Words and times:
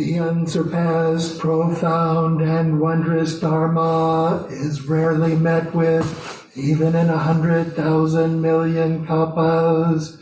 The 0.00 0.18
unsurpassed, 0.18 1.38
profound, 1.38 2.40
and 2.40 2.80
wondrous 2.80 3.38
Dharma 3.38 4.46
is 4.48 4.88
rarely 4.88 5.36
met 5.36 5.74
with, 5.74 6.50
even 6.56 6.96
in 6.96 7.10
a 7.10 7.18
hundred 7.18 7.76
thousand 7.76 8.40
million 8.40 9.06
kalpas. 9.06 10.16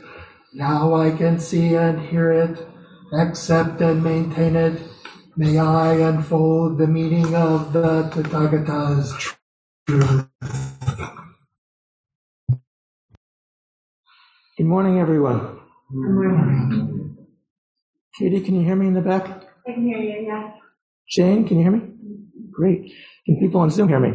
Now 0.53 0.95
I 0.95 1.13
can 1.13 1.39
see 1.39 1.77
and 1.77 2.01
hear 2.01 2.33
it, 2.33 2.67
accept 3.13 3.81
and 3.81 4.03
maintain 4.03 4.57
it. 4.57 4.83
May 5.37 5.59
I 5.59 5.95
unfold 5.95 6.79
the 6.79 6.89
meaning 6.89 7.37
of 7.37 7.73
the 7.73 8.11
Tathagata's 8.13 9.17
truth. 9.87 10.27
Good 14.57 14.67
morning, 14.67 14.99
everyone. 14.99 15.61
Good 15.89 16.11
morning. 16.11 17.17
Katie, 18.19 18.41
can 18.41 18.57
you 18.57 18.65
hear 18.67 18.75
me 18.75 18.89
in 18.89 18.95
the 18.95 19.03
back? 19.03 19.38
I 19.69 19.75
can 19.75 19.85
hear 19.87 19.99
you, 19.99 20.27
yeah. 20.29 20.53
Jane, 21.11 21.47
can 21.49 21.59
you 21.59 21.65
hear 21.65 21.73
me? 21.73 21.83
Great. 22.53 22.93
Can 23.27 23.39
people 23.41 23.61
on 23.63 23.71
Zoom 23.71 23.89
hear 23.89 24.01
me? 24.01 24.13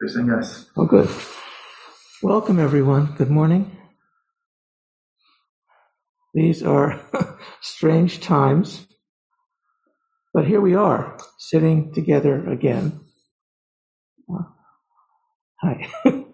They're 0.00 0.08
saying 0.10 0.28
yes. 0.28 0.66
Oh, 0.76 0.86
good. 0.86 1.10
Welcome, 2.22 2.58
everyone. 2.60 3.14
Good 3.18 3.30
morning. 3.30 3.76
These 6.34 6.62
are 6.62 7.00
strange 7.62 8.20
times, 8.20 8.86
but 10.34 10.46
here 10.46 10.60
we 10.60 10.74
are, 10.74 11.18
sitting 11.38 11.94
together 11.94 12.48
again. 12.50 13.00
Uh, 14.32 14.44
Hi. 15.62 15.88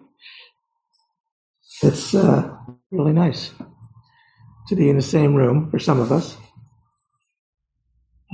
it's 1.83 2.15
uh, 2.15 2.57
really 2.91 3.13
nice 3.13 3.51
to 4.69 4.75
be 4.75 4.89
in 4.89 4.97
the 4.97 5.03
same 5.03 5.35
room 5.35 5.71
for 5.71 5.79
some 5.79 5.99
of 5.99 6.11
us. 6.11 6.37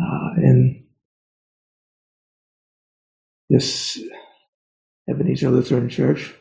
Uh, 0.02 0.32
in 0.38 0.86
this 3.52 4.00
Ebenezer 5.10 5.50
Lutheran 5.50 5.90
Church. 5.90 6.34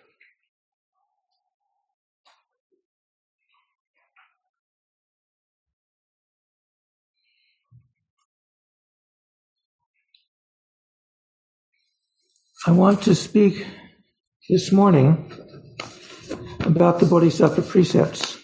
I 12.64 12.70
want 12.70 13.02
to 13.02 13.17
speak 13.17 13.67
this 14.48 14.70
morning 14.70 15.33
about 16.61 17.00
the 17.00 17.06
Bodhisattva 17.06 17.62
precepts, 17.62 18.39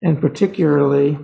and 0.00 0.20
particularly 0.20 1.18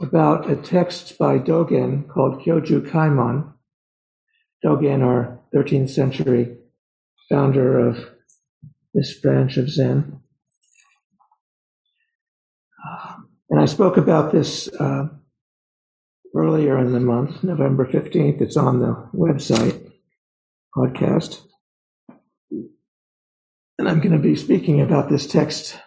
about 0.00 0.48
a 0.48 0.54
text 0.54 1.18
by 1.18 1.38
Dogen 1.38 2.08
called 2.08 2.42
Kyoju 2.42 2.88
Kaimon. 2.88 3.53
Dogen, 4.64 5.02
our 5.02 5.38
13th 5.54 5.90
century 5.90 6.56
founder 7.28 7.78
of 7.78 7.98
this 8.94 9.18
branch 9.18 9.56
of 9.56 9.68
Zen. 9.68 10.20
And 13.50 13.60
I 13.60 13.66
spoke 13.66 13.96
about 13.96 14.32
this 14.32 14.68
uh, 14.80 15.08
earlier 16.34 16.78
in 16.78 16.92
the 16.92 17.00
month, 17.00 17.44
November 17.44 17.86
15th. 17.86 18.40
It's 18.40 18.56
on 18.56 18.80
the 18.80 19.08
website 19.14 19.92
podcast. 20.76 21.42
And 22.50 23.88
I'm 23.88 24.00
going 24.00 24.12
to 24.12 24.18
be 24.18 24.36
speaking 24.36 24.80
about 24.80 25.08
this 25.08 25.26
text, 25.26 25.78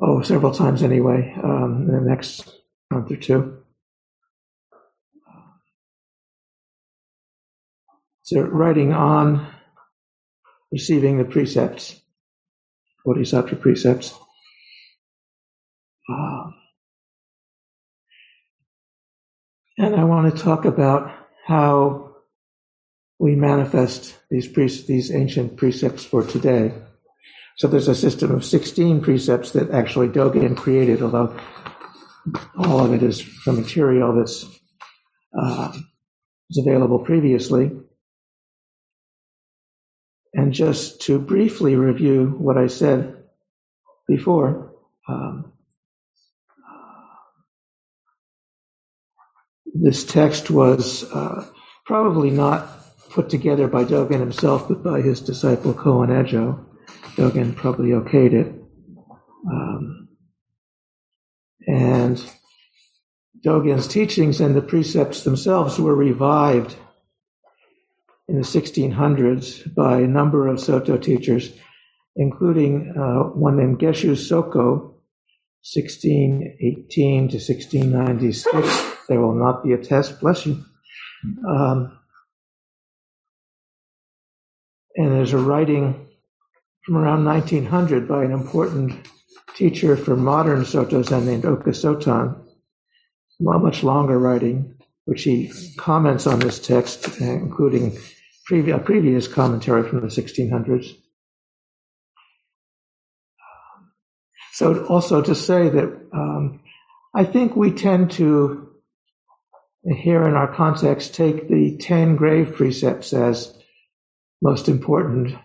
oh, 0.00 0.22
several 0.22 0.52
times 0.52 0.82
anyway, 0.82 1.34
um, 1.42 1.86
in 1.88 1.94
the 1.94 2.08
next 2.08 2.54
month 2.90 3.10
or 3.10 3.16
two. 3.16 3.61
So, 8.22 8.40
writing 8.40 8.92
on 8.92 9.46
receiving 10.70 11.18
the 11.18 11.24
precepts, 11.24 12.00
Bodhisattva 13.04 13.56
precepts. 13.56 14.14
Uh, 16.08 16.50
and 19.78 19.96
I 19.96 20.04
want 20.04 20.34
to 20.34 20.42
talk 20.42 20.64
about 20.64 21.12
how 21.46 22.14
we 23.18 23.34
manifest 23.34 24.16
these 24.30 24.48
pre- 24.48 24.66
these 24.66 25.12
ancient 25.12 25.56
precepts 25.56 26.04
for 26.04 26.24
today. 26.24 26.72
So 27.56 27.68
there's 27.68 27.88
a 27.88 27.94
system 27.94 28.30
of 28.30 28.44
16 28.44 29.02
precepts 29.02 29.52
that 29.52 29.70
actually 29.70 30.08
Dogen 30.08 30.56
created, 30.56 31.02
although 31.02 31.36
all 32.56 32.80
of 32.80 32.92
it 32.92 33.02
is 33.02 33.20
from 33.20 33.56
material 33.56 34.14
that's 34.14 34.46
uh, 35.38 35.72
available 36.56 37.00
previously. 37.00 37.70
And 40.34 40.52
just 40.52 41.02
to 41.02 41.18
briefly 41.18 41.76
review 41.76 42.34
what 42.38 42.56
I 42.56 42.66
said 42.66 43.16
before, 44.08 44.72
um, 45.08 45.52
this 49.74 50.04
text 50.04 50.50
was 50.50 51.04
uh, 51.12 51.46
probably 51.84 52.30
not 52.30 52.68
put 53.10 53.28
together 53.28 53.68
by 53.68 53.84
Dogen 53.84 54.20
himself, 54.20 54.68
but 54.68 54.82
by 54.82 55.02
his 55.02 55.20
disciple 55.20 55.74
Koun 55.74 56.08
Ejo. 56.08 56.64
Dogen 57.16 57.54
probably 57.54 57.90
okayed 57.90 58.32
it. 58.32 58.54
Um, 59.50 60.08
and 61.66 62.24
Dogen's 63.44 63.86
teachings 63.86 64.40
and 64.40 64.54
the 64.54 64.62
precepts 64.62 65.24
themselves 65.24 65.78
were 65.78 65.94
revived 65.94 66.76
in 68.28 68.36
the 68.36 68.46
1600s 68.46 69.74
by 69.74 70.00
a 70.00 70.06
number 70.06 70.48
of 70.48 70.60
Soto 70.60 70.96
teachers, 70.96 71.52
including 72.16 72.94
uh, 72.96 73.30
one 73.36 73.56
named 73.56 73.78
Gesshu 73.78 74.16
Soko, 74.16 74.92
1618 75.64 77.28
to 77.28 77.36
1696. 77.36 79.06
There 79.08 79.20
will 79.20 79.34
not 79.34 79.62
be 79.62 79.72
a 79.72 79.78
test, 79.78 80.20
bless 80.20 80.46
you. 80.46 80.64
Um, 81.48 81.98
and 84.96 85.12
there's 85.12 85.32
a 85.32 85.38
writing 85.38 86.08
from 86.84 86.96
around 86.96 87.24
1900 87.24 88.08
by 88.08 88.24
an 88.24 88.32
important 88.32 89.08
teacher 89.54 89.96
for 89.96 90.16
modern 90.16 90.64
Soto 90.64 91.02
Zen 91.02 91.26
named 91.26 91.44
Oka 91.44 91.70
Sotan, 91.70 92.36
much 93.40 93.82
longer 93.82 94.18
writing, 94.18 94.74
which 95.04 95.24
he 95.24 95.52
comments 95.76 96.26
on 96.26 96.38
this 96.38 96.58
text, 96.58 97.20
including 97.20 97.96
a 98.50 98.78
previous 98.78 99.28
commentary 99.28 99.88
from 99.88 100.00
the 100.00 100.06
1600s. 100.06 100.96
So, 104.54 104.84
also 104.86 105.22
to 105.22 105.34
say 105.34 105.70
that 105.70 106.08
um, 106.12 106.60
I 107.14 107.24
think 107.24 107.56
we 107.56 107.72
tend 107.72 108.10
to, 108.12 108.68
here 109.84 110.28
in 110.28 110.34
our 110.34 110.54
context, 110.54 111.14
take 111.14 111.48
the 111.48 111.78
10 111.78 112.16
grave 112.16 112.54
precepts 112.54 113.12
as 113.12 113.56
most 114.42 114.68
important 114.68 115.36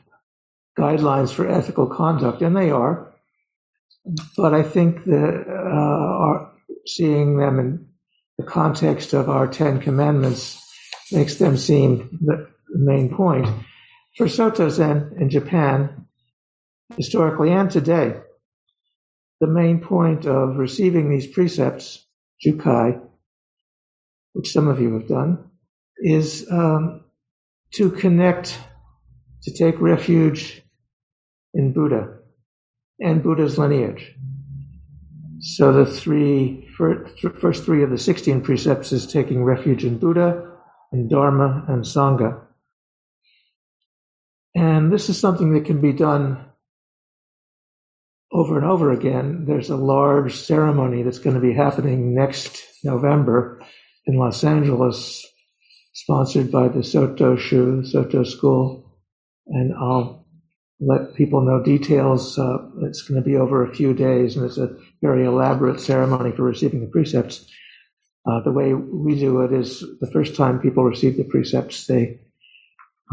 guidelines 0.77 1.31
for 1.31 1.47
ethical 1.47 1.87
conduct, 1.87 2.41
and 2.41 2.55
they 2.55 2.69
are. 2.69 3.13
But 4.35 4.53
I 4.53 4.63
think 4.63 5.05
that 5.05 5.45
uh, 5.47 6.49
seeing 6.85 7.37
them 7.37 7.59
in 7.59 7.86
the 8.37 8.45
context 8.45 9.13
of 9.13 9.29
our 9.29 9.47
Ten 9.47 9.79
Commandments 9.79 10.63
makes 11.11 11.35
them 11.35 11.57
seem 11.57 12.19
the, 12.21 12.47
main 12.69 13.09
point. 13.15 13.47
For 14.17 14.27
Soto 14.27 14.67
Zen 14.69 15.13
in 15.19 15.29
Japan, 15.29 16.05
historically 16.95 17.51
and 17.51 17.71
today, 17.71 18.17
the 19.39 19.47
main 19.47 19.79
point 19.79 20.25
of 20.25 20.57
receiving 20.57 21.09
these 21.09 21.27
precepts, 21.27 22.05
Jukai, 22.45 23.01
which 24.33 24.51
some 24.51 24.67
of 24.67 24.81
you 24.81 24.93
have 24.93 25.07
done, 25.07 25.49
is 25.97 26.45
um, 26.51 27.05
to 27.75 27.89
connect, 27.89 28.59
to 29.43 29.53
take 29.53 29.79
refuge 29.79 30.61
in 31.53 31.71
Buddha 31.71 32.17
and 32.99 33.23
Buddha's 33.23 33.57
lineage. 33.57 34.13
So 35.39 35.71
the 35.71 35.85
three 35.85 36.66
first 36.77 37.65
three 37.65 37.83
of 37.83 37.89
the 37.89 37.97
16 37.97 38.41
precepts 38.41 38.91
is 38.91 39.07
taking 39.07 39.43
refuge 39.43 39.83
in 39.83 39.97
Buddha, 39.97 40.51
in 40.93 41.09
Dharma 41.09 41.65
and 41.67 41.83
Sangha. 41.83 42.41
And 44.55 44.91
this 44.91 45.09
is 45.09 45.19
something 45.19 45.53
that 45.53 45.65
can 45.65 45.81
be 45.81 45.93
done 45.93 46.45
over 48.31 48.57
and 48.57 48.65
over 48.65 48.91
again. 48.91 49.45
There's 49.47 49.69
a 49.69 49.75
large 49.75 50.35
ceremony 50.35 51.03
that's 51.03 51.19
going 51.19 51.35
to 51.35 51.41
be 51.41 51.53
happening 51.53 52.13
next 52.13 52.63
November 52.83 53.61
in 54.05 54.17
Los 54.17 54.43
Angeles, 54.43 55.25
sponsored 55.93 56.51
by 56.51 56.67
the 56.67 56.83
Soto 56.83 57.35
Shu, 57.35 57.83
Soto 57.85 58.23
School. 58.23 58.99
And 59.47 59.73
I'll 59.73 60.26
let 60.79 61.15
people 61.15 61.41
know 61.41 61.63
details. 61.63 62.37
Uh, 62.37 62.57
it's 62.81 63.01
going 63.01 63.21
to 63.21 63.25
be 63.25 63.35
over 63.35 63.63
a 63.63 63.73
few 63.73 63.93
days, 63.93 64.35
and 64.35 64.45
it's 64.45 64.57
a 64.57 64.75
very 65.01 65.25
elaborate 65.25 65.79
ceremony 65.79 66.31
for 66.31 66.43
receiving 66.43 66.81
the 66.81 66.87
precepts. 66.87 67.45
Uh, 68.29 68.41
the 68.43 68.51
way 68.51 68.73
we 68.73 69.17
do 69.17 69.41
it 69.41 69.53
is 69.53 69.83
the 70.01 70.11
first 70.11 70.35
time 70.35 70.59
people 70.59 70.83
receive 70.83 71.17
the 71.17 71.23
precepts, 71.23 71.87
they 71.87 72.19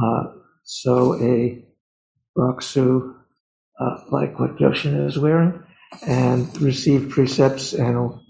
uh, 0.02 0.24
sew 0.64 1.14
a 1.22 1.64
rakusu 2.36 3.14
uh, 3.80 3.96
like 4.10 4.38
what 4.38 4.56
Gyoshin 4.56 5.06
is 5.06 5.18
wearing, 5.18 5.62
and 6.06 6.60
receive 6.60 7.10
precepts 7.10 7.72
and 7.72 8.20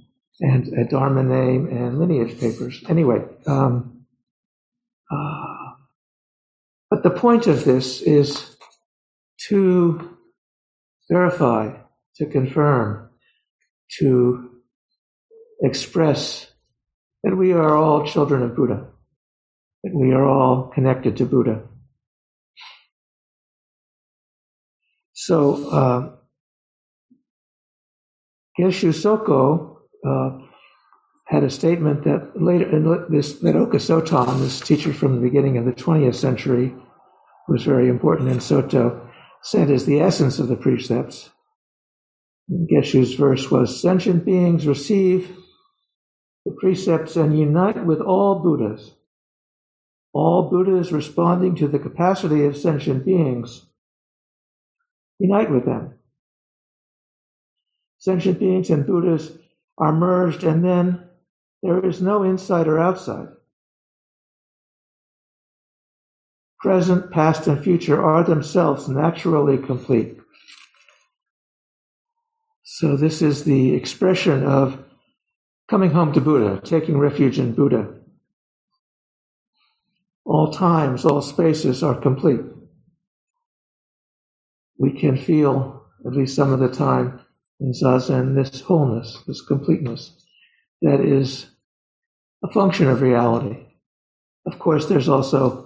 and 0.40 0.66
a 0.78 0.84
dharma 0.84 1.22
name 1.22 1.68
and 1.68 1.98
lineage 1.98 2.38
papers. 2.38 2.82
Anyway, 2.88 3.24
um, 3.46 4.04
uh, 5.10 5.72
but 6.90 7.02
the 7.02 7.10
point 7.10 7.46
of 7.46 7.64
this 7.64 8.02
is 8.02 8.53
to 9.48 10.16
verify, 11.10 11.76
to 12.16 12.26
confirm, 12.26 13.10
to 13.98 14.50
express 15.62 16.52
that 17.22 17.36
we 17.36 17.52
are 17.52 17.76
all 17.76 18.06
children 18.06 18.42
of 18.42 18.54
Buddha, 18.54 18.86
that 19.82 19.94
we 19.94 20.12
are 20.12 20.24
all 20.24 20.68
connected 20.74 21.16
to 21.18 21.26
Buddha. 21.26 21.62
So, 25.12 25.70
uh, 25.70 26.16
Gesshu 28.58 28.94
Soko 28.94 29.80
uh, 30.06 30.38
had 31.26 31.44
a 31.44 31.50
statement 31.50 32.04
that 32.04 32.40
later, 32.40 33.06
this, 33.08 33.34
that 33.40 33.56
Oka 33.56 33.78
Sotan, 33.78 34.40
this 34.40 34.60
teacher 34.60 34.92
from 34.92 35.14
the 35.14 35.20
beginning 35.20 35.56
of 35.56 35.64
the 35.64 35.72
20th 35.72 36.14
century, 36.14 36.74
was 37.48 37.64
very 37.64 37.88
important 37.88 38.28
in 38.28 38.40
Soto, 38.40 39.10
said 39.44 39.70
is 39.70 39.84
the 39.84 40.00
essence 40.00 40.38
of 40.38 40.48
the 40.48 40.56
precepts. 40.56 41.30
Gesshu's 42.50 43.14
verse 43.14 43.50
was, 43.50 43.80
sentient 43.80 44.24
beings 44.24 44.66
receive 44.66 45.36
the 46.46 46.56
precepts 46.58 47.14
and 47.14 47.38
unite 47.38 47.84
with 47.84 48.00
all 48.00 48.40
Buddhas. 48.40 48.92
All 50.14 50.48
Buddhas 50.48 50.92
responding 50.92 51.54
to 51.56 51.68
the 51.68 51.78
capacity 51.78 52.44
of 52.44 52.56
sentient 52.56 53.04
beings 53.04 53.66
unite 55.18 55.50
with 55.50 55.64
them. 55.64 55.94
Sentient 57.98 58.38
beings 58.38 58.70
and 58.70 58.86
Buddhas 58.86 59.38
are 59.78 59.92
merged, 59.92 60.42
and 60.42 60.64
then 60.64 61.04
there 61.62 61.84
is 61.84 62.00
no 62.00 62.22
inside 62.22 62.66
or 62.66 62.78
outside. 62.78 63.28
Present, 66.64 67.10
past, 67.10 67.46
and 67.46 67.62
future 67.62 68.02
are 68.02 68.24
themselves 68.24 68.88
naturally 68.88 69.58
complete. 69.58 70.16
So, 72.62 72.96
this 72.96 73.20
is 73.20 73.44
the 73.44 73.74
expression 73.74 74.42
of 74.44 74.82
coming 75.68 75.90
home 75.90 76.14
to 76.14 76.22
Buddha, 76.22 76.62
taking 76.64 76.96
refuge 76.96 77.38
in 77.38 77.52
Buddha. 77.52 77.92
All 80.24 80.54
times, 80.54 81.04
all 81.04 81.20
spaces 81.20 81.82
are 81.82 82.00
complete. 82.00 82.40
We 84.78 84.98
can 84.98 85.18
feel, 85.18 85.84
at 86.06 86.14
least 86.14 86.34
some 86.34 86.50
of 86.50 86.60
the 86.60 86.70
time, 86.70 87.20
in 87.60 87.72
Zazen, 87.72 88.36
this 88.36 88.62
wholeness, 88.62 89.22
this 89.26 89.42
completeness 89.42 90.12
that 90.80 91.02
is 91.02 91.44
a 92.42 92.50
function 92.50 92.88
of 92.88 93.02
reality. 93.02 93.66
Of 94.46 94.58
course, 94.58 94.86
there's 94.86 95.10
also 95.10 95.63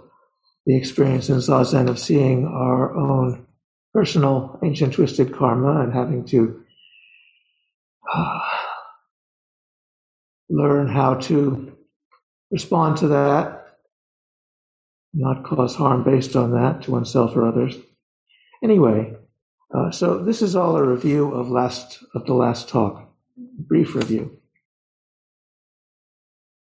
the 0.68 0.76
experience 0.76 1.30
in 1.30 1.36
Zazen 1.36 1.88
of 1.88 1.98
seeing 1.98 2.46
our 2.46 2.94
own 2.94 3.46
personal 3.94 4.58
ancient 4.62 4.92
twisted 4.92 5.34
karma 5.34 5.80
and 5.80 5.94
having 5.94 6.26
to 6.26 6.62
uh, 8.14 8.40
learn 10.50 10.86
how 10.86 11.14
to 11.14 11.74
respond 12.50 12.98
to 12.98 13.08
that, 13.08 13.78
not 15.14 15.42
cause 15.42 15.74
harm 15.74 16.04
based 16.04 16.36
on 16.36 16.52
that 16.52 16.82
to 16.82 16.90
oneself 16.90 17.34
or 17.34 17.48
others. 17.48 17.74
Anyway, 18.62 19.16
uh, 19.74 19.90
so 19.90 20.22
this 20.22 20.42
is 20.42 20.54
all 20.54 20.76
a 20.76 20.86
review 20.86 21.32
of 21.32 21.48
last 21.48 22.04
of 22.14 22.26
the 22.26 22.34
last 22.34 22.68
talk, 22.68 23.10
brief 23.38 23.94
review, 23.94 24.38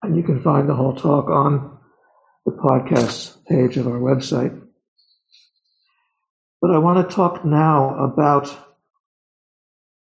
and 0.03 0.15
you 0.15 0.21
can 0.21 0.44
find 0.44 0.69
the 0.69 0.75
whole 0.75 0.95
talk 0.95 1.27
on 1.27 1.79
the 2.45 2.51
podcast 2.51 3.38
page 3.47 3.77
of 3.77 3.88
our 3.88 4.00
website. 4.00 4.59
But 6.62 6.71
I 6.71 6.77
want 6.77 7.07
to 7.07 7.15
talk 7.15 7.45
now 7.45 7.95
about 8.03 8.56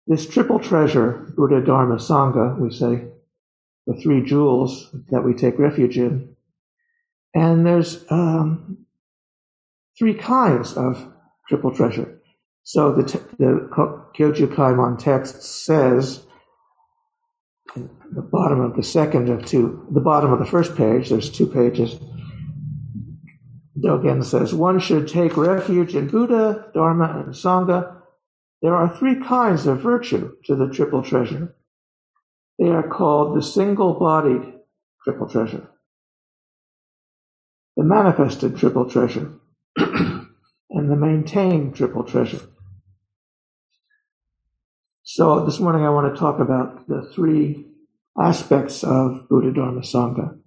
this 0.06 0.26
triple 0.26 0.58
treasure, 0.58 1.32
Buddha, 1.36 1.60
Dharma, 1.60 1.96
Sangha, 1.96 2.58
we 2.58 2.70
say, 2.70 3.08
the 3.86 3.94
three 3.94 4.24
jewels 4.24 4.94
that 5.10 5.22
we 5.22 5.34
take 5.34 5.58
refuge 5.58 5.98
in. 5.98 6.34
And 7.34 7.64
there's 7.64 8.04
um, 8.10 8.86
three 9.98 10.14
kinds 10.14 10.74
of 10.74 11.12
triple 11.48 11.74
treasure. 11.74 12.20
So 12.62 12.92
the, 12.92 13.02
the 13.38 14.96
text 14.98 15.42
says, 15.42 16.24
the 17.74 18.22
bottom 18.22 18.60
of 18.60 18.76
the 18.76 18.82
second 18.82 19.28
of 19.28 19.46
two, 19.46 19.86
the 19.90 20.00
bottom 20.00 20.32
of 20.32 20.38
the 20.38 20.46
first 20.46 20.76
page, 20.76 21.08
there's 21.08 21.30
two 21.30 21.46
pages. 21.46 21.98
Dogen 23.78 24.24
says, 24.24 24.52
one 24.52 24.78
should 24.78 25.08
take 25.08 25.36
refuge 25.36 25.94
in 25.94 26.08
Buddha, 26.08 26.70
Dharma, 26.74 27.22
and 27.24 27.34
Sangha. 27.34 27.96
There 28.62 28.74
are 28.74 28.94
three 28.94 29.22
kinds 29.22 29.66
of 29.66 29.80
virtue 29.80 30.36
to 30.44 30.56
the 30.56 30.68
triple 30.68 31.02
treasure. 31.02 31.54
They 32.58 32.68
are 32.68 32.86
called 32.86 33.36
the 33.36 33.42
single 33.42 33.94
bodied 33.94 34.52
triple 35.02 35.28
treasure, 35.28 35.70
the 37.74 37.84
manifested 37.84 38.58
triple 38.58 38.90
treasure, 38.90 39.32
and 39.76 40.28
the 40.68 40.96
maintained 40.96 41.74
triple 41.74 42.04
treasure. 42.04 42.49
So 45.02 45.44
this 45.44 45.58
morning 45.58 45.84
I 45.84 45.90
want 45.90 46.14
to 46.14 46.20
talk 46.20 46.40
about 46.40 46.86
the 46.86 47.10
three 47.14 47.66
aspects 48.20 48.84
of 48.84 49.28
Buddha 49.28 49.52
Dharma 49.52 49.80
Sangha, 49.80 50.38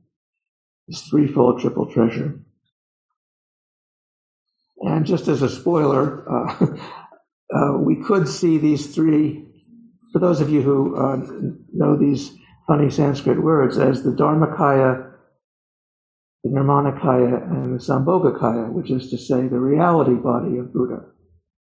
this 0.87 1.01
threefold 1.01 1.61
triple 1.61 1.91
treasure. 1.91 2.39
And 4.81 5.05
just 5.05 5.27
as 5.27 5.41
a 5.41 5.49
spoiler, 5.49 6.29
uh, 6.29 6.77
uh, 7.55 7.77
we 7.77 7.95
could 8.03 8.27
see 8.27 8.57
these 8.57 8.93
three 8.93 9.45
for 10.13 10.19
those 10.19 10.39
of 10.39 10.49
you 10.51 10.61
who 10.61 10.95
uh, 10.95 11.17
know 11.73 11.97
these 11.97 12.31
funny 12.67 12.91
Sanskrit 12.91 13.41
words, 13.41 13.79
as 13.79 14.03
the 14.03 14.11
Dharmakaya, 14.11 15.11
the 16.43 16.49
Nirmanakaya, 16.51 17.49
and 17.49 17.73
the 17.73 17.83
Sambhogakaya, 17.83 18.71
which 18.71 18.91
is 18.91 19.09
to 19.09 19.17
say 19.17 19.47
the 19.47 19.59
reality 19.59 20.13
body 20.13 20.59
of 20.59 20.71
Buddha, 20.71 21.01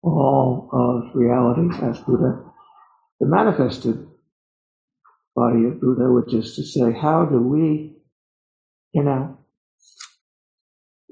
all 0.02 0.68
of 0.70 1.16
reality 1.16 1.74
as 1.82 1.98
Buddha, 2.00 2.51
the 3.22 3.28
manifested 3.28 4.04
body 5.36 5.64
of 5.66 5.80
Buddha, 5.80 6.10
which 6.10 6.34
is 6.34 6.56
to 6.56 6.64
say, 6.64 6.92
how 6.92 7.24
do 7.24 7.38
we, 7.38 7.94
you 8.92 9.04
know, 9.04 9.38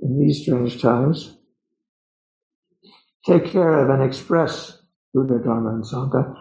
in 0.02 0.18
these 0.18 0.42
strange 0.42 0.82
times, 0.82 1.36
take 3.24 3.46
care 3.46 3.84
of 3.84 3.90
and 3.90 4.02
express 4.02 4.82
Buddha, 5.14 5.38
Dharma, 5.38 5.70
and 5.70 5.84
Sangha 5.84 6.34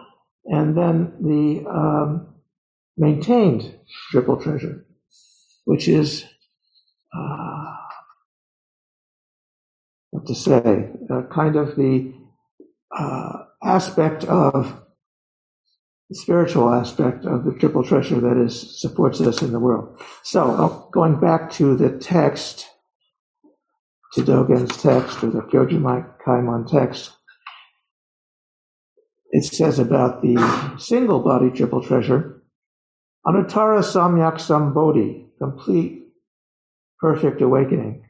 and 0.46 0.76
then 0.76 1.12
the 1.20 1.64
um, 1.70 2.34
maintained 2.96 3.78
triple 4.10 4.38
treasure, 4.38 4.84
which 5.66 5.86
is 5.86 6.24
uh, 7.16 7.76
what 10.10 10.26
to 10.26 10.34
say, 10.34 10.90
uh, 11.08 11.22
kind 11.32 11.54
of 11.54 11.76
the 11.76 12.12
uh, 12.90 13.44
aspect 13.62 14.24
of 14.24 14.82
the 16.10 16.16
spiritual 16.16 16.74
aspect 16.74 17.24
of 17.24 17.44
the 17.44 17.52
triple 17.52 17.84
treasure 17.84 18.20
that 18.20 18.36
is 18.36 18.80
supports 18.80 19.20
us 19.20 19.42
in 19.42 19.52
the 19.52 19.60
world. 19.60 19.96
So, 20.24 20.50
uh, 20.50 20.90
going 20.90 21.20
back 21.20 21.52
to 21.52 21.76
the 21.76 21.98
text, 21.98 22.66
to 24.14 24.22
Dogen's 24.22 24.76
text 24.82 25.22
or 25.22 25.30
the 25.30 25.42
Kyoju 25.42 25.80
Kaimon 26.26 26.68
text, 26.68 27.12
it 29.30 29.44
says 29.44 29.78
about 29.78 30.20
the 30.20 30.74
single 30.78 31.20
body 31.20 31.50
triple 31.50 31.80
treasure, 31.80 32.42
Anuttara 33.24 33.80
Samyak 33.80 34.34
Sambodhi, 34.34 35.26
complete 35.38 36.08
perfect 36.98 37.40
awakening 37.40 38.02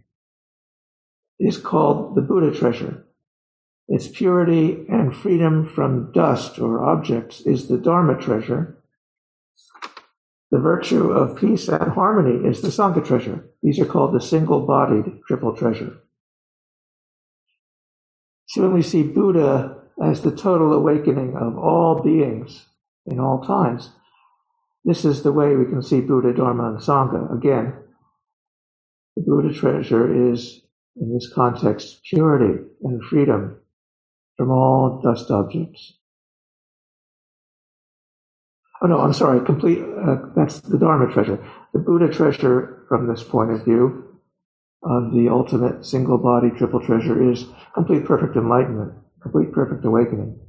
is 1.38 1.59
called 1.59 2.14
the 2.14 2.23
Buddha 2.23 2.57
treasure. 2.57 3.04
Its 3.90 4.06
purity 4.06 4.87
and 4.88 5.12
freedom 5.14 5.66
from 5.66 6.12
dust 6.12 6.61
or 6.61 6.85
objects 6.85 7.40
is 7.40 7.66
the 7.66 7.76
Dharma 7.76 8.16
treasure. 8.16 8.78
The 10.52 10.61
virtue 10.61 11.11
of 11.11 11.37
peace 11.37 11.66
and 11.66 11.90
harmony 11.92 12.49
is 12.49 12.61
the 12.61 12.68
Sangha 12.68 13.04
treasure. 13.04 13.44
These 13.64 13.80
are 13.80 13.85
called 13.85 14.14
the 14.14 14.20
single 14.20 14.64
bodied 14.64 15.20
triple 15.26 15.56
treasure. 15.56 15.99
So 18.47 18.62
when 18.62 18.75
we 18.75 18.82
see 18.82 19.02
Buddha 19.02 19.78
as 20.00 20.20
the 20.20 20.37
total 20.37 20.73
awakening 20.73 21.37
of 21.37 21.59
all 21.59 22.00
beings 22.00 22.66
in 23.06 23.18
all 23.18 23.42
times, 23.42 23.90
this 24.85 25.04
is 25.04 25.25
the 25.25 25.32
way 25.32 25.56
we 25.56 25.66
can 25.66 25.82
see 25.82 26.00
Buddha, 26.00 26.32
Dharma, 26.32 26.70
and 26.70 26.78
Sangha. 26.78 27.37
Again, 27.37 27.75
the 29.16 29.23
Buddha 29.23 29.52
treasure 29.52 30.30
is, 30.32 30.62
in 30.97 31.12
this 31.12 31.28
context, 31.35 32.02
purity 32.04 32.62
and 32.82 33.02
freedom 33.02 33.59
from 34.40 34.52
all 34.52 35.02
dust 35.04 35.30
objects. 35.30 35.99
Oh 38.80 38.87
no, 38.87 38.99
I'm 38.99 39.12
sorry, 39.12 39.44
complete, 39.44 39.80
uh, 39.82 40.16
that's 40.35 40.62
the 40.62 40.78
Dharma 40.78 41.12
treasure. 41.12 41.47
The 41.75 41.78
Buddha 41.78 42.11
treasure, 42.11 42.87
from 42.88 43.06
this 43.06 43.23
point 43.23 43.50
of 43.50 43.66
view, 43.66 44.18
of 44.82 45.12
the 45.12 45.28
ultimate 45.28 45.85
single 45.85 46.16
body 46.16 46.49
triple 46.56 46.80
treasure 46.80 47.30
is 47.30 47.44
complete 47.75 48.06
perfect 48.06 48.35
enlightenment, 48.35 48.94
complete 49.23 49.52
perfect 49.52 49.85
awakening. 49.85 50.40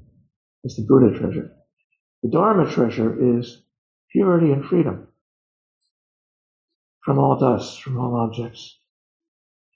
It's 0.64 0.78
the 0.78 0.86
Buddha 0.88 1.20
treasure. 1.20 1.52
The 2.24 2.30
Dharma 2.30 2.72
treasure 2.72 3.42
is 3.42 3.62
purity 4.14 4.54
and 4.54 4.64
freedom 4.64 5.10
from 7.04 7.20
all 7.20 7.38
dust, 7.38 7.82
from 7.82 7.98
all 7.98 8.16
objects. 8.16 8.80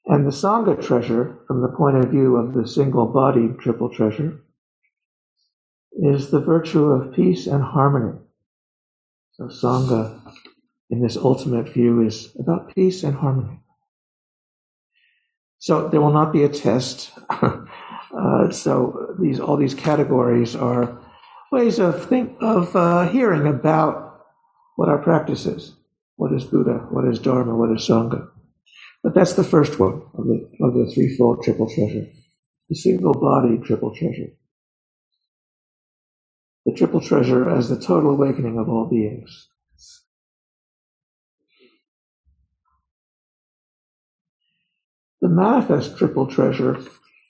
And 0.08 0.26
the 0.26 0.32
Sangha 0.32 0.82
treasure, 0.86 1.40
from 1.48 1.62
the 1.62 1.68
point 1.68 1.98
of 1.98 2.12
view 2.12 2.36
of 2.36 2.54
the 2.54 2.68
single 2.68 3.08
bodied 3.08 3.60
triple 3.60 3.90
treasure, 3.90 4.40
is 5.94 6.30
the 6.30 6.40
virtue 6.40 6.86
of 6.86 7.14
peace 7.14 7.48
and 7.48 7.64
harmony. 7.64 8.20
So 9.34 9.46
Sangha, 9.46 10.22
in 10.90 11.02
this 11.02 11.18
ultimate 11.18 11.70
view, 11.70 12.06
is 12.06 12.36
about 12.40 12.74
peace 12.76 13.04
and 13.04 13.16
harmony. 13.16 13.60
So 15.58 15.88
there 15.88 16.02
will 16.02 16.14
not 16.14 16.32
be 16.32 16.44
a 16.44 16.50
test. 16.50 17.12
uh, 17.30 18.52
so 18.52 19.16
these 19.20 19.40
all 19.40 19.58
these 19.58 19.74
categories 19.74 20.56
are 20.56 21.02
ways 21.52 21.80
of 21.80 22.08
think 22.08 22.38
of 22.42 22.76
uh, 22.76 23.08
hearing 23.10 23.48
about 23.48 24.22
what 24.76 24.90
our 24.90 25.00
practice 25.00 25.46
is. 25.48 25.74
What 26.18 26.32
is 26.34 26.44
Buddha? 26.44 26.86
What 26.92 27.06
is 27.08 27.20
Dharma? 27.20 27.56
What 27.56 27.72
is 27.72 27.88
Sangha? 27.88 28.30
But 29.06 29.14
that's 29.14 29.34
the 29.34 29.44
first 29.44 29.80
one 29.80 30.02
of 30.18 30.26
the, 30.26 30.50
of 30.64 30.74
the 30.74 30.92
threefold 30.92 31.44
triple 31.44 31.70
treasure. 31.70 32.08
The 32.70 32.76
single 32.76 33.14
body 33.14 33.60
triple 33.64 33.96
treasure. 33.96 34.30
The 36.66 36.74
triple 36.74 37.02
treasure 37.02 37.48
as 37.48 37.70
the 37.70 37.80
total 37.80 38.10
awakening 38.10 38.58
of 38.58 38.68
all 38.68 38.90
beings. 38.90 39.50
The 45.22 45.30
manifest 45.30 46.00
triple 46.00 46.26
treasure, 46.26 46.80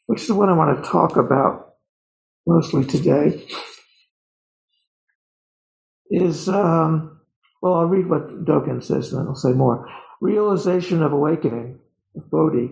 which 0.05 0.23
is 0.23 0.31
what 0.31 0.47
I 0.47 0.53
want 0.53 0.81
to 0.81 0.89
talk 0.89 1.17
about 1.17 1.73
mostly 2.47 2.85
today, 2.85 3.45
is 6.09 6.47
um, 6.47 7.19
well, 7.61 7.73
I'll 7.73 7.85
read 7.87 8.09
what 8.09 8.45
Dogen 8.45 8.81
says, 8.81 9.11
and 9.11 9.19
then 9.19 9.27
I'll 9.27 9.35
say 9.35 9.51
more. 9.51 9.85
Realization 10.21 11.03
of 11.03 11.11
awakening, 11.11 11.79
of 12.15 12.29
Bodhi, 12.29 12.71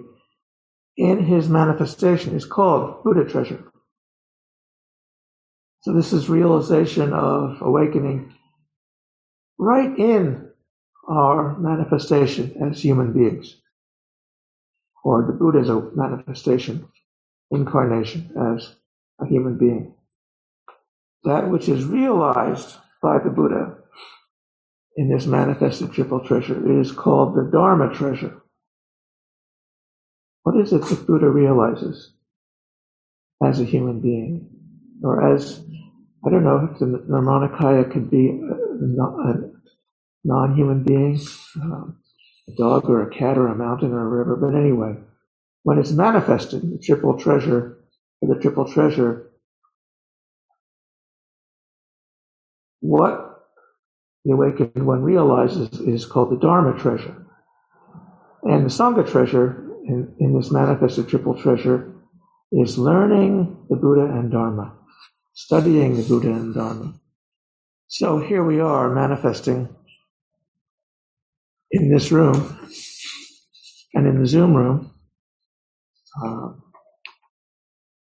in 0.95 1.25
his 1.25 1.49
manifestation 1.49 2.35
is 2.35 2.45
called 2.45 3.03
Buddha 3.03 3.25
treasure. 3.25 3.63
So 5.81 5.93
this 5.93 6.13
is 6.13 6.29
realization 6.29 7.11
of 7.11 7.61
awakening 7.61 8.33
right 9.57 9.97
in 9.97 10.49
our 11.07 11.57
manifestation 11.59 12.55
as 12.61 12.81
human 12.81 13.11
beings. 13.11 13.59
Or 15.03 15.25
the 15.25 15.33
Buddha 15.33 15.59
is 15.59 15.69
a 15.69 15.89
manifestation, 15.93 16.87
incarnation 17.51 18.31
as 18.55 18.75
a 19.19 19.27
human 19.27 19.57
being. 19.57 19.95
That 21.25 21.49
which 21.49 21.67
is 21.67 21.83
realized 21.83 22.77
by 23.01 23.19
the 23.19 23.29
Buddha 23.29 23.82
in 24.95 25.09
this 25.09 25.25
manifested 25.25 25.91
triple 25.91 26.19
treasure. 26.19 26.57
It 26.71 26.81
is 26.81 26.91
called 26.91 27.35
the 27.35 27.49
Dharma 27.51 27.93
treasure. 27.93 28.41
What 30.43 30.59
is 30.59 30.73
it 30.73 30.83
that 30.83 31.07
Buddha 31.07 31.29
realizes 31.29 32.11
as 33.43 33.59
a 33.59 33.65
human 33.65 34.01
being? 34.01 34.49
Or 35.03 35.33
as, 35.33 35.61
I 36.25 36.29
don't 36.29 36.43
know 36.43 36.69
if 36.71 36.79
the 36.79 36.85
Nirmanakaya 36.85 37.91
could 37.91 38.09
be 38.09 38.29
a, 38.29 39.53
non-human 40.25 40.83
being, 40.83 41.19
um, 41.61 41.97
a 42.47 42.55
dog 42.55 42.89
or 42.89 43.01
a 43.01 43.13
cat 43.13 43.37
or 43.37 43.47
a 43.47 43.55
mountain 43.55 43.91
or 43.91 44.01
a 44.01 44.07
river, 44.07 44.35
but 44.35 44.57
anyway, 44.57 44.95
when 45.63 45.77
it's 45.77 45.91
manifested, 45.91 46.61
the 46.61 46.77
triple 46.77 47.17
treasure, 47.17 47.77
or 48.21 48.33
the 48.33 48.41
triple 48.41 48.71
treasure, 48.71 49.31
what 52.79 53.32
the 54.25 54.33
awakened 54.33 54.85
one 54.85 55.03
realizes 55.03 55.69
is 55.81 56.05
called 56.05 56.31
the 56.31 56.37
Dharma 56.37 56.79
treasure. 56.79 57.25
And 58.43 58.65
the 58.65 58.69
Sangha 58.69 59.09
treasure, 59.09 59.69
in, 59.87 60.15
in 60.19 60.37
this 60.37 60.51
manifested 60.51 61.09
triple 61.09 61.35
treasure, 61.41 61.93
is 62.51 62.77
learning 62.77 63.65
the 63.69 63.75
Buddha 63.75 64.05
and 64.05 64.31
Dharma, 64.31 64.73
studying 65.33 65.97
the 65.97 66.03
Buddha 66.03 66.29
and 66.29 66.53
Dharma. 66.53 66.95
So 67.87 68.19
here 68.19 68.43
we 68.43 68.59
are 68.59 68.93
manifesting 68.93 69.69
in 71.71 71.91
this 71.91 72.11
room 72.11 72.67
and 73.93 74.07
in 74.07 74.21
the 74.21 74.27
Zoom 74.27 74.55
room, 74.55 74.91
uh, 76.23 76.49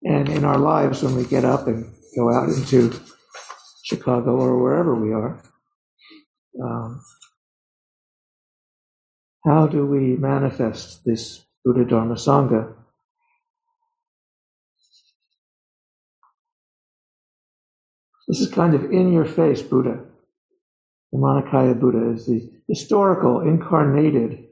and 0.04 0.30
in 0.30 0.46
our 0.46 0.58
lives 0.60 1.04
when 1.04 1.16
we 1.16 1.26
get 1.26 1.46
up 1.46 1.68
and 1.68 1.94
go 2.16 2.34
out 2.34 2.50
into 2.50 2.94
Chicago 3.84 4.38
or 4.38 4.62
wherever 4.62 4.96
we 4.96 5.14
are 5.14 5.42
um, 6.62 7.02
how 9.46 9.68
do 9.68 9.86
we 9.86 10.18
manifest 10.18 11.06
this 11.06 11.46
Buddha 11.64 11.86
Dharma 11.86 12.16
Sangha? 12.16 12.74
This 18.28 18.42
is 18.42 18.50
kind 18.50 18.74
of 18.74 18.92
in 18.92 19.14
your 19.14 19.26
face 19.26 19.62
Buddha. 19.62 20.00
The 21.12 21.18
Nirmanakaya 21.18 21.80
Buddha 21.80 22.12
is 22.12 22.26
the 22.26 22.52
historical, 22.68 23.40
incarnated 23.40 24.48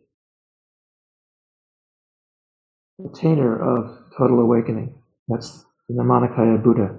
attainer 3.02 3.60
of 3.60 3.98
total 4.18 4.40
awakening. 4.40 4.96
That's 5.28 5.66
the 5.90 5.96
Nirmanakaya 5.96 6.64
Buddha. 6.64 6.96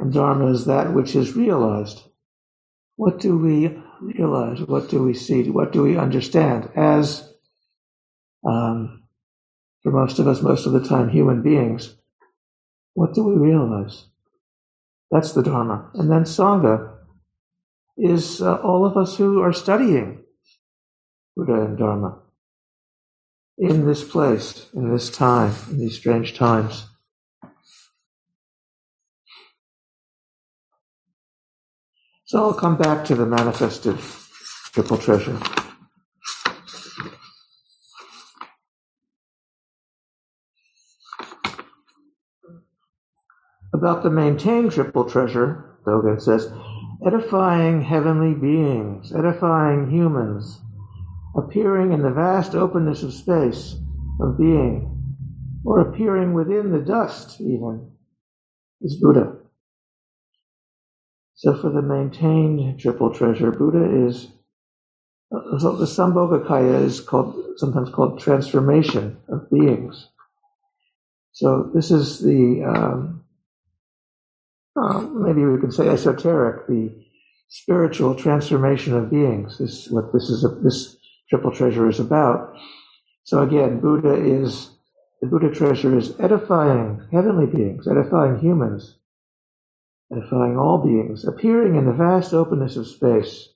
And 0.00 0.12
Dharma 0.12 0.50
is 0.50 0.64
that 0.64 0.94
which 0.94 1.14
is 1.14 1.36
realized 1.36 2.08
what 2.96 3.18
do 3.20 3.36
we 3.38 3.76
realize? 4.00 4.60
What 4.60 4.88
do 4.88 5.02
we 5.02 5.14
see? 5.14 5.48
What 5.50 5.72
do 5.72 5.82
we 5.82 5.96
understand 5.96 6.68
as, 6.76 7.32
um, 8.46 9.02
for 9.82 9.90
most 9.92 10.18
of 10.18 10.28
us, 10.28 10.42
most 10.42 10.66
of 10.66 10.72
the 10.72 10.84
time, 10.84 11.08
human 11.08 11.42
beings? 11.42 11.96
What 12.94 13.14
do 13.14 13.24
we 13.24 13.34
realize? 13.34 14.06
That's 15.10 15.32
the 15.32 15.42
Dharma. 15.42 15.90
And 15.94 16.10
then 16.10 16.24
Sangha 16.24 16.94
is 17.96 18.40
uh, 18.40 18.56
all 18.56 18.84
of 18.84 18.96
us 18.96 19.16
who 19.16 19.40
are 19.40 19.52
studying 19.52 20.24
Buddha 21.36 21.62
and 21.62 21.78
Dharma 21.78 22.20
in 23.58 23.86
this 23.86 24.04
place, 24.04 24.68
in 24.74 24.90
this 24.90 25.10
time, 25.10 25.54
in 25.70 25.78
these 25.78 25.96
strange 25.96 26.34
times. 26.34 26.86
So 32.34 32.42
I'll 32.42 32.52
come 32.52 32.76
back 32.76 33.04
to 33.04 33.14
the 33.14 33.26
manifested 33.26 33.96
triple 34.72 34.98
treasure. 34.98 35.38
About 43.72 44.02
the 44.02 44.10
maintained 44.10 44.72
triple 44.72 45.08
treasure, 45.08 45.78
Dogen 45.86 46.20
says, 46.20 46.52
edifying 47.06 47.82
heavenly 47.82 48.34
beings, 48.34 49.12
edifying 49.16 49.88
humans, 49.88 50.60
appearing 51.36 51.92
in 51.92 52.02
the 52.02 52.10
vast 52.10 52.56
openness 52.56 53.04
of 53.04 53.14
space, 53.14 53.76
of 54.20 54.36
being, 54.36 54.90
or 55.64 55.78
appearing 55.78 56.32
within 56.32 56.72
the 56.72 56.80
dust 56.80 57.40
even, 57.40 57.92
is 58.80 58.98
Buddha. 59.00 59.36
So 61.36 61.56
for 61.60 61.70
the 61.70 61.82
maintained 61.82 62.80
triple 62.80 63.12
treasure, 63.12 63.50
Buddha 63.50 64.06
is 64.06 64.28
So 65.58 65.76
the 65.76 65.86
Sambhogakaya 65.86 66.84
is 66.84 67.00
called 67.00 67.36
sometimes 67.56 67.90
called 67.90 68.20
transformation 68.20 69.18
of 69.28 69.50
beings. 69.50 70.08
So 71.32 71.70
this 71.74 71.90
is 71.90 72.20
the 72.20 72.64
um, 72.64 73.24
uh, 74.80 75.00
maybe 75.00 75.44
we 75.44 75.60
can 75.60 75.72
say 75.72 75.88
esoteric, 75.88 76.66
the 76.68 76.90
spiritual 77.48 78.14
transformation 78.14 78.96
of 78.96 79.10
beings. 79.10 79.58
This 79.58 79.86
is 79.86 79.92
what 79.92 80.12
this 80.12 80.24
is. 80.24 80.44
A, 80.44 80.48
this 80.62 80.96
triple 81.30 81.52
treasure 81.52 81.88
is 81.88 82.00
about. 82.00 82.54
So 83.24 83.42
again, 83.42 83.80
Buddha 83.80 84.14
is 84.14 84.70
the 85.20 85.28
Buddha 85.28 85.50
treasure 85.54 85.96
is 85.98 86.14
edifying 86.20 87.02
heavenly 87.12 87.46
beings, 87.46 87.88
edifying 87.88 88.38
humans, 88.40 88.98
edifying 90.16 90.56
all 90.56 90.78
beings, 90.78 91.24
appearing 91.24 91.76
in 91.76 91.86
the 91.86 91.92
vast 91.92 92.32
openness 92.32 92.76
of 92.76 92.86
space, 92.86 93.48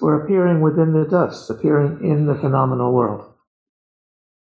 or 0.00 0.22
appearing 0.22 0.60
within 0.60 0.92
the 0.92 1.08
dust, 1.08 1.50
appearing 1.50 2.04
in 2.04 2.26
the 2.26 2.34
phenomenal 2.34 2.92
world. 2.92 3.32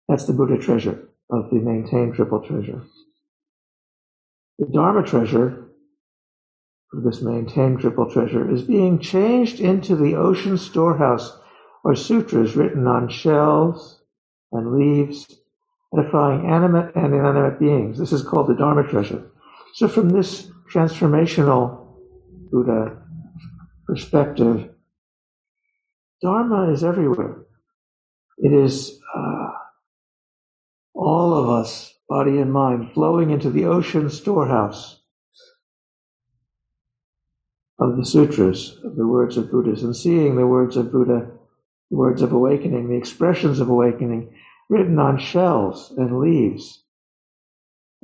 That's 0.08 0.26
the 0.26 0.32
Buddha 0.32 0.58
treasure 0.58 1.08
of 1.30 1.50
the 1.50 1.56
maintained 1.56 2.14
triple 2.14 2.40
treasure. 2.40 2.82
The 4.58 4.66
Dharma 4.66 5.02
treasure, 5.02 5.66
for 6.90 7.00
this 7.00 7.20
maintained 7.20 7.80
triple 7.80 8.10
treasure, 8.10 8.50
is 8.50 8.62
being 8.62 8.98
changed 8.98 9.60
into 9.60 9.96
the 9.96 10.14
ocean 10.14 10.56
storehouse 10.56 11.38
or 11.84 11.94
sutras 11.94 12.56
written 12.56 12.86
on 12.86 13.08
shells 13.08 14.00
and 14.52 14.72
leaves, 14.72 15.26
edifying 15.96 16.46
animate 16.46 16.94
and 16.94 17.14
inanimate 17.14 17.60
beings. 17.60 17.98
This 17.98 18.12
is 18.12 18.22
called 18.22 18.48
the 18.48 18.54
Dharma 18.54 18.88
treasure. 18.88 19.30
So 19.76 19.88
from 19.88 20.08
this 20.08 20.50
transformational 20.72 21.86
Buddha 22.50 22.96
perspective, 23.86 24.70
Dharma 26.22 26.72
is 26.72 26.82
everywhere. 26.82 27.44
It 28.38 28.54
is 28.54 28.98
uh, 29.14 29.48
all 30.94 31.34
of 31.34 31.50
us, 31.50 31.92
body 32.08 32.38
and 32.38 32.50
mind, 32.50 32.94
flowing 32.94 33.28
into 33.28 33.50
the 33.50 33.66
ocean 33.66 34.08
storehouse 34.08 34.98
of 37.78 37.98
the 37.98 38.06
sutras, 38.06 38.78
of 38.82 38.96
the 38.96 39.06
words 39.06 39.36
of 39.36 39.50
Buddhas, 39.50 39.82
and 39.82 39.94
seeing 39.94 40.36
the 40.36 40.46
words 40.46 40.78
of 40.78 40.90
Buddha, 40.90 41.30
the 41.90 41.96
words 41.98 42.22
of 42.22 42.32
awakening, 42.32 42.88
the 42.88 42.96
expressions 42.96 43.60
of 43.60 43.68
awakening, 43.68 44.34
written 44.70 44.98
on 44.98 45.18
shells 45.18 45.92
and 45.98 46.18
leaves, 46.18 46.82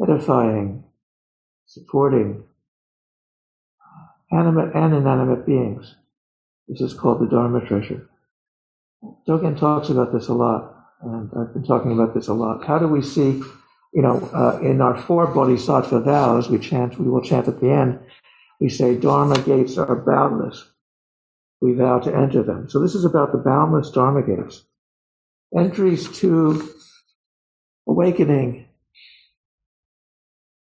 edifying, 0.02 0.84
supporting 1.72 2.44
animate 4.30 4.74
and 4.74 4.94
inanimate 4.94 5.46
beings. 5.46 5.94
This 6.68 6.82
is 6.82 6.92
called 6.92 7.20
the 7.20 7.26
Dharma 7.26 7.66
treasure. 7.66 8.08
Dogen 9.26 9.58
talks 9.58 9.88
about 9.88 10.12
this 10.12 10.28
a 10.28 10.34
lot, 10.34 10.74
and 11.02 11.30
I've 11.34 11.54
been 11.54 11.64
talking 11.64 11.92
about 11.92 12.14
this 12.14 12.28
a 12.28 12.34
lot. 12.34 12.66
How 12.66 12.78
do 12.78 12.86
we 12.86 13.00
see, 13.00 13.42
you 13.94 14.02
know, 14.02 14.28
uh, 14.34 14.60
in 14.62 14.82
our 14.82 15.00
four 15.00 15.26
bodhisattva 15.26 16.00
vows, 16.00 16.50
we 16.50 16.58
chant, 16.58 16.98
we 16.98 17.08
will 17.08 17.22
chant 17.22 17.48
at 17.48 17.60
the 17.60 17.70
end, 17.70 18.00
we 18.60 18.68
say, 18.68 18.96
Dharma 18.96 19.40
gates 19.40 19.78
are 19.78 19.96
boundless. 19.96 20.68
We 21.62 21.72
vow 21.72 22.00
to 22.00 22.14
enter 22.14 22.42
them. 22.42 22.68
So 22.68 22.80
this 22.80 22.94
is 22.94 23.04
about 23.04 23.32
the 23.32 23.38
boundless 23.38 23.90
Dharma 23.90 24.22
gates. 24.22 24.62
Entries 25.56 26.10
to 26.18 26.70
awakening 27.88 28.66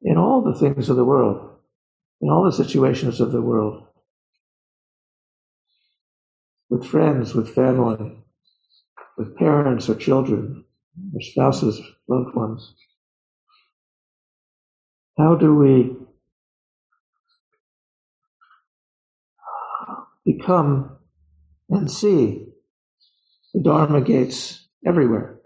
in 0.02 0.16
all 0.16 0.42
the 0.42 0.59
things 0.59 0.88
of 0.88 0.97
the 0.97 1.04
world, 1.04 1.57
in 2.21 2.28
all 2.30 2.45
the 2.45 2.52
situations 2.52 3.21
of 3.21 3.33
the 3.33 3.42
world, 3.42 3.85
with 6.69 6.87
friends, 6.87 7.35
with 7.35 7.54
family, 7.54 8.16
with 9.19 9.37
parents 9.37 9.88
or 9.88 9.95
children, 9.95 10.64
or 11.14 11.21
spouses, 11.21 11.80
loved 12.09 12.35
ones. 12.35 12.75
How 15.19 15.34
do 15.34 15.54
we 15.54 15.97
become 20.25 20.97
and 21.69 21.91
see 21.91 22.47
the 23.52 23.60
Dharma 23.60 24.00
gates 24.00 24.69
everywhere? 24.86 25.40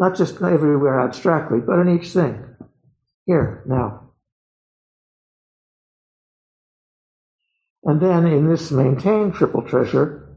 Not 0.00 0.16
just 0.16 0.40
everywhere 0.40 0.98
abstractly, 0.98 1.58
but 1.60 1.78
in 1.78 2.00
each 2.00 2.12
thing. 2.12 2.42
Here, 3.26 3.62
now. 3.66 4.12
And 7.84 8.00
then 8.00 8.26
in 8.26 8.48
this 8.48 8.70
maintained 8.70 9.34
triple 9.34 9.60
treasure, 9.60 10.34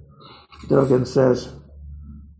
Dogen 0.67 1.07
says, 1.07 1.47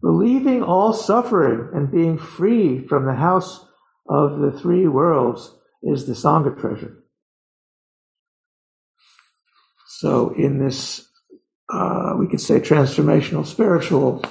believing 0.02 0.64
all 0.64 0.92
suffering 0.92 1.70
and 1.74 1.90
being 1.90 2.18
free 2.18 2.86
from 2.90 3.06
the 3.06 3.16
house 3.16 3.66
of 4.10 4.40
the 4.40 4.60
three 4.60 4.90
worlds 4.90 5.56
is 5.82 6.06
the 6.06 6.14
Sangha 6.14 6.60
treasure. 6.60 7.06
So 9.88 10.34
in 10.36 10.60
this, 10.60 11.08
uh, 11.74 12.16
we 12.20 12.28
could 12.28 12.42
say 12.42 12.60
transformational 12.60 13.46
spiritual 13.46 14.26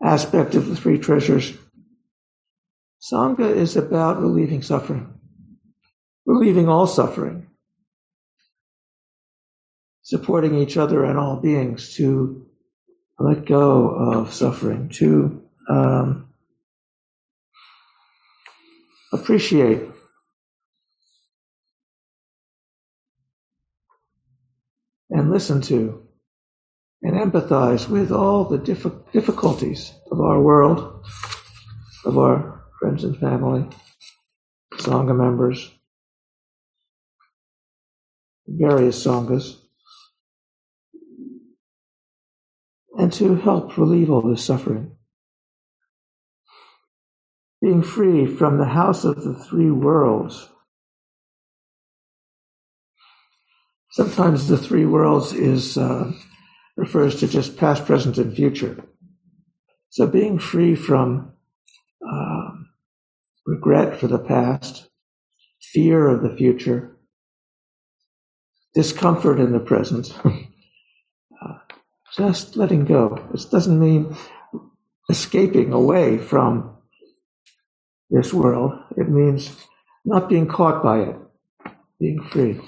aspect 0.00 0.54
of 0.54 0.68
the 0.68 0.76
three 0.76 0.98
treasures, 1.00 1.54
Sangha 3.12 3.54
is 3.54 3.76
about 3.76 4.20
relieving 4.20 4.62
suffering, 4.62 5.12
relieving 6.26 6.68
all 6.68 6.86
suffering 6.86 7.44
supporting 10.04 10.54
each 10.54 10.76
other 10.76 11.02
and 11.04 11.18
all 11.18 11.36
beings 11.36 11.94
to 11.94 12.46
let 13.18 13.46
go 13.46 13.88
of 13.88 14.32
suffering, 14.32 14.90
to 14.90 15.42
um, 15.68 16.28
appreciate 19.12 19.82
and 25.08 25.30
listen 25.30 25.62
to 25.62 26.02
and 27.02 27.14
empathize 27.14 27.88
with 27.88 28.12
all 28.12 28.44
the 28.44 28.58
diff- 28.58 29.12
difficulties 29.12 29.94
of 30.12 30.20
our 30.20 30.40
world, 30.40 31.02
of 32.04 32.18
our 32.18 32.53
friends 32.84 33.02
and 33.02 33.16
family, 33.16 33.66
Sangha 34.74 35.16
members, 35.16 35.72
various 38.46 39.02
Sanghas. 39.02 39.56
and 42.96 43.10
to 43.12 43.36
help 43.36 43.76
relieve 43.78 44.10
all 44.10 44.20
this 44.20 44.44
suffering. 44.44 44.92
Being 47.62 47.82
free 47.82 48.26
from 48.26 48.58
the 48.58 48.66
house 48.66 49.04
of 49.04 49.24
the 49.24 49.34
three 49.34 49.70
worlds. 49.70 50.48
Sometimes 53.90 54.46
the 54.46 54.58
three 54.58 54.84
worlds 54.84 55.32
is 55.32 55.78
uh, 55.78 56.12
refers 56.76 57.18
to 57.20 57.28
just 57.28 57.56
past, 57.56 57.86
present, 57.86 58.18
and 58.18 58.36
future. 58.36 58.84
So 59.88 60.06
being 60.06 60.38
free 60.38 60.74
from 60.76 61.32
uh, 62.06 62.33
regret 63.46 63.98
for 63.98 64.06
the 64.06 64.18
past, 64.18 64.88
fear 65.60 66.08
of 66.08 66.22
the 66.22 66.34
future, 66.36 66.96
discomfort 68.74 69.38
in 69.38 69.52
the 69.52 69.60
present. 69.60 70.16
Uh, 71.42 71.58
just 72.16 72.56
letting 72.56 72.86
go. 72.86 73.22
This 73.32 73.44
doesn't 73.44 73.78
mean 73.78 74.16
escaping 75.10 75.72
away 75.72 76.16
from 76.16 76.76
this 78.10 78.32
world. 78.32 78.72
It 78.96 79.08
means 79.08 79.54
not 80.04 80.28
being 80.28 80.46
caught 80.46 80.82
by 80.82 81.00
it, 81.00 81.16
being 82.00 82.22
free. 82.22 82.60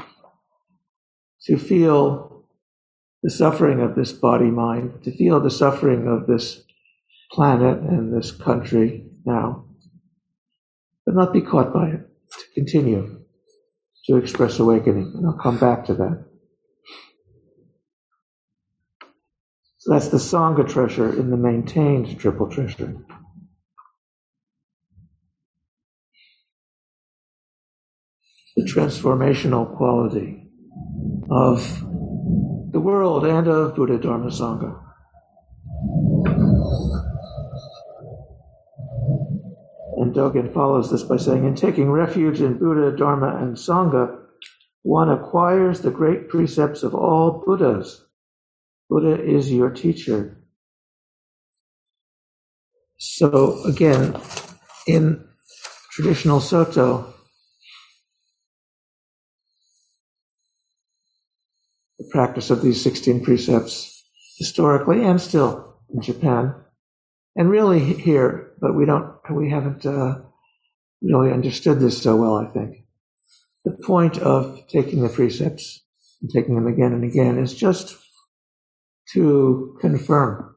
To 1.45 1.57
feel 1.57 2.45
the 3.23 3.31
suffering 3.31 3.81
of 3.81 3.95
this 3.95 4.13
body 4.13 4.51
mind, 4.51 5.03
to 5.05 5.17
feel 5.17 5.41
the 5.41 5.51
suffering 5.51 6.09
of 6.09 6.27
this 6.27 6.63
planet 7.31 7.79
and 7.81 8.13
this 8.13 8.31
country 8.33 9.07
now, 9.25 9.66
not 11.17 11.33
be 11.33 11.41
caught 11.41 11.73
by 11.73 11.89
it, 11.89 12.01
to 12.31 12.45
continue 12.55 13.25
to 14.07 14.17
express 14.17 14.59
awakening. 14.59 15.13
And 15.17 15.27
I'll 15.27 15.39
come 15.39 15.59
back 15.59 15.87
to 15.87 15.95
that. 15.95 16.25
So 19.79 19.93
that's 19.93 20.09
the 20.09 20.19
Sangha 20.19 20.69
treasure 20.69 21.13
in 21.19 21.31
the 21.31 21.37
maintained 21.37 22.19
triple 22.19 22.49
treasure. 22.49 22.97
The 28.57 28.65
transformational 28.65 29.77
quality 29.77 30.49
of 31.31 31.83
the 32.73 32.81
world 32.81 33.25
and 33.27 33.47
of 33.49 33.77
Buddha 33.77 33.99
Dharma 33.99 34.31
Sangha. 34.31 34.83
And 39.99 40.06
Dogen 40.17 40.53
follows 40.53 40.91
this 40.91 41.03
by 41.03 41.19
saying, 41.19 41.45
in 41.45 41.55
taking 41.55 41.91
refuge 41.91 42.41
in 42.41 42.59
Buddha, 42.59 42.97
Dharma, 42.97 43.37
and 43.37 43.57
Sangha, 43.57 44.19
one 44.83 45.11
acquires 45.11 45.81
the 45.81 45.91
great 45.91 46.29
precepts 46.29 46.83
of 46.83 46.95
all 46.95 47.43
Buddhas. 47.45 48.05
Buddha 48.89 49.23
is 49.23 49.53
your 49.53 49.71
teacher. 49.71 50.39
So 52.99 53.63
again, 53.65 54.17
in 54.87 55.29
traditional 55.91 56.41
Soto, 56.41 57.13
the 61.99 62.09
practice 62.11 62.49
of 62.51 62.63
these 62.63 62.83
16 62.83 63.23
precepts 63.23 64.05
historically 64.39 65.05
and 65.05 65.21
still 65.21 65.81
in 65.93 66.01
Japan, 66.01 66.55
and 67.35 67.51
really 67.51 67.81
here, 67.81 68.53
but 68.61 68.75
we 68.75 68.87
don't, 68.87 69.16
we 69.35 69.51
haven't 69.51 69.85
uh, 69.85 70.21
really 71.03 71.33
understood 71.33 71.81
this 71.81 72.03
so 72.03 72.17
well, 72.17 72.37
I 72.37 72.47
think. 72.47 72.85
The 73.65 73.73
point 73.73 74.19
of 74.19 74.61
taking 74.69 75.03
the 75.03 75.09
precepts 75.09 75.83
and 76.21 76.31
taking 76.31 76.55
them 76.55 76.67
again 76.67 76.93
and 76.93 77.05
again 77.05 77.39
is 77.39 77.55
just 77.55 77.97
to 79.13 79.77
confirm, 79.81 80.57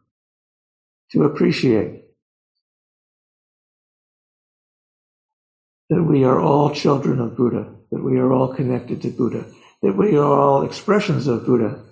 to 1.12 1.24
appreciate 1.24 2.04
that 5.90 6.04
we 6.04 6.24
are 6.24 6.40
all 6.40 6.70
children 6.70 7.20
of 7.20 7.36
Buddha, 7.36 7.74
that 7.92 8.04
we 8.04 8.18
are 8.18 8.32
all 8.32 8.54
connected 8.54 9.02
to 9.02 9.10
Buddha, 9.10 9.46
that 9.82 9.98
we 9.98 10.16
are 10.16 10.40
all 10.40 10.64
expressions 10.64 11.28
of 11.28 11.46
Buddha. 11.46 11.84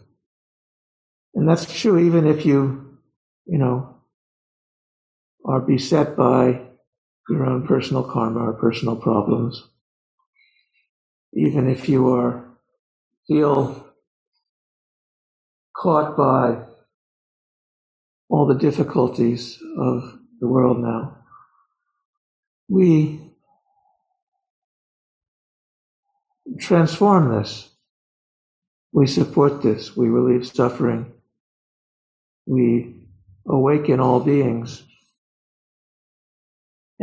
And 1.34 1.50
that's 1.50 1.72
true 1.72 1.98
even 2.00 2.28
if 2.28 2.46
you, 2.46 3.00
you 3.46 3.58
know, 3.58 3.97
are 5.48 5.62
beset 5.62 6.16
by 6.16 6.62
your 7.30 7.46
own 7.46 7.66
personal 7.66 8.04
karma 8.04 8.40
or 8.50 8.54
personal 8.54 8.96
problems. 8.96 9.68
Even 11.34 11.70
if 11.70 11.88
you 11.88 12.14
are, 12.14 12.46
feel 13.28 13.94
caught 15.76 16.18
by 16.18 16.64
all 18.30 18.46
the 18.46 18.56
difficulties 18.56 19.60
of 19.78 20.20
the 20.40 20.48
world 20.48 20.80
now. 20.80 21.18
We 22.68 23.22
transform 26.60 27.30
this. 27.30 27.70
We 28.92 29.08
support 29.08 29.62
this. 29.62 29.96
We 29.96 30.10
relieve 30.10 30.48
suffering. 30.48 31.14
We 32.46 32.96
awaken 33.48 34.00
all 34.00 34.20
beings. 34.20 34.84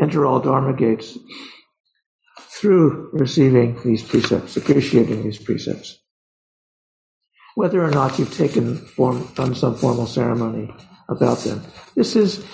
Enter 0.04 0.26
all 0.26 0.38
Dharma 0.38 0.74
gates 0.74 1.16
through 2.38 3.08
receiving 3.14 3.80
these 3.82 4.02
precepts, 4.02 4.54
appreciating 4.54 5.22
these 5.22 5.38
precepts. 5.38 5.98
Whether 7.54 7.82
or 7.82 7.90
not 7.90 8.18
you've 8.18 8.36
taken 8.36 8.76
form, 8.76 9.26
done 9.34 9.54
some 9.54 9.74
formal 9.74 10.06
ceremony 10.06 10.74
about 11.08 11.38
them. 11.38 11.62
This 11.96 12.16
is, 12.16 12.44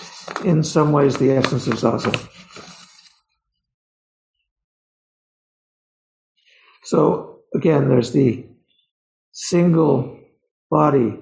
in 0.44 0.62
some 0.62 0.92
ways, 0.92 1.16
the 1.16 1.32
essence 1.32 1.66
of 1.66 1.74
Zazen. 1.74 2.14
So 6.84 7.40
again, 7.52 7.88
there's 7.88 8.12
the 8.12 8.46
single 9.32 10.20
body 10.70 11.18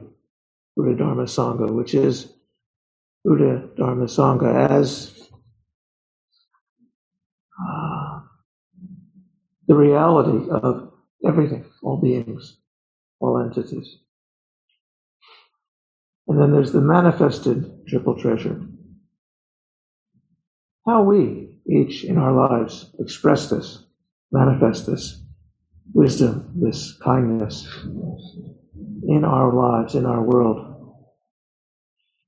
Buddha 0.77 0.95
Dharma 0.95 1.23
Sangha, 1.23 1.73
which 1.73 1.95
is 1.95 2.31
Buddha 3.25 3.71
Dharma 3.79 4.05
Sangha 4.05 4.69
as 4.69 5.28
the 9.69 9.77
reality 9.77 10.51
of 10.51 10.91
everything, 11.25 11.65
all 11.83 12.01
beings, 12.01 12.59
all 13.21 13.39
entities. 13.39 13.99
And 16.27 16.41
then 16.41 16.53
there's 16.53 16.73
the 16.73 16.81
manifested 16.81 17.87
triple 17.87 18.19
treasure. 18.19 18.61
How 20.87 21.03
we, 21.03 21.59
each 21.67 22.05
in 22.05 22.19
our 22.19 22.33
lives, 22.33 22.95
express 22.99 23.51
this, 23.51 23.85
manifest 24.33 24.87
this 24.87 25.23
wisdom, 25.93 26.53
this 26.57 26.97
kindness 27.03 27.67
in 29.07 29.25
our 29.25 29.53
lives, 29.53 29.95
in 29.95 30.07
our 30.07 30.23
world. 30.23 30.65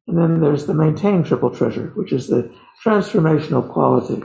And 0.06 0.18
then 0.18 0.40
there's 0.40 0.66
the 0.66 0.74
maintained 0.74 1.26
triple 1.26 1.50
treasure, 1.50 1.92
which 1.94 2.12
is 2.12 2.26
the 2.26 2.52
transformational 2.84 3.70
quality. 3.70 4.22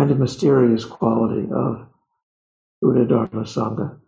Kind 0.00 0.12
of 0.12 0.18
mysterious 0.18 0.86
quality 0.86 1.46
of 1.54 1.86
Buddha 2.80 3.04
Dharma 3.04 3.44
Sangha. 3.44 3.98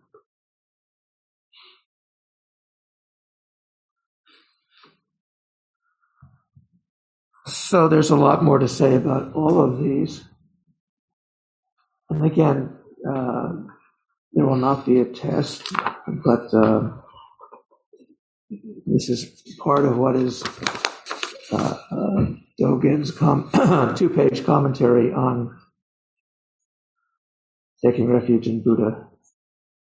So 7.45 7.87
there's 7.87 8.09
a 8.09 8.15
lot 8.15 8.43
more 8.43 8.57
to 8.57 8.67
say 8.67 8.95
about 8.95 9.35
all 9.35 9.61
of 9.61 9.83
these. 9.83 10.23
And 12.09 12.25
again, 12.25 12.75
uh, 13.07 13.51
there 14.33 14.47
will 14.47 14.55
not 14.55 14.87
be 14.87 14.99
a 14.99 15.05
test, 15.05 15.71
but 16.07 16.51
uh, 16.55 16.89
this 18.87 19.09
is 19.09 19.43
part 19.59 19.85
of 19.85 19.99
what 19.99 20.15
is 20.15 20.41
uh, 21.51 21.77
uh 21.91 22.25
Dogen's 22.59 23.11
com- 23.11 23.51
two-page 23.95 24.43
commentary 24.43 25.13
on 25.13 25.59
taking 27.83 28.07
refuge 28.07 28.47
in 28.47 28.63
Buddha, 28.63 29.07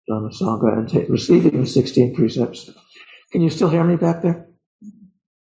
Dharma 0.08 0.30
Sangha, 0.30 0.78
and 0.78 1.10
receiving 1.10 1.60
the 1.60 1.66
16 1.66 2.14
precepts. 2.14 2.70
Can 3.32 3.42
you 3.42 3.50
still 3.50 3.68
hear 3.68 3.84
me 3.84 3.96
back 3.96 4.22
there? 4.22 4.48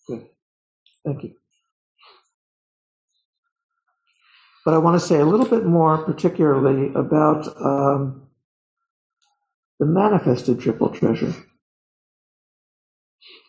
Good. 0.08 0.28
Thank 1.06 1.24
you. 1.24 1.34
But 4.65 4.74
I 4.74 4.78
want 4.78 5.00
to 5.00 5.08
say 5.08 5.19
a 5.19 5.26
little 5.26 5.48
bit 5.48 5.65
more, 5.65 5.98
particularly 6.04 6.93
about 6.93 7.48
um, 7.60 8.28
the 9.80 9.86
manifested 9.86 10.60
triple 10.60 10.89
treasure. 10.89 11.34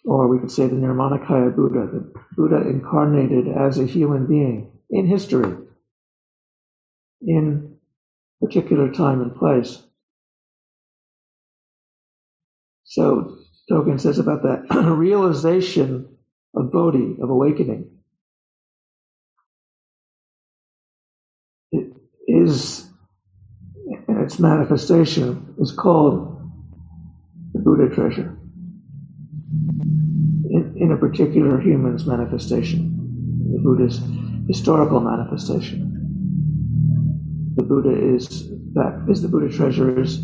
Or 0.05 0.29
we 0.29 0.39
could 0.39 0.51
say 0.51 0.67
the 0.67 0.77
Nirmanakaya 0.77 1.55
Buddha, 1.55 1.89
the 1.93 2.13
Buddha 2.37 2.67
incarnated 2.67 3.49
as 3.49 3.79
a 3.79 3.85
human 3.85 4.27
being 4.27 4.73
in 4.89 5.07
history, 5.07 5.57
in 7.21 7.70
particular 8.41 8.91
time 8.91 9.21
and 9.21 9.35
place. 9.35 9.83
So 12.85 13.39
Dogen 13.71 14.01
says 14.01 14.19
about 14.19 14.43
that 14.43 14.67
realization 14.97 16.09
of 16.55 16.73
Bodhi, 16.73 17.17
of 17.23 17.31
awakening, 17.31 17.91
It 21.73 21.93
is, 22.27 22.89
and 24.09 24.21
its 24.21 24.39
manifestation 24.39 25.55
is 25.61 25.73
called 25.73 26.37
the 27.53 27.61
Buddha 27.61 27.95
treasure 27.95 28.37
in, 30.51 30.75
in 30.77 30.93
a 30.93 30.97
particular 30.97 31.61
human's 31.61 32.07
manifestation, 32.07 33.53
the 33.53 33.61
Buddha's 33.61 34.01
historical 34.49 35.01
manifestation. 35.01 36.00
The 37.61 37.67
Buddha 37.67 38.15
is 38.15 38.49
that 38.73 39.05
is 39.07 39.21
the 39.21 39.29
Buddha 39.29 39.55
treasure 39.55 40.01
is 40.01 40.23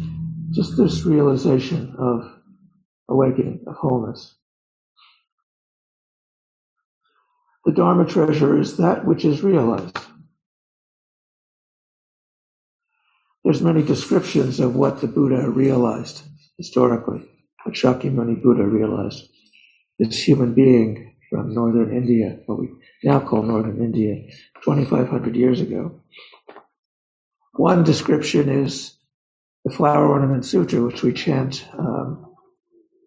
just 0.53 0.79
this 0.79 1.05
realization 1.05 1.95
of 1.99 2.33
awakening, 3.11 3.63
of 3.67 3.75
wholeness. 3.75 4.37
The 7.67 7.73
Dharma 7.73 8.07
treasure 8.07 8.59
is 8.59 8.79
that 8.79 9.05
which 9.05 9.27
is 9.27 9.43
realized. 9.43 9.99
There's 13.45 13.61
many 13.61 13.83
descriptions 13.83 14.59
of 14.59 14.75
what 14.75 15.03
the 15.03 15.07
Buddha 15.07 15.51
realized 15.51 16.23
historically, 16.57 17.29
what 17.65 17.75
Shakyamuni 17.75 18.43
Buddha 18.43 18.65
realized. 18.65 19.29
This 19.99 20.23
human 20.23 20.55
being 20.55 21.15
from 21.29 21.53
northern 21.53 21.95
India, 21.95 22.39
what 22.47 22.61
we 22.61 22.71
now 23.05 23.21
call 23.21 23.43
northern 23.43 23.85
India, 23.85 24.27
2,500 24.65 25.37
years 25.37 25.61
ago. 25.61 26.01
One 27.57 27.85
description 27.85 28.49
is 28.49 28.97
the 29.65 29.75
Flower 29.75 30.09
Ornament 30.09 30.45
Sutra, 30.45 30.83
which 30.83 31.03
we 31.03 31.13
chant. 31.13 31.67
Um, 31.79 32.35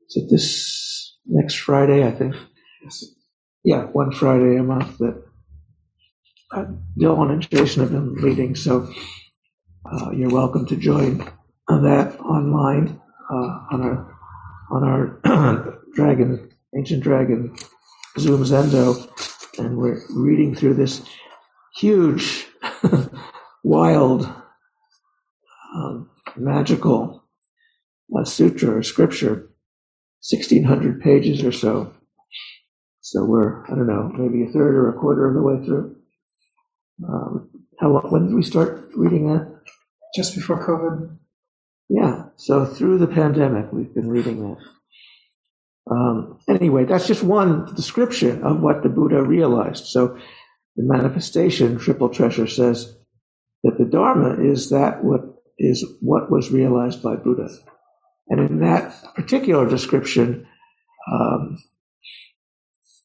is 0.09 0.23
it 0.23 0.27
this 0.29 1.17
next 1.25 1.55
Friday? 1.55 2.05
I 2.05 2.11
think. 2.11 2.35
Yes. 2.83 3.05
Yeah, 3.63 3.83
one 3.85 4.11
Friday 4.11 4.57
a 4.57 4.63
month 4.63 4.97
that 4.97 5.23
uh, 6.51 6.65
Dylan 6.97 7.31
and 7.31 7.49
Jason 7.49 7.81
have 7.81 7.91
been 7.91 8.15
leading. 8.15 8.55
So 8.55 8.91
uh, 9.85 10.11
you're 10.11 10.29
welcome 10.29 10.65
to 10.67 10.75
join 10.75 11.19
that 11.67 12.19
online 12.19 12.99
uh, 13.29 13.59
on 13.71 13.81
our 13.81 14.17
on 14.71 14.83
our 14.83 15.79
Dragon 15.93 16.49
Ancient 16.75 17.03
Dragon 17.03 17.55
Zoom 18.17 18.43
Zendo, 18.43 19.07
and 19.59 19.77
we're 19.77 20.01
reading 20.09 20.55
through 20.55 20.73
this 20.75 21.03
huge 21.75 22.47
wild, 23.63 24.31
magical 26.39 27.23
uh, 28.17 28.23
sutra 28.23 28.77
or 28.77 28.83
scripture, 28.83 29.49
1600 30.21 31.01
pages 31.01 31.43
or 31.43 31.51
so. 31.51 31.93
So 33.01 33.23
we're, 33.25 33.65
I 33.65 33.69
don't 33.69 33.87
know, 33.87 34.11
maybe 34.13 34.43
a 34.43 34.51
third 34.51 34.75
or 34.75 34.89
a 34.89 34.99
quarter 34.99 35.27
of 35.27 35.35
the 35.35 35.41
way 35.41 35.65
through. 35.65 35.95
Um, 37.07 37.49
how 37.79 37.89
long, 37.89 38.11
when 38.11 38.25
did 38.27 38.35
we 38.35 38.43
start 38.43 38.89
reading 38.95 39.27
that? 39.27 39.61
Just 40.15 40.35
before 40.35 40.65
COVID. 40.65 41.17
Yeah, 41.89 42.25
so 42.35 42.65
through 42.65 42.99
the 42.99 43.07
pandemic, 43.07 43.71
we've 43.71 43.93
been 43.93 44.09
reading 44.09 44.41
that. 44.41 44.57
Um, 45.91 46.39
anyway, 46.47 46.85
that's 46.85 47.07
just 47.07 47.23
one 47.23 47.73
description 47.73 48.43
of 48.43 48.61
what 48.61 48.83
the 48.83 48.89
Buddha 48.89 49.23
realized. 49.23 49.87
So 49.87 50.19
the 50.75 50.83
manifestation, 50.83 51.79
Triple 51.79 52.09
Treasure 52.09 52.47
says 52.47 52.95
that 53.63 53.77
the 53.77 53.85
Dharma 53.85 54.35
is 54.35 54.69
that 54.69 55.03
what 55.03 55.38
is 55.59 55.85
what 55.99 56.31
was 56.31 56.51
realized 56.51 57.03
by 57.03 57.15
Buddha. 57.15 57.49
And 58.29 58.39
in 58.39 58.59
that 58.59 58.95
particular 59.15 59.67
description, 59.67 60.47
um, 61.11 61.57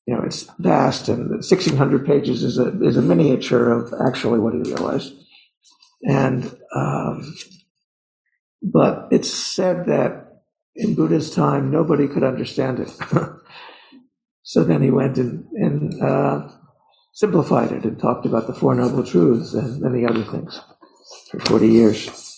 you 0.07 0.15
know, 0.15 0.23
it's 0.23 0.45
vast 0.59 1.09
and 1.09 1.31
1600 1.31 2.07
pages 2.07 2.43
is 2.43 2.59
a, 2.59 2.81
is 2.83 2.97
a 2.97 3.03
miniature 3.03 3.73
of 3.73 3.93
actually 4.07 4.39
what 4.39 4.55
he 4.55 4.61
realized. 4.61 5.15
And, 6.03 6.55
um, 6.75 7.35
but 8.63 9.09
it's 9.11 9.33
said 9.33 9.87
that 9.87 10.43
in 10.77 10.95
Buddha's 10.95 11.35
time, 11.35 11.71
nobody 11.71 12.07
could 12.07 12.23
understand 12.23 12.81
it. 12.81 12.91
so 14.43 14.65
then 14.65 14.83
he 14.83 14.91
went 14.91 15.17
and, 15.17 15.47
and 15.53 16.03
uh, 16.03 16.49
simplified 17.13 17.73
it 17.73 17.85
and 17.85 17.99
talked 17.99 18.27
about 18.27 18.47
the 18.47 18.55
Four 18.55 18.75
Noble 18.75 19.05
Truths 19.05 19.55
and 19.55 19.81
many 19.81 20.05
other 20.05 20.25
things 20.25 20.61
for 21.31 21.41
40 21.41 21.69
years. 21.69 22.34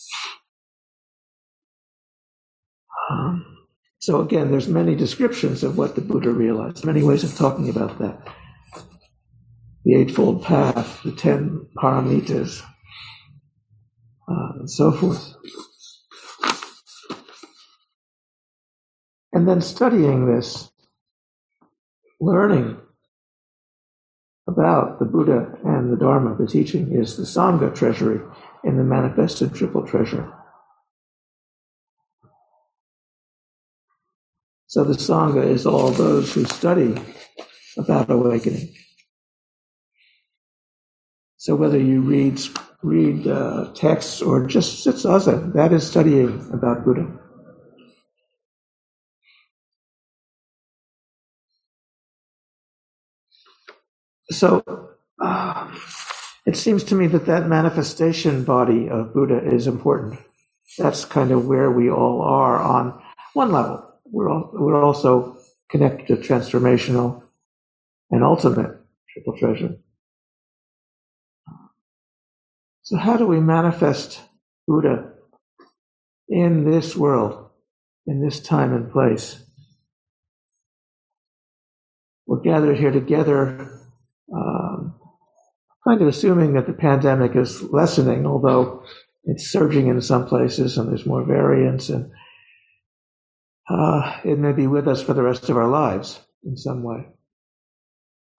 So 3.98 4.20
again, 4.20 4.50
there's 4.50 4.68
many 4.68 4.94
descriptions 4.94 5.64
of 5.64 5.78
what 5.78 5.94
the 5.94 6.00
Buddha 6.00 6.30
realized, 6.30 6.84
many 6.84 7.02
ways 7.02 7.24
of 7.24 7.34
talking 7.36 7.68
about 7.68 7.98
that. 7.98 8.20
The 9.84 9.94
Eightfold 9.94 10.42
Path, 10.42 11.02
the 11.04 11.12
Ten 11.12 11.66
Paramitas, 11.76 12.62
uh, 14.28 14.52
and 14.58 14.70
so 14.70 14.92
forth. 14.92 15.34
And 19.32 19.48
then 19.48 19.60
studying 19.60 20.26
this, 20.26 20.70
learning 22.20 22.78
about 24.48 24.98
the 24.98 25.04
Buddha 25.04 25.58
and 25.64 25.92
the 25.92 25.96
Dharma, 25.96 26.36
the 26.36 26.46
teaching, 26.46 26.92
is 26.92 27.16
the 27.16 27.24
Sangha 27.24 27.74
treasury 27.74 28.20
in 28.64 28.76
the 28.76 28.84
manifested 28.84 29.54
triple 29.54 29.86
treasure. 29.86 30.32
So 34.76 34.84
the 34.84 34.92
Sangha 34.92 35.42
is 35.42 35.64
all 35.64 35.88
those 35.88 36.34
who 36.34 36.44
study 36.44 36.94
about 37.78 38.10
awakening. 38.10 38.74
So 41.38 41.54
whether 41.54 41.78
you 41.78 42.02
read 42.02 42.38
read 42.82 43.26
uh, 43.26 43.72
texts 43.72 44.20
or 44.20 44.46
just 44.46 44.84
sit 44.84 44.96
zazen, 44.96 45.54
that 45.54 45.72
is 45.72 45.88
studying 45.88 46.46
about 46.52 46.84
Buddha. 46.84 47.06
So 54.30 54.62
uh, 55.18 55.74
it 56.44 56.58
seems 56.58 56.84
to 56.84 56.94
me 56.94 57.06
that 57.06 57.24
that 57.24 57.48
manifestation 57.48 58.44
body 58.44 58.90
of 58.90 59.14
Buddha 59.14 59.40
is 59.42 59.66
important. 59.66 60.20
That's 60.76 61.06
kind 61.06 61.30
of 61.30 61.46
where 61.46 61.70
we 61.70 61.88
all 61.88 62.20
are 62.20 62.58
on 62.58 63.02
one 63.32 63.52
level 63.52 63.85
we're, 64.10 64.30
all, 64.30 64.50
we're 64.52 64.82
also 64.82 65.38
connected 65.68 66.06
to 66.08 66.16
transformational 66.16 67.22
and 68.10 68.22
ultimate 68.22 68.76
triple 69.12 69.36
treasure. 69.38 69.76
So 72.82 72.96
how 72.96 73.16
do 73.16 73.26
we 73.26 73.40
manifest 73.40 74.20
Buddha 74.68 75.12
in 76.28 76.70
this 76.70 76.94
world, 76.94 77.50
in 78.06 78.22
this 78.22 78.38
time 78.38 78.72
and 78.72 78.92
place? 78.92 79.42
We're 82.26 82.40
gathered 82.40 82.78
here 82.78 82.92
together, 82.92 83.80
um, 84.32 84.94
kind 85.86 86.00
of 86.00 86.08
assuming 86.08 86.54
that 86.54 86.66
the 86.66 86.72
pandemic 86.72 87.34
is 87.34 87.62
lessening, 87.62 88.26
although 88.26 88.84
it's 89.24 89.50
surging 89.50 89.88
in 89.88 90.00
some 90.00 90.26
places 90.26 90.78
and 90.78 90.88
there's 90.88 91.06
more 91.06 91.24
variants 91.24 91.88
and 91.88 92.12
uh, 93.68 94.20
it 94.24 94.38
may 94.38 94.52
be 94.52 94.66
with 94.66 94.86
us 94.86 95.02
for 95.02 95.14
the 95.14 95.22
rest 95.22 95.48
of 95.48 95.56
our 95.56 95.68
lives 95.68 96.20
in 96.44 96.56
some 96.56 96.82
way. 96.82 97.06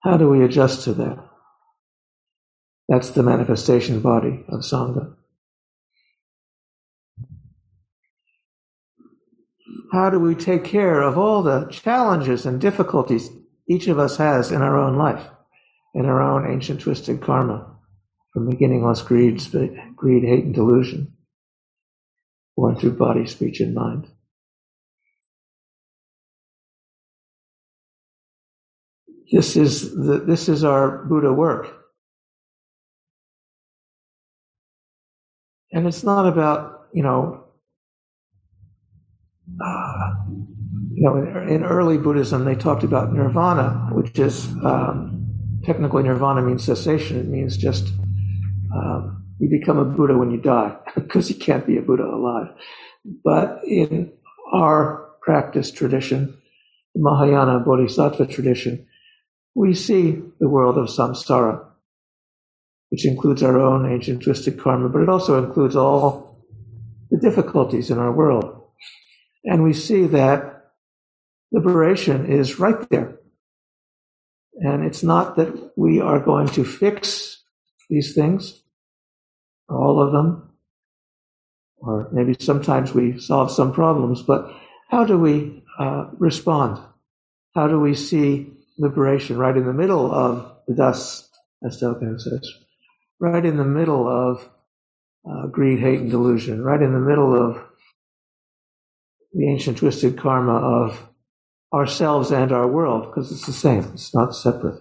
How 0.00 0.16
do 0.16 0.28
we 0.28 0.44
adjust 0.44 0.84
to 0.84 0.94
that? 0.94 1.18
That's 2.88 3.10
the 3.10 3.22
manifestation 3.22 4.00
body 4.00 4.44
of 4.48 4.60
Sangha. 4.60 5.14
How 9.92 10.10
do 10.10 10.18
we 10.18 10.34
take 10.34 10.64
care 10.64 11.02
of 11.02 11.18
all 11.18 11.42
the 11.42 11.66
challenges 11.70 12.46
and 12.46 12.60
difficulties 12.60 13.30
each 13.68 13.86
of 13.88 13.98
us 13.98 14.16
has 14.16 14.50
in 14.50 14.62
our 14.62 14.78
own 14.78 14.96
life, 14.96 15.26
in 15.94 16.06
our 16.06 16.22
own 16.22 16.50
ancient 16.50 16.80
twisted 16.80 17.20
karma, 17.20 17.76
from 18.32 18.48
beginningless 18.48 19.02
greed, 19.02 19.42
greed, 19.96 20.24
hate, 20.24 20.44
and 20.44 20.54
delusion, 20.54 21.14
born 22.56 22.76
through 22.76 22.96
body, 22.96 23.26
speech, 23.26 23.60
and 23.60 23.74
mind? 23.74 24.08
This 29.30 29.56
is 29.56 29.94
the, 29.94 30.22
this 30.26 30.48
is 30.48 30.64
our 30.64 31.04
Buddha 31.04 31.32
work. 31.32 31.74
And 35.72 35.86
it's 35.86 36.02
not 36.02 36.26
about, 36.26 36.88
you 36.94 37.02
know, 37.02 37.44
uh, 39.62 40.10
you 40.94 41.02
know, 41.04 41.16
in, 41.16 41.48
in, 41.48 41.64
early 41.64 41.98
Buddhism, 41.98 42.44
they 42.44 42.54
talked 42.54 42.84
about 42.84 43.12
nirvana, 43.12 43.90
which 43.92 44.18
is 44.18 44.46
um, 44.64 45.28
technically 45.64 46.02
nirvana 46.02 46.42
means 46.42 46.64
cessation. 46.64 47.18
It 47.18 47.26
means 47.26 47.56
just 47.56 47.88
um, 48.74 49.26
you 49.38 49.48
become 49.48 49.78
a 49.78 49.84
Buddha 49.84 50.16
when 50.16 50.30
you 50.30 50.38
die, 50.38 50.76
because 50.94 51.28
you 51.28 51.36
can't 51.36 51.66
be 51.66 51.76
a 51.76 51.82
Buddha 51.82 52.04
alive. 52.04 52.48
But 53.24 53.60
in 53.64 54.12
our 54.52 55.10
practice 55.20 55.70
tradition, 55.70 56.36
Mahayana 56.96 57.60
Bodhisattva 57.60 58.26
tradition, 58.26 58.86
we 59.58 59.74
see 59.74 60.22
the 60.38 60.48
world 60.48 60.78
of 60.78 60.86
samsara, 60.86 61.64
which 62.90 63.04
includes 63.04 63.42
our 63.42 63.58
own 63.58 63.90
ancient 63.92 64.22
twisted 64.22 64.56
karma, 64.56 64.88
but 64.88 65.02
it 65.02 65.08
also 65.08 65.42
includes 65.44 65.74
all 65.74 66.46
the 67.10 67.18
difficulties 67.18 67.90
in 67.90 67.98
our 67.98 68.12
world. 68.12 68.62
And 69.44 69.64
we 69.64 69.72
see 69.72 70.06
that 70.06 70.70
liberation 71.50 72.30
is 72.30 72.60
right 72.60 72.88
there. 72.88 73.18
And 74.54 74.84
it's 74.84 75.02
not 75.02 75.34
that 75.36 75.72
we 75.76 76.00
are 76.00 76.20
going 76.20 76.46
to 76.50 76.64
fix 76.64 77.42
these 77.90 78.14
things, 78.14 78.62
all 79.68 80.00
of 80.00 80.12
them, 80.12 80.50
or 81.78 82.08
maybe 82.12 82.36
sometimes 82.38 82.94
we 82.94 83.18
solve 83.18 83.50
some 83.50 83.72
problems, 83.72 84.22
but 84.22 84.52
how 84.88 85.04
do 85.04 85.18
we 85.18 85.64
uh, 85.80 86.10
respond? 86.18 86.80
How 87.56 87.66
do 87.66 87.80
we 87.80 87.96
see 87.96 88.52
liberation 88.78 89.36
right 89.36 89.56
in 89.56 89.66
the 89.66 89.72
middle 89.72 90.10
of 90.12 90.56
the 90.66 90.74
dust, 90.74 91.28
as 91.66 91.80
Dogen 91.80 92.20
says, 92.20 92.48
right 93.20 93.44
in 93.44 93.56
the 93.56 93.64
middle 93.64 94.08
of 94.08 94.48
uh, 95.28 95.46
greed, 95.48 95.80
hate, 95.80 96.00
and 96.00 96.10
delusion, 96.10 96.62
right 96.62 96.80
in 96.80 96.92
the 96.92 97.00
middle 97.00 97.34
of 97.34 97.62
the 99.32 99.50
ancient 99.50 99.78
twisted 99.78 100.16
karma 100.16 100.54
of 100.54 101.08
ourselves 101.74 102.30
and 102.30 102.52
our 102.52 102.66
world, 102.66 103.10
because 103.10 103.30
it's 103.30 103.44
the 103.46 103.52
same, 103.52 103.84
it's 103.92 104.14
not 104.14 104.34
separate. 104.34 104.80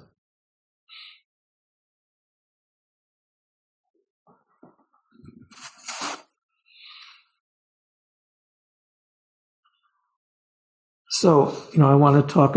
So, 11.09 11.57
you 11.73 11.79
know, 11.79 11.89
I 11.89 11.95
want 11.95 12.25
to 12.25 12.33
talk 12.33 12.55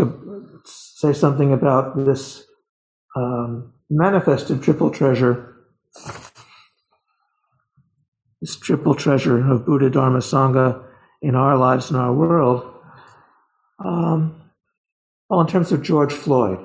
say 1.01 1.13
something 1.13 1.51
about 1.51 1.97
this 2.05 2.45
um, 3.15 3.73
manifested 3.89 4.61
triple 4.61 4.91
treasure, 4.91 5.55
this 8.39 8.55
triple 8.57 8.93
treasure 8.93 9.51
of 9.51 9.65
Buddha, 9.65 9.89
Dharma, 9.89 10.19
Sangha 10.19 10.83
in 11.23 11.33
our 11.35 11.57
lives 11.57 11.89
and 11.89 11.99
our 11.99 12.13
world. 12.13 12.71
Um, 13.83 14.43
well, 15.27 15.41
in 15.41 15.47
terms 15.47 15.71
of 15.71 15.81
George 15.81 16.13
Floyd 16.13 16.59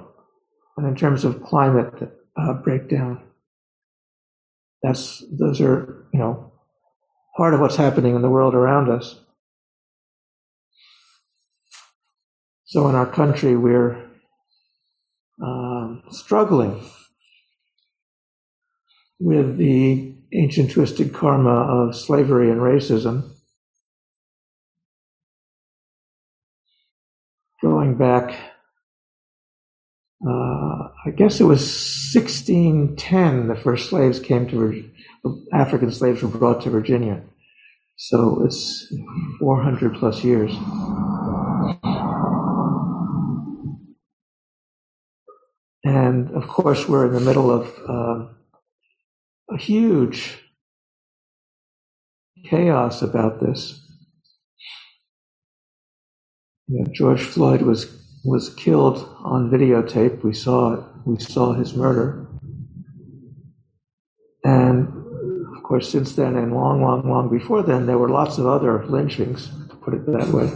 and 0.76 0.86
in 0.86 0.94
terms 0.94 1.24
of 1.24 1.42
climate 1.42 1.94
uh, 2.36 2.52
breakdown, 2.52 3.22
that's 4.82 5.24
those 5.32 5.62
are 5.62 6.06
you 6.12 6.20
know 6.20 6.52
part 7.38 7.54
of 7.54 7.60
what's 7.60 7.76
happening 7.76 8.14
in 8.14 8.20
the 8.20 8.30
world 8.30 8.54
around 8.54 8.90
us. 8.90 9.18
So 12.64 12.86
in 12.88 12.94
our 12.94 13.06
country, 13.06 13.56
we're 13.56 14.05
um, 15.42 16.02
struggling 16.10 16.82
with 19.18 19.56
the 19.56 20.14
ancient 20.32 20.70
twisted 20.72 21.12
karma 21.12 21.50
of 21.50 21.96
slavery 21.96 22.50
and 22.50 22.60
racism. 22.60 23.30
Going 27.62 27.96
back, 27.96 28.38
uh, 30.26 30.88
I 31.06 31.10
guess 31.16 31.40
it 31.40 31.44
was 31.44 31.60
1610, 32.14 33.48
the 33.48 33.56
first 33.56 33.88
slaves 33.88 34.20
came 34.20 34.48
to, 34.48 34.90
African 35.52 35.90
slaves 35.90 36.22
were 36.22 36.28
brought 36.28 36.62
to 36.62 36.70
Virginia. 36.70 37.22
So 37.96 38.44
it's 38.44 38.92
400 39.40 39.94
plus 39.94 40.22
years. 40.22 40.52
And 45.86 46.32
of 46.32 46.48
course, 46.48 46.88
we're 46.88 47.06
in 47.06 47.14
the 47.14 47.20
middle 47.20 47.48
of 47.48 47.72
uh, 47.88 48.26
a 49.48 49.56
huge 49.56 50.36
chaos 52.44 53.02
about 53.02 53.38
this. 53.38 53.86
You 56.66 56.80
know, 56.80 56.90
George 56.92 57.22
Floyd 57.22 57.62
was 57.62 58.02
was 58.24 58.52
killed 58.52 59.08
on 59.22 59.48
videotape. 59.48 60.24
We 60.24 60.34
saw 60.34 60.74
it. 60.74 60.84
We 61.04 61.20
saw 61.20 61.52
his 61.52 61.74
murder. 61.74 62.26
And 64.42 64.88
of 65.56 65.62
course, 65.62 65.88
since 65.88 66.16
then 66.16 66.34
and 66.36 66.52
long, 66.52 66.82
long, 66.82 67.08
long 67.08 67.28
before 67.30 67.62
then, 67.62 67.86
there 67.86 67.98
were 67.98 68.08
lots 68.08 68.38
of 68.38 68.46
other 68.46 68.84
lynchings, 68.86 69.50
to 69.68 69.76
put 69.76 69.94
it 69.94 70.04
that 70.06 70.30
way. 70.30 70.50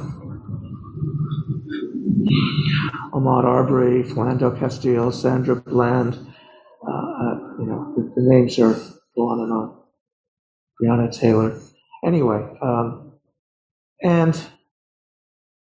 Ahmaud 3.20 3.44
Arbery, 3.44 4.02
Philando 4.02 4.59
Castile, 4.59 5.12
Sandra 5.12 5.54
Bland, 5.54 6.14
uh, 6.14 6.90
uh, 6.90 7.35
you 7.59 7.66
know, 7.66 7.92
the, 7.94 8.12
the, 8.16 8.22
names 8.22 8.59
are 8.59 8.74
on 9.16 9.40
and 9.40 9.52
on. 9.52 9.76
Breonna 10.80 11.14
Taylor. 11.14 11.61
Anyway, 12.02 12.42
um, 12.62 13.12
and 14.02 14.35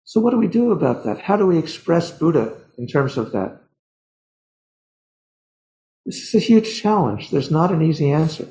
so 0.05 0.21
what 0.21 0.31
do 0.31 0.37
we 0.37 0.47
do 0.47 0.71
about 0.71 1.03
that? 1.03 1.19
How 1.19 1.35
do 1.35 1.45
we 1.45 1.57
express 1.57 2.11
Buddha 2.11 2.55
in 2.77 2.87
terms 2.87 3.17
of 3.17 3.33
that? 3.33 3.59
This 6.05 6.15
is 6.15 6.35
a 6.35 6.39
huge 6.39 6.81
challenge. 6.81 7.29
There's 7.29 7.51
not 7.51 7.73
an 7.73 7.81
easy 7.81 8.09
answer. 8.09 8.47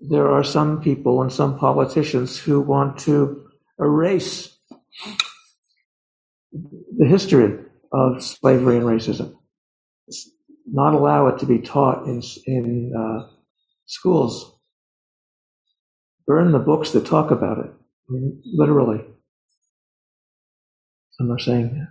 There 0.00 0.30
are 0.30 0.44
some 0.44 0.80
people 0.80 1.22
and 1.22 1.32
some 1.32 1.58
politicians 1.58 2.38
who 2.38 2.60
want 2.60 2.98
to 3.00 3.48
erase 3.80 4.56
the 6.52 7.06
history 7.06 7.58
of 7.92 8.22
slavery 8.22 8.76
and 8.76 8.86
racism. 8.86 9.34
Not 10.66 10.94
allow 10.94 11.28
it 11.28 11.38
to 11.40 11.46
be 11.46 11.58
taught 11.58 12.06
in, 12.06 12.22
in 12.46 12.92
uh, 12.96 13.28
schools. 13.86 14.58
Burn 16.26 16.52
the 16.52 16.58
books 16.58 16.90
that 16.92 17.06
talk 17.06 17.30
about 17.30 17.58
it. 17.58 17.70
I 18.08 18.12
mean, 18.12 18.42
literally. 18.44 19.04
Some 21.12 21.32
are 21.32 21.38
saying 21.38 21.74
that. 21.74 21.88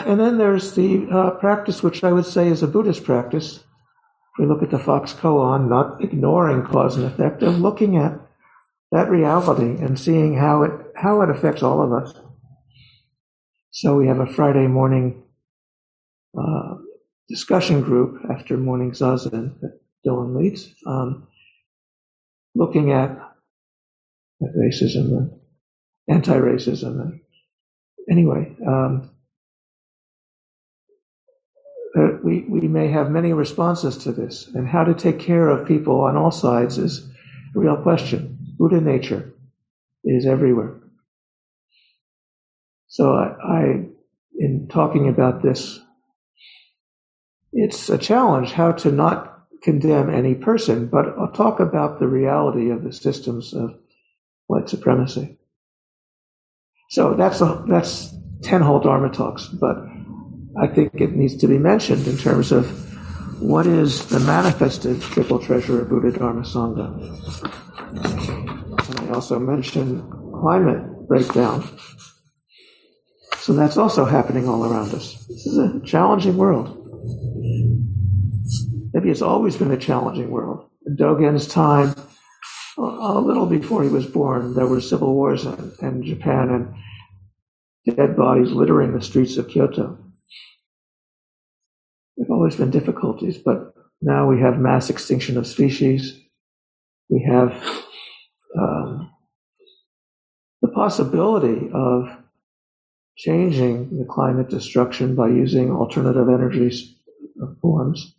And 0.06 0.18
then 0.18 0.38
there's 0.38 0.74
the 0.74 1.06
uh, 1.12 1.30
practice, 1.32 1.82
which 1.82 2.02
I 2.02 2.10
would 2.12 2.24
say 2.24 2.48
is 2.48 2.62
a 2.62 2.66
Buddhist 2.66 3.04
practice. 3.04 3.62
We 4.40 4.46
look 4.46 4.62
at 4.62 4.70
the 4.70 4.78
Fox 4.78 5.12
koan, 5.12 5.68
not 5.68 6.02
ignoring 6.02 6.62
cause 6.62 6.96
and 6.96 7.04
effect, 7.04 7.42
of 7.42 7.60
looking 7.60 7.98
at 7.98 8.18
that 8.90 9.10
reality 9.10 9.76
and 9.84 10.00
seeing 10.00 10.38
how 10.38 10.62
it 10.62 10.72
how 10.96 11.20
it 11.20 11.28
affects 11.28 11.62
all 11.62 11.82
of 11.82 11.92
us. 11.92 12.14
So 13.70 13.96
we 13.96 14.06
have 14.06 14.18
a 14.18 14.26
Friday 14.26 14.66
morning 14.66 15.24
uh, 16.38 16.76
discussion 17.28 17.82
group 17.82 18.22
after 18.30 18.56
morning 18.56 18.92
zazen 18.92 19.60
that 19.60 19.78
Dylan 20.06 20.34
leads, 20.34 20.74
um, 20.86 21.28
looking 22.54 22.92
at, 22.92 23.10
at 23.10 24.54
racism 24.56 25.18
and 25.18 25.40
anti-racism. 26.08 26.98
And 26.98 27.20
anyway, 28.10 28.56
um, 28.66 29.10
uh, 31.94 32.19
we, 32.30 32.60
we 32.60 32.68
may 32.68 32.88
have 32.88 33.10
many 33.10 33.32
responses 33.32 33.98
to 33.98 34.12
this, 34.12 34.46
and 34.54 34.68
how 34.68 34.84
to 34.84 34.94
take 34.94 35.18
care 35.18 35.48
of 35.48 35.66
people 35.66 36.00
on 36.02 36.16
all 36.16 36.30
sides 36.30 36.78
is 36.78 37.10
a 37.56 37.58
real 37.58 37.76
question. 37.76 38.38
Buddha 38.56 38.80
nature 38.80 39.34
is 40.04 40.26
everywhere. 40.26 40.80
So 42.86 43.10
I, 43.10 43.34
I, 43.42 43.62
in 44.38 44.68
talking 44.68 45.08
about 45.08 45.42
this, 45.42 45.80
it's 47.52 47.88
a 47.88 47.98
challenge 47.98 48.52
how 48.52 48.72
to 48.72 48.92
not 48.92 49.46
condemn 49.64 50.08
any 50.08 50.34
person, 50.34 50.86
but 50.86 51.06
I'll 51.18 51.32
talk 51.32 51.58
about 51.58 51.98
the 51.98 52.06
reality 52.06 52.70
of 52.70 52.84
the 52.84 52.92
systems 52.92 53.52
of 53.52 53.76
white 54.46 54.68
supremacy. 54.68 55.36
So 56.90 57.14
that's 57.14 57.40
a, 57.40 57.64
that's 57.68 58.14
ten 58.42 58.62
whole 58.62 58.78
Dharma 58.78 59.10
talks, 59.10 59.48
but 59.48 59.78
I 60.58 60.66
think 60.66 60.94
it 60.94 61.14
needs 61.14 61.36
to 61.38 61.46
be 61.46 61.58
mentioned 61.58 62.06
in 62.06 62.16
terms 62.16 62.52
of 62.52 62.68
what 63.42 63.66
is 63.66 64.06
the 64.06 64.20
manifested 64.20 65.00
triple 65.00 65.38
treasure 65.38 65.82
of 65.82 65.88
Buddha 65.88 66.18
Dharma 66.18 66.42
Sangha. 66.42 66.86
And 68.88 69.10
I 69.10 69.14
also 69.14 69.38
mentioned 69.38 70.10
climate 70.32 71.08
breakdown 71.08 71.64
so 73.40 73.54
that's 73.54 73.78
also 73.78 74.04
happening 74.04 74.48
all 74.48 74.64
around 74.64 74.94
us. 74.94 75.24
This 75.26 75.46
is 75.46 75.56
a 75.56 75.80
challenging 75.80 76.36
world. 76.36 76.76
Maybe 78.92 79.10
it's 79.10 79.22
always 79.22 79.56
been 79.56 79.70
a 79.70 79.78
challenging 79.78 80.30
world. 80.30 80.68
In 80.86 80.96
Dogen's 80.96 81.48
time, 81.48 81.94
a 82.76 83.18
little 83.18 83.46
before 83.46 83.82
he 83.82 83.88
was 83.88 84.06
born, 84.06 84.54
there 84.54 84.66
were 84.66 84.80
civil 84.80 85.14
wars 85.14 85.46
in, 85.46 85.72
in 85.80 86.04
Japan 86.04 86.50
and 87.86 87.96
dead 87.96 88.14
bodies 88.14 88.52
littering 88.52 88.92
the 88.92 89.02
streets 89.02 89.38
of 89.38 89.48
Kyoto. 89.48 89.98
Always 92.40 92.56
been 92.56 92.70
difficulties, 92.70 93.36
but 93.36 93.74
now 94.00 94.26
we 94.26 94.40
have 94.40 94.58
mass 94.58 94.88
extinction 94.88 95.36
of 95.36 95.46
species. 95.46 96.18
We 97.10 97.22
have 97.30 97.52
um, 98.58 99.10
the 100.62 100.68
possibility 100.68 101.68
of 101.74 102.08
changing 103.14 103.98
the 103.98 104.06
climate 104.06 104.48
destruction 104.48 105.14
by 105.14 105.28
using 105.28 105.70
alternative 105.70 106.30
energy 106.30 106.96
forms 107.60 108.14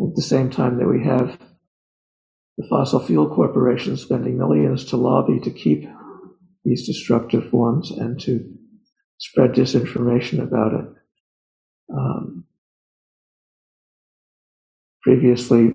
at 0.00 0.16
the 0.16 0.22
same 0.22 0.50
time 0.50 0.78
that 0.78 0.88
we 0.88 1.04
have 1.04 1.38
the 2.58 2.66
fossil 2.68 2.98
fuel 2.98 3.32
corporations 3.32 4.02
spending 4.02 4.36
millions 4.36 4.84
to 4.86 4.96
lobby 4.96 5.38
to 5.38 5.52
keep 5.52 5.88
these 6.64 6.84
destructive 6.84 7.48
forms 7.48 7.92
and 7.92 8.18
to 8.22 8.44
spread 9.18 9.52
disinformation 9.52 10.42
about 10.42 10.74
it. 10.74 10.86
Um, 11.96 12.41
previously, 15.02 15.72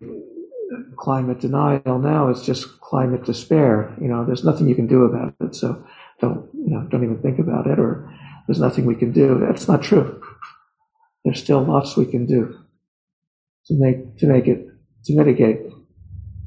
climate 0.98 1.40
denial. 1.40 2.00
Now 2.00 2.30
it's 2.30 2.46
just 2.46 2.80
climate 2.82 3.26
despair. 3.26 3.96
You 4.02 4.08
know, 4.08 4.26
there's 4.26 4.44
nothing 4.44 4.68
you 4.68 4.76
can 4.76 4.88
do 4.88 5.04
about 5.04 5.34
it. 5.42 5.56
So 5.56 5.86
don't 6.20 6.50
you 6.54 6.72
know 6.72 6.88
don't 6.89 7.04
even 7.04 7.22
think 7.22 7.39
about 7.39 7.68
it 7.68 7.80
or 7.80 8.12
there's 8.47 8.60
nothing 8.60 8.86
we 8.86 8.95
can 8.95 9.12
do 9.12 9.39
that's 9.39 9.68
not 9.68 9.82
true 9.82 10.22
there's 11.24 11.41
still 11.41 11.62
lots 11.62 11.95
we 11.95 12.06
can 12.06 12.26
do 12.26 12.58
to 13.66 13.76
make 13.78 14.18
to 14.18 14.28
make 14.28 14.47
it 14.47 14.68
to 15.04 15.16
mitigate 15.16 15.60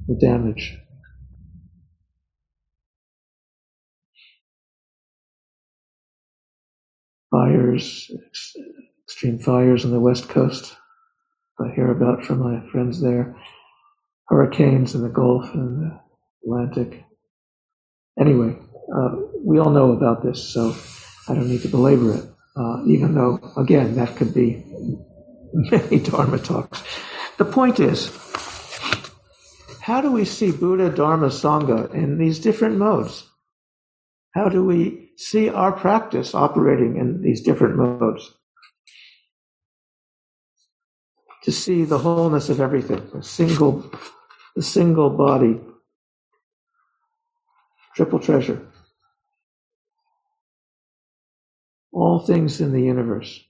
the 0.09 0.15
damage 0.15 0.77
fires 7.31 8.11
extreme 9.05 9.39
fires 9.39 9.85
on 9.85 9.93
the 9.93 10.01
west 10.01 10.29
coast 10.29 10.77
i 11.65 11.75
hear 11.75 11.91
about 11.91 12.25
from 12.25 12.39
my 12.39 12.61
friends 12.71 13.01
there 13.01 13.37
hurricanes 14.29 14.95
in 14.95 15.03
the 15.03 15.09
gulf 15.09 15.53
and 15.55 15.83
the 15.83 16.01
atlantic 16.45 17.05
anyway 18.19 18.57
uh, 18.95 19.11
we 19.45 19.59
all 19.59 19.71
know 19.71 19.93
about 19.93 20.23
this, 20.23 20.53
so 20.53 20.75
I 21.29 21.35
don't 21.35 21.49
need 21.49 21.63
to 21.63 21.69
belabor 21.69 22.15
it. 22.15 22.25
Uh, 22.57 22.83
even 22.87 23.15
though, 23.15 23.39
again, 23.57 23.95
that 23.95 24.17
could 24.17 24.35
be 24.35 24.65
many 25.53 26.01
Dharma 26.01 26.39
talks. 26.39 26.83
The 27.39 27.45
point 27.45 27.79
is, 27.79 28.09
how 29.81 30.01
do 30.01 30.11
we 30.11 30.25
see 30.25 30.51
Buddha, 30.51 30.91
Dharma, 30.91 31.29
Sangha 31.29 31.93
in 31.95 32.19
these 32.19 32.39
different 32.39 32.77
modes? 32.77 33.29
How 34.35 34.49
do 34.49 34.65
we 34.65 35.11
see 35.17 35.49
our 35.49 35.73
practice 35.73 36.35
operating 36.35 36.97
in 36.97 37.21
these 37.21 37.43
different 37.43 37.77
modes. 37.77 38.35
To 41.45 41.53
see 41.53 41.85
the 41.85 41.99
wholeness 41.99 42.49
of 42.51 42.61
everything, 42.61 43.11
a 43.15 43.23
single, 43.23 43.91
the 44.57 44.63
single 44.63 45.11
body, 45.11 45.59
triple 47.97 48.19
treasure. 48.19 48.67
All 51.93 52.21
things 52.21 52.61
in 52.61 52.73
the 52.73 52.83
universe 52.83 53.43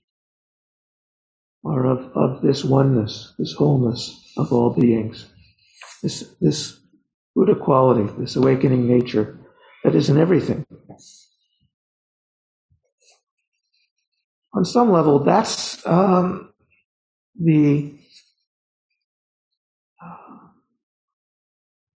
are 1.65 1.85
of, 1.85 2.11
of 2.15 2.41
this 2.41 2.63
oneness, 2.63 3.33
this 3.37 3.53
wholeness 3.53 4.33
of 4.37 4.53
all 4.53 4.71
beings, 4.71 5.27
this, 6.01 6.33
this 6.39 6.79
Buddha 7.35 7.55
quality, 7.55 8.11
this 8.17 8.35
awakening 8.35 8.87
nature 8.87 9.39
that 9.83 9.95
is 9.95 10.09
in 10.09 10.17
everything. 10.17 10.65
On 14.53 14.65
some 14.65 14.91
level, 14.91 15.19
that's 15.19 15.85
um, 15.87 16.50
the 17.39 17.97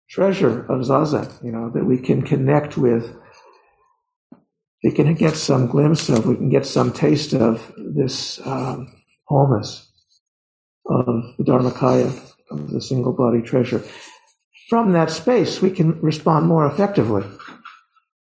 treasure 0.09 0.61
of 0.65 0.82
Zazen, 0.82 1.43
you 1.43 1.51
know, 1.51 1.69
that 1.73 1.86
we 1.86 1.97
can 1.97 2.21
connect 2.21 2.77
with. 2.77 3.15
We 4.84 4.91
can 4.91 5.13
get 5.13 5.36
some 5.36 5.67
glimpse 5.67 6.09
of, 6.09 6.25
we 6.25 6.36
can 6.36 6.49
get 6.49 6.65
some 6.65 6.91
taste 6.91 7.34
of 7.34 7.71
this 7.77 8.45
um, 8.45 8.91
wholeness 9.25 9.91
of 10.88 11.05
the 11.38 11.43
Dharmakaya, 11.43 12.19
of 12.49 12.71
the 12.71 12.82
single 12.82 13.13
body 13.13 13.41
treasure. 13.41 13.84
From 14.69 14.91
that 14.93 15.11
space, 15.11 15.61
we 15.61 15.69
can 15.69 15.99
respond 16.01 16.47
more 16.47 16.65
effectively 16.65 17.23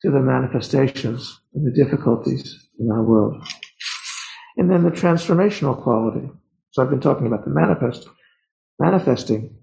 to 0.02 0.12
the 0.12 0.20
manifestations 0.20 1.42
and 1.54 1.66
the 1.66 1.84
difficulties 1.84 2.70
in 2.80 2.92
our 2.92 3.04
world. 3.04 3.44
And 4.58 4.70
then 4.70 4.84
the 4.84 4.92
transformational 4.92 5.82
quality. 5.82 6.30
So 6.76 6.84
I've 6.84 6.90
been 6.90 7.00
talking 7.00 7.26
about 7.26 7.46
the 7.46 7.52
manifest, 7.52 8.06
manifesting 8.80 9.56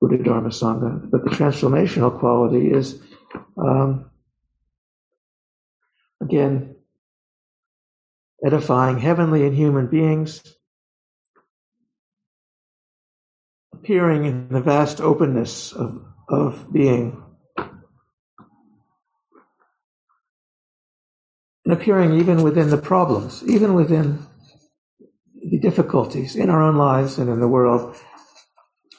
Buddha 0.00 0.20
Dharma 0.20 0.48
Sangha, 0.48 1.08
but 1.08 1.22
the 1.22 1.30
transformational 1.30 2.18
quality 2.18 2.72
is, 2.72 3.00
um, 3.56 4.10
again, 6.20 6.74
edifying 8.44 8.98
heavenly 8.98 9.46
and 9.46 9.54
human 9.54 9.86
beings, 9.86 10.42
appearing 13.72 14.24
in 14.24 14.48
the 14.48 14.60
vast 14.60 15.00
openness 15.00 15.72
of, 15.72 16.04
of 16.28 16.72
being, 16.72 17.22
and 21.64 21.72
appearing 21.72 22.18
even 22.18 22.42
within 22.42 22.70
the 22.70 22.76
problems, 22.76 23.44
even 23.46 23.74
within 23.74 24.26
the 25.50 25.58
difficulties 25.58 26.34
in 26.34 26.50
our 26.50 26.62
own 26.62 26.76
lives 26.76 27.18
and 27.18 27.30
in 27.30 27.40
the 27.40 27.48
world. 27.48 27.96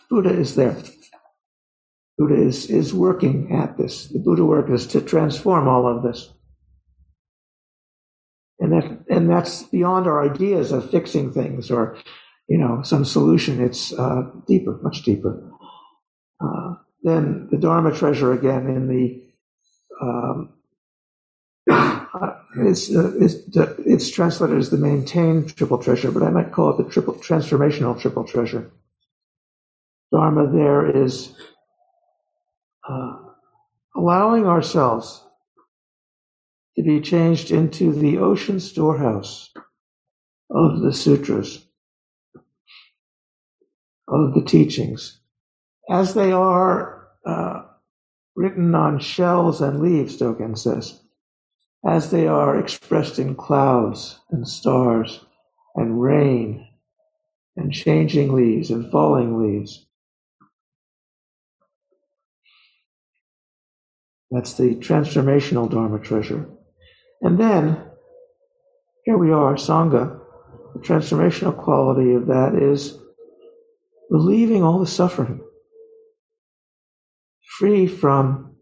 Buddha 0.10 0.30
is 0.30 0.56
there. 0.56 0.78
Buddha 2.18 2.36
is, 2.36 2.70
is 2.70 2.94
working 2.94 3.52
at 3.52 3.78
this. 3.78 4.08
The 4.08 4.20
Buddha 4.20 4.46
work 4.46 4.70
is 4.70 4.88
to 4.88 5.02
transform 5.02 5.68
all 5.68 5.88
of 5.88 6.04
this. 6.04 6.34
And 8.60 8.72
that, 8.72 9.06
and 9.10 9.30
that's 9.30 9.64
beyond 9.64 10.08
our 10.08 10.24
ideas 10.24 10.72
of 10.72 10.90
fixing 10.90 11.32
things 11.32 11.70
or, 11.70 11.98
you 12.48 12.58
know, 12.58 12.82
some 12.82 13.06
solution. 13.06 13.64
It's 13.64 13.94
uh, 13.94 14.24
deeper, 14.48 14.80
much 14.82 15.04
deeper. 15.04 15.52
Uh, 16.44 16.76
then 17.04 17.50
the 17.52 17.58
Dharma 17.58 17.96
treasure 17.96 18.34
again 18.34 18.68
in 18.68 18.88
the, 18.88 19.24
um, 20.02 20.57
uh, 21.78 22.34
it's, 22.56 24.10
translated 24.10 24.58
as 24.58 24.70
the 24.70 24.78
maintained 24.78 25.56
triple 25.56 25.78
treasure, 25.78 26.12
but 26.12 26.24
I 26.24 26.30
might 26.30 26.52
call 26.52 26.72
it 26.72 26.84
the 26.84 26.90
triple 26.90 27.14
transformational 27.16 28.00
triple 28.00 28.24
treasure. 28.24 28.72
Dharma 30.12 30.52
there 30.52 31.04
is 31.04 31.34
uh, 32.88 33.18
allowing 33.96 34.46
ourselves 34.46 35.24
to 36.78 36.84
be 36.84 37.02
changed 37.02 37.52
into 37.52 37.92
the 37.92 38.20
ocean 38.20 38.60
storehouse 38.60 39.52
of 40.50 40.80
the 40.82 40.94
sutras, 40.94 41.66
of 44.08 44.34
the 44.34 44.44
teachings, 44.44 45.20
as 45.90 46.14
they 46.14 46.32
are 46.32 47.10
uh, 47.26 47.64
written 48.36 48.76
on 48.76 49.00
shells 49.00 49.62
and 49.62 49.82
leaves, 49.82 50.18
Dogen 50.18 50.58
says, 50.58 51.02
as 51.88 52.12
they 52.12 52.28
are 52.28 52.60
expressed 52.60 53.18
in 53.18 53.34
clouds 53.34 54.20
and 54.30 54.46
stars 54.46 55.24
and 55.76 56.02
rain 56.02 56.68
and 57.56 57.72
changing 57.72 58.34
leaves 58.34 58.70
and 58.70 58.92
falling 58.92 59.42
leaves. 59.42 59.86
That's 64.30 64.56
the 64.56 64.76
transformational 64.76 65.72
Dharma 65.72 66.00
treasure. 66.00 66.50
And 67.22 67.40
then, 67.40 67.82
here 69.06 69.18
we 69.18 69.32
are, 69.32 69.56
Sangha. 69.56 70.20
The 70.74 70.82
transformational 70.82 71.58
quality 71.58 72.14
of 72.14 72.28
that 72.28 72.54
is 72.54 73.00
relieving 74.10 74.62
all 74.62 74.80
the 74.80 74.88
suffering, 74.88 75.40
free 77.58 77.88
from 77.88 78.57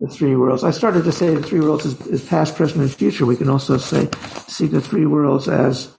the 0.00 0.08
three 0.08 0.36
worlds. 0.36 0.64
I 0.64 0.70
started 0.70 1.04
to 1.04 1.12
say 1.12 1.34
the 1.34 1.42
three 1.42 1.60
worlds 1.60 1.84
is, 1.84 2.00
is 2.06 2.24
past, 2.24 2.54
present, 2.54 2.82
and 2.82 2.92
future. 2.92 3.26
We 3.26 3.36
can 3.36 3.48
also 3.48 3.78
say 3.78 4.08
see 4.46 4.66
the 4.66 4.80
three 4.80 5.06
worlds 5.06 5.48
as 5.48 5.96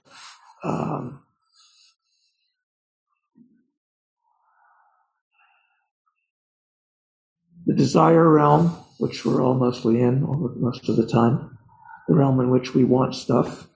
um, 0.64 1.22
the 7.66 7.74
desire 7.74 8.28
realm, 8.28 8.68
which 8.98 9.24
we're 9.24 9.42
all 9.42 9.54
mostly 9.54 10.00
in 10.00 10.22
most 10.56 10.88
of 10.88 10.96
the 10.96 11.06
time, 11.06 11.58
the 12.08 12.14
realm 12.14 12.40
in 12.40 12.50
which 12.50 12.74
we 12.74 12.84
want 12.84 13.14
stuff, 13.14 13.68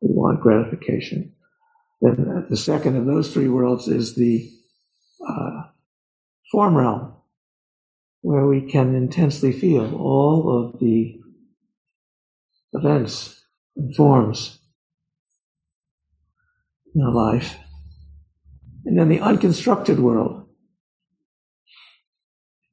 we 0.00 0.10
want 0.12 0.40
gratification. 0.40 1.32
Then 2.02 2.46
the 2.50 2.56
second 2.56 2.96
of 2.96 3.06
those 3.06 3.32
three 3.32 3.48
worlds 3.48 3.88
is 3.88 4.14
the 4.14 4.50
uh, 5.26 5.62
form 6.52 6.76
realm, 6.76 7.13
where 8.24 8.46
we 8.46 8.62
can 8.62 8.94
intensely 8.94 9.52
feel 9.52 9.94
all 9.96 10.72
of 10.72 10.80
the 10.80 11.20
events 12.72 13.44
and 13.76 13.94
forms 13.94 14.60
in 16.94 17.02
our 17.02 17.12
life. 17.12 17.58
And 18.86 18.98
then 18.98 19.10
the 19.10 19.20
unconstructed 19.20 20.00
world, 20.00 20.46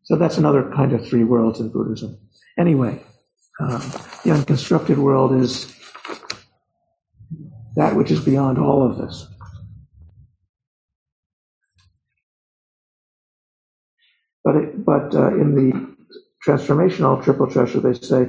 so 0.03 0.15
that's 0.15 0.37
another 0.37 0.71
kind 0.73 0.93
of 0.93 1.05
three 1.05 1.25
worlds 1.25 1.59
in 1.59 1.67
Buddhism. 1.67 2.17
Anyway, 2.57 3.03
um, 3.59 3.81
the 4.23 4.31
unconstructed 4.31 4.99
world 4.99 5.35
is 5.35 5.75
that 7.75 7.97
which 7.97 8.09
is 8.09 8.21
beyond 8.23 8.57
all 8.57 8.89
of 8.89 8.97
this. 8.97 9.27
But 14.43 14.55
it, 14.55 14.85
but 14.85 15.13
uh, 15.13 15.29
in 15.29 15.55
the 15.55 15.95
transformational 16.45 17.23
triple 17.23 17.47
treasure, 17.47 17.79
they 17.79 17.93
say 17.93 18.27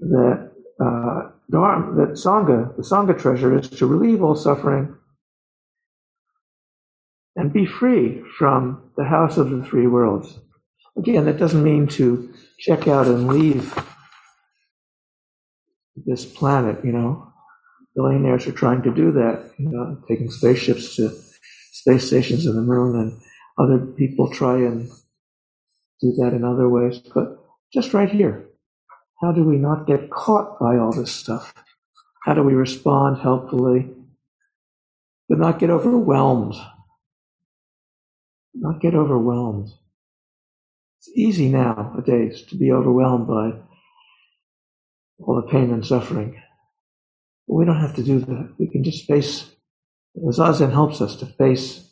that 0.00 0.52
uh, 0.80 1.30
that 1.50 2.12
sangha, 2.14 2.74
the 2.76 2.82
sangha 2.82 3.18
treasure, 3.18 3.58
is 3.58 3.68
to 3.68 3.86
relieve 3.86 4.22
all 4.22 4.34
suffering 4.34 4.96
and 7.36 7.52
be 7.52 7.66
free 7.66 8.22
from 8.38 8.90
the 8.96 9.04
house 9.04 9.36
of 9.36 9.50
the 9.50 9.62
three 9.62 9.86
worlds. 9.86 10.38
Again, 10.96 11.24
that 11.26 11.38
doesn't 11.38 11.62
mean 11.62 11.86
to 11.88 12.32
check 12.58 12.88
out 12.88 13.06
and 13.06 13.28
leave 13.28 13.74
this 16.06 16.24
planet, 16.24 16.84
you 16.84 16.92
know. 16.92 17.28
Billionaires 17.94 18.46
are 18.46 18.52
trying 18.52 18.82
to 18.82 18.94
do 18.94 19.12
that, 19.12 19.50
you 19.58 19.68
know, 19.68 19.98
taking 20.08 20.30
spaceships 20.30 20.96
to 20.96 21.10
space 21.72 22.06
stations 22.06 22.46
in 22.46 22.54
the 22.54 22.62
moon, 22.62 22.96
and 22.96 23.20
other 23.58 23.84
people 23.84 24.30
try 24.30 24.56
and 24.56 24.90
do 26.02 26.12
that 26.18 26.34
in 26.34 26.44
other 26.44 26.68
ways. 26.68 27.00
But 27.14 27.38
just 27.72 27.94
right 27.94 28.10
here, 28.10 28.44
how 29.22 29.32
do 29.32 29.44
we 29.44 29.56
not 29.56 29.86
get 29.86 30.10
caught 30.10 30.58
by 30.58 30.76
all 30.76 30.92
this 30.92 31.12
stuff? 31.12 31.54
How 32.24 32.34
do 32.34 32.42
we 32.42 32.54
respond 32.54 33.22
helpfully, 33.22 33.90
but 35.28 35.38
not 35.38 35.58
get 35.58 35.70
overwhelmed? 35.70 36.54
Not 38.54 38.80
get 38.80 38.94
overwhelmed. 38.94 39.70
It's 40.98 41.10
easy 41.16 41.48
nowadays 41.48 42.42
to 42.50 42.56
be 42.56 42.70
overwhelmed 42.70 43.26
by 43.26 43.52
all 45.18 45.36
the 45.36 45.50
pain 45.50 45.72
and 45.72 45.86
suffering. 45.86 46.40
But 47.48 47.54
we 47.54 47.64
don't 47.64 47.80
have 47.80 47.96
to 47.96 48.02
do 48.02 48.20
that. 48.20 48.54
We 48.58 48.68
can 48.68 48.84
just 48.84 49.06
face, 49.06 49.50
as 50.28 50.38
Zazen 50.38 50.72
helps 50.72 51.00
us 51.00 51.16
to 51.16 51.26
face 51.26 51.91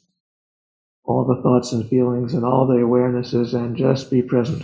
all 1.11 1.25
the 1.25 1.43
thoughts 1.43 1.73
and 1.73 1.89
feelings 1.89 2.35
and 2.35 2.45
all 2.45 2.67
the 2.67 2.75
awarenesses 2.75 3.53
and 3.55 3.77
just 3.77 4.11
be 4.11 4.23
present. 4.23 4.63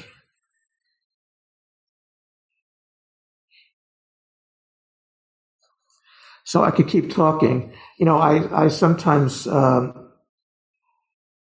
So 6.45 6.63
I 6.63 6.71
could 6.71 6.89
keep 6.89 7.11
talking. 7.13 7.73
You 7.99 8.07
know, 8.07 8.19
I, 8.19 8.65
I 8.65 8.69
sometimes 8.69 9.49
um, 9.49 10.11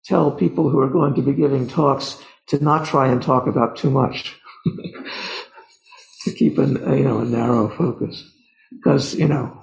tell 0.05 0.31
people 0.31 0.69
who 0.69 0.79
are 0.79 0.89
going 0.89 1.13
to 1.15 1.21
be 1.21 1.33
giving 1.33 1.67
talks 1.67 2.21
to 2.47 2.63
not 2.63 2.87
try 2.87 3.07
and 3.09 3.21
talk 3.21 3.45
about 3.45 3.77
too 3.77 3.91
much, 3.91 4.35
to 6.23 6.31
keep 6.33 6.57
a, 6.57 6.65
you 6.65 7.03
know, 7.03 7.19
a 7.19 7.25
narrow 7.25 7.69
focus. 7.69 8.27
Because, 8.71 9.13
you 9.13 9.27
know, 9.27 9.55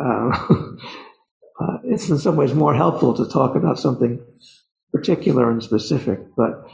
uh, 0.00 0.48
uh, 1.60 1.78
it's 1.84 2.08
in 2.08 2.18
some 2.18 2.36
ways 2.36 2.54
more 2.54 2.74
helpful 2.74 3.14
to 3.14 3.28
talk 3.28 3.56
about 3.56 3.78
something 3.78 4.24
particular 4.92 5.50
and 5.50 5.62
specific. 5.62 6.20
But 6.36 6.68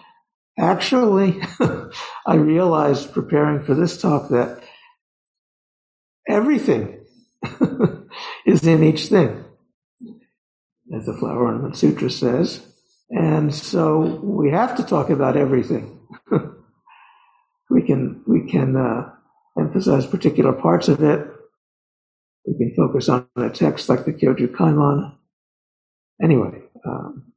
actually, 0.59 1.41
I 2.27 2.35
realized 2.35 3.13
preparing 3.13 3.63
for 3.63 3.75
this 3.75 4.01
talk 4.01 4.29
that 4.31 4.63
everything 6.29 7.05
is 8.47 8.67
in 8.67 8.83
each 8.83 9.07
thing, 9.07 9.45
as 10.95 11.07
the 11.07 11.15
Flower 11.15 11.47
Ornament 11.47 11.77
Sutra 11.77 12.11
says. 12.11 12.67
And 13.11 13.55
so 13.55 13.99
we 14.23 14.51
have 14.51 14.77
to 14.77 14.85
talk 14.85 15.11
about 15.11 15.37
everything. 15.37 16.01
we 17.71 17.83
can 17.83 18.23
we 18.27 18.51
can 18.51 18.77
uh, 18.77 19.11
emphasize 19.59 20.07
particular 20.07 20.53
parts 20.53 20.89
of 20.89 21.03
it. 21.03 21.27
We 22.47 22.55
can 22.59 22.75
focus 22.77 23.09
on 23.09 23.29
a 23.37 23.51
text 23.51 23.89
like 23.89 24.05
the 24.05 24.13
Kyoju 24.13 24.49
Kaimon. 24.49 25.15
Anyway, 26.23 26.63
um, 26.87 27.33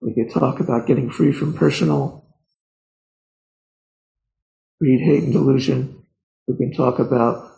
we 0.00 0.14
could 0.14 0.32
talk 0.32 0.60
about 0.60 0.86
getting 0.86 1.10
free 1.10 1.32
from 1.32 1.54
personal 1.54 2.24
greed, 4.80 5.00
hate, 5.00 5.24
and 5.24 5.32
delusion. 5.32 6.04
We 6.46 6.56
can 6.56 6.72
talk 6.72 6.98
about 6.98 7.48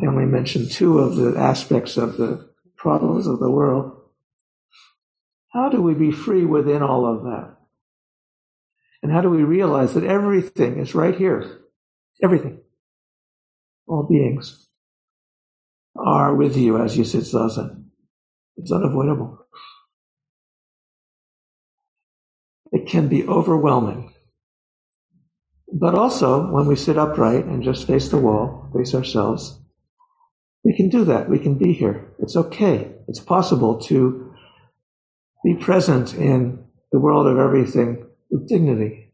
I 0.00 0.06
only 0.06 0.26
mentioned 0.26 0.70
two 0.70 0.98
of 0.98 1.16
the 1.16 1.38
aspects 1.38 1.96
of 1.96 2.16
the 2.16 2.48
problems 2.76 3.26
of 3.26 3.40
the 3.40 3.50
world. 3.50 4.00
How 5.52 5.70
do 5.70 5.82
we 5.82 5.94
be 5.94 6.12
free 6.12 6.44
within 6.44 6.82
all 6.82 7.06
of 7.06 7.24
that? 7.24 7.56
And 9.02 9.10
how 9.10 9.22
do 9.22 9.30
we 9.30 9.42
realize 9.42 9.94
that 9.94 10.04
everything 10.04 10.78
is 10.78 10.94
right 10.94 11.16
here? 11.16 11.60
Everything. 12.22 12.60
All 13.88 14.06
beings 14.08 14.68
are 15.96 16.34
with 16.34 16.56
you 16.56 16.80
as 16.80 16.96
you 16.96 17.04
sit 17.04 17.22
zazen. 17.22 17.86
It's 18.56 18.70
unavoidable. 18.70 19.46
It 22.70 22.86
can 22.86 23.08
be 23.08 23.26
overwhelming. 23.26 24.12
But 25.72 25.94
also, 25.94 26.50
when 26.50 26.66
we 26.66 26.76
sit 26.76 26.98
upright 26.98 27.44
and 27.44 27.62
just 27.62 27.86
face 27.86 28.08
the 28.08 28.18
wall, 28.18 28.70
face 28.76 28.94
ourselves, 28.94 29.60
we 30.64 30.76
can 30.76 30.88
do 30.88 31.04
that. 31.04 31.28
We 31.28 31.38
can 31.38 31.56
be 31.56 31.72
here. 31.72 32.12
It's 32.18 32.36
okay. 32.36 32.92
It's 33.06 33.20
possible 33.20 33.80
to 33.82 34.34
be 35.44 35.54
present 35.54 36.14
in 36.14 36.64
the 36.92 36.98
world 36.98 37.26
of 37.26 37.38
everything 37.38 38.06
with 38.30 38.48
dignity, 38.48 39.12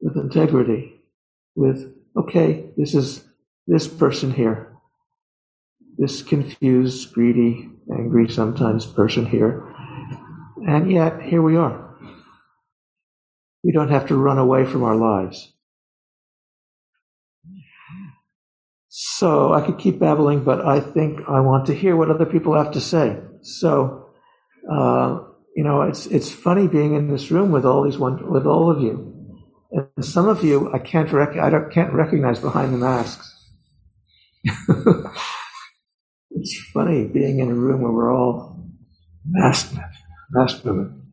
with 0.00 0.16
integrity, 0.16 0.99
with, 1.54 1.94
okay, 2.16 2.70
this 2.76 2.94
is 2.94 3.24
this 3.66 3.86
person 3.88 4.32
here, 4.32 4.76
this 5.98 6.22
confused, 6.22 7.12
greedy, 7.12 7.70
angry 7.92 8.28
sometimes 8.28 8.86
person 8.86 9.26
here. 9.26 9.66
And 10.66 10.90
yet, 10.90 11.22
here 11.22 11.42
we 11.42 11.56
are. 11.56 11.96
We 13.62 13.72
don't 13.72 13.90
have 13.90 14.08
to 14.08 14.16
run 14.16 14.38
away 14.38 14.64
from 14.64 14.82
our 14.82 14.96
lives. 14.96 15.52
So 18.88 19.52
I 19.52 19.64
could 19.64 19.78
keep 19.78 19.98
babbling, 19.98 20.44
but 20.44 20.64
I 20.66 20.80
think 20.80 21.20
I 21.28 21.40
want 21.40 21.66
to 21.66 21.74
hear 21.74 21.96
what 21.96 22.10
other 22.10 22.26
people 22.26 22.54
have 22.54 22.72
to 22.72 22.80
say. 22.80 23.18
So, 23.42 24.08
uh, 24.70 25.20
you 25.54 25.62
know, 25.62 25.82
it's 25.82 26.06
it's 26.06 26.30
funny 26.30 26.66
being 26.66 26.94
in 26.94 27.08
this 27.08 27.30
room 27.30 27.52
with 27.52 27.64
all 27.64 27.84
these 27.84 27.98
one 27.98 28.30
with 28.30 28.46
all 28.46 28.70
of 28.70 28.80
you, 28.80 29.09
and 29.72 30.04
some 30.04 30.28
of 30.28 30.44
you 30.44 30.72
I 30.74 30.78
can't 30.78 31.12
rec- 31.12 31.38
I 31.38 31.50
don't, 31.50 31.72
can't 31.72 31.92
recognize 31.92 32.40
behind 32.40 32.74
the 32.74 32.78
masks. 32.78 33.34
it's 36.30 36.60
funny 36.72 37.06
being 37.06 37.40
in 37.40 37.50
a 37.50 37.54
room 37.54 37.82
where 37.82 37.92
we're 37.92 38.14
all 38.14 38.68
masked, 39.26 39.76
masked 40.32 40.64
women. 40.64 41.12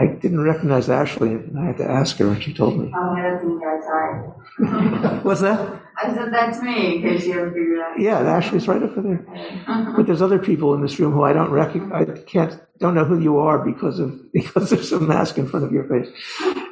I 0.00 0.06
didn't 0.06 0.42
recognize 0.42 0.88
Ashley, 0.88 1.30
and 1.30 1.58
I 1.58 1.66
had 1.66 1.78
to 1.78 1.84
ask 1.88 2.16
her, 2.18 2.28
and 2.28 2.42
she 2.42 2.54
told 2.54 2.78
me. 2.78 2.90
Oh, 2.94 3.16
yeah, 3.16 3.32
that's 3.32 3.44
me, 3.44 3.60
guys. 3.60 3.82
Sorry. 3.84 5.20
What's 5.22 5.40
that? 5.42 5.79
I 6.02 6.14
said 6.14 6.32
that's 6.32 6.62
me 6.62 6.96
in 6.96 7.02
case 7.02 7.26
you 7.26 7.34
haven't 7.34 7.50
figured 7.50 7.78
it 7.78 7.82
out. 7.82 8.00
Yeah, 8.00 8.20
Ashley's 8.20 8.66
right 8.66 8.82
over 8.82 9.02
there. 9.02 9.94
But 9.96 10.06
there's 10.06 10.22
other 10.22 10.38
people 10.38 10.74
in 10.74 10.82
this 10.82 10.98
room 10.98 11.12
who 11.12 11.22
I 11.22 11.32
don't 11.32 11.50
recognize. 11.50 12.08
I 12.08 12.18
can't, 12.22 12.58
don't 12.78 12.94
know 12.94 13.04
who 13.04 13.20
you 13.20 13.38
are 13.38 13.58
because 13.58 13.98
of 13.98 14.18
because 14.32 14.70
there's 14.70 14.92
a 14.92 15.00
mask 15.00 15.38
in 15.38 15.48
front 15.48 15.66
of 15.66 15.72
your 15.72 15.84
face. 15.84 16.08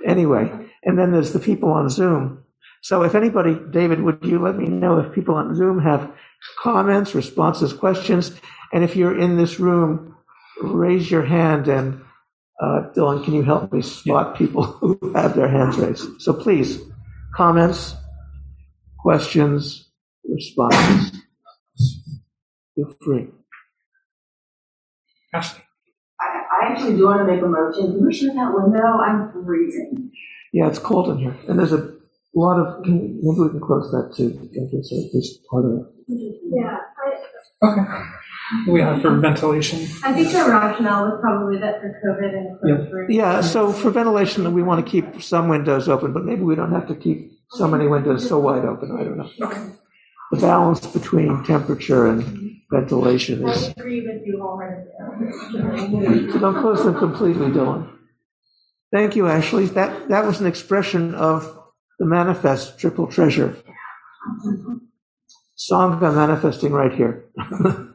Anyway, 0.04 0.50
and 0.84 0.98
then 0.98 1.12
there's 1.12 1.32
the 1.32 1.40
people 1.40 1.70
on 1.70 1.88
Zoom. 1.90 2.44
So 2.80 3.02
if 3.02 3.14
anybody, 3.14 3.58
David, 3.70 4.00
would 4.02 4.20
you 4.22 4.38
let 4.38 4.56
me 4.56 4.66
know 4.66 4.98
if 4.98 5.12
people 5.12 5.34
on 5.34 5.54
Zoom 5.54 5.80
have 5.80 6.10
comments, 6.58 7.14
responses, 7.14 7.72
questions, 7.72 8.32
and 8.72 8.84
if 8.84 8.96
you're 8.96 9.18
in 9.18 9.36
this 9.36 9.58
room, 9.58 10.16
raise 10.62 11.10
your 11.10 11.24
hand 11.24 11.68
and 11.68 12.00
uh, 12.60 12.90
Dylan, 12.94 13.24
can 13.24 13.34
you 13.34 13.42
help 13.42 13.72
me 13.72 13.82
spot 13.82 14.36
people 14.36 14.62
who 14.80 15.12
have 15.14 15.34
their 15.34 15.48
hands 15.48 15.76
raised? 15.76 16.20
So 16.20 16.32
please, 16.32 16.80
comments, 17.34 17.94
questions, 19.08 19.88
responses. 20.28 21.22
Feel 22.74 22.94
free. 23.02 23.28
Ashley. 25.32 25.62
I, 26.20 26.24
I 26.24 26.72
actually 26.72 26.96
do 26.96 27.06
want 27.06 27.20
to 27.20 27.24
make 27.24 27.42
a 27.42 27.46
motion. 27.46 27.92
Can 27.92 28.06
we 28.06 28.12
shut 28.12 28.34
that 28.34 28.52
window? 28.52 28.84
I'm 29.00 29.32
freezing. 29.32 30.10
Yeah, 30.52 30.68
it's 30.68 30.78
cold 30.78 31.08
in 31.08 31.16
here, 31.16 31.34
and 31.48 31.58
there's 31.58 31.72
a 31.72 31.90
lot 32.34 32.60
of. 32.60 32.84
Can, 32.84 33.18
maybe 33.22 33.40
we 33.40 33.48
can 33.48 33.60
close 33.60 33.90
that 33.92 34.12
too. 34.14 34.28
Thank 34.54 34.72
you. 34.74 34.82
So 34.82 34.96
this 35.14 35.38
part 35.50 35.64
of 35.64 35.72
it. 35.72 35.86
Yeah, 36.60 36.76
Okay. 37.62 38.02
We 38.70 38.80
have 38.82 39.00
for 39.00 39.16
ventilation. 39.16 39.88
I, 40.04 40.10
I 40.10 40.12
think 40.12 40.32
the 40.32 40.44
rationale 40.44 41.04
was 41.04 41.18
probably 41.22 41.58
that 41.60 41.80
for 41.80 41.98
COVID 42.04 42.36
and 42.36 42.60
closed 42.60 42.92
rooms. 42.92 43.10
Yeah. 43.10 43.40
So 43.40 43.72
for 43.72 43.90
ventilation, 43.90 44.52
we 44.52 44.62
want 44.62 44.84
to 44.84 44.90
keep 44.90 45.22
some 45.22 45.48
windows 45.48 45.88
open, 45.88 46.12
but 46.12 46.24
maybe 46.24 46.42
we 46.42 46.54
don't 46.54 46.72
have 46.72 46.88
to 46.88 46.94
keep 46.94 47.37
so 47.50 47.68
many 47.68 47.86
windows 47.86 48.28
so 48.28 48.38
wide 48.38 48.64
open. 48.64 48.96
I 48.98 49.04
don't 49.04 49.18
know. 49.18 49.30
Okay. 49.40 49.70
The 50.32 50.40
balance 50.40 50.86
between 50.86 51.42
temperature 51.44 52.06
and 52.06 52.60
ventilation 52.70 53.48
is 53.48 53.56
I 53.56 53.60
is. 53.60 53.68
agree 53.68 54.06
with 54.06 54.26
you 54.26 54.40
wholeheartedly. 54.40 56.32
So 56.32 56.38
don't 56.38 56.60
close 56.60 56.84
them 56.84 56.98
completely, 56.98 57.46
Dylan. 57.46 57.90
Thank 58.92 59.16
you, 59.16 59.26
Ashley. 59.26 59.66
That 59.66 60.08
that 60.08 60.26
was 60.26 60.40
an 60.40 60.46
expression 60.46 61.14
of 61.14 61.58
the 61.98 62.06
manifest 62.06 62.78
triple 62.78 63.06
treasure. 63.06 63.56
Sangha 65.58 66.14
manifesting 66.14 66.72
right 66.72 66.92
here. 66.92 67.24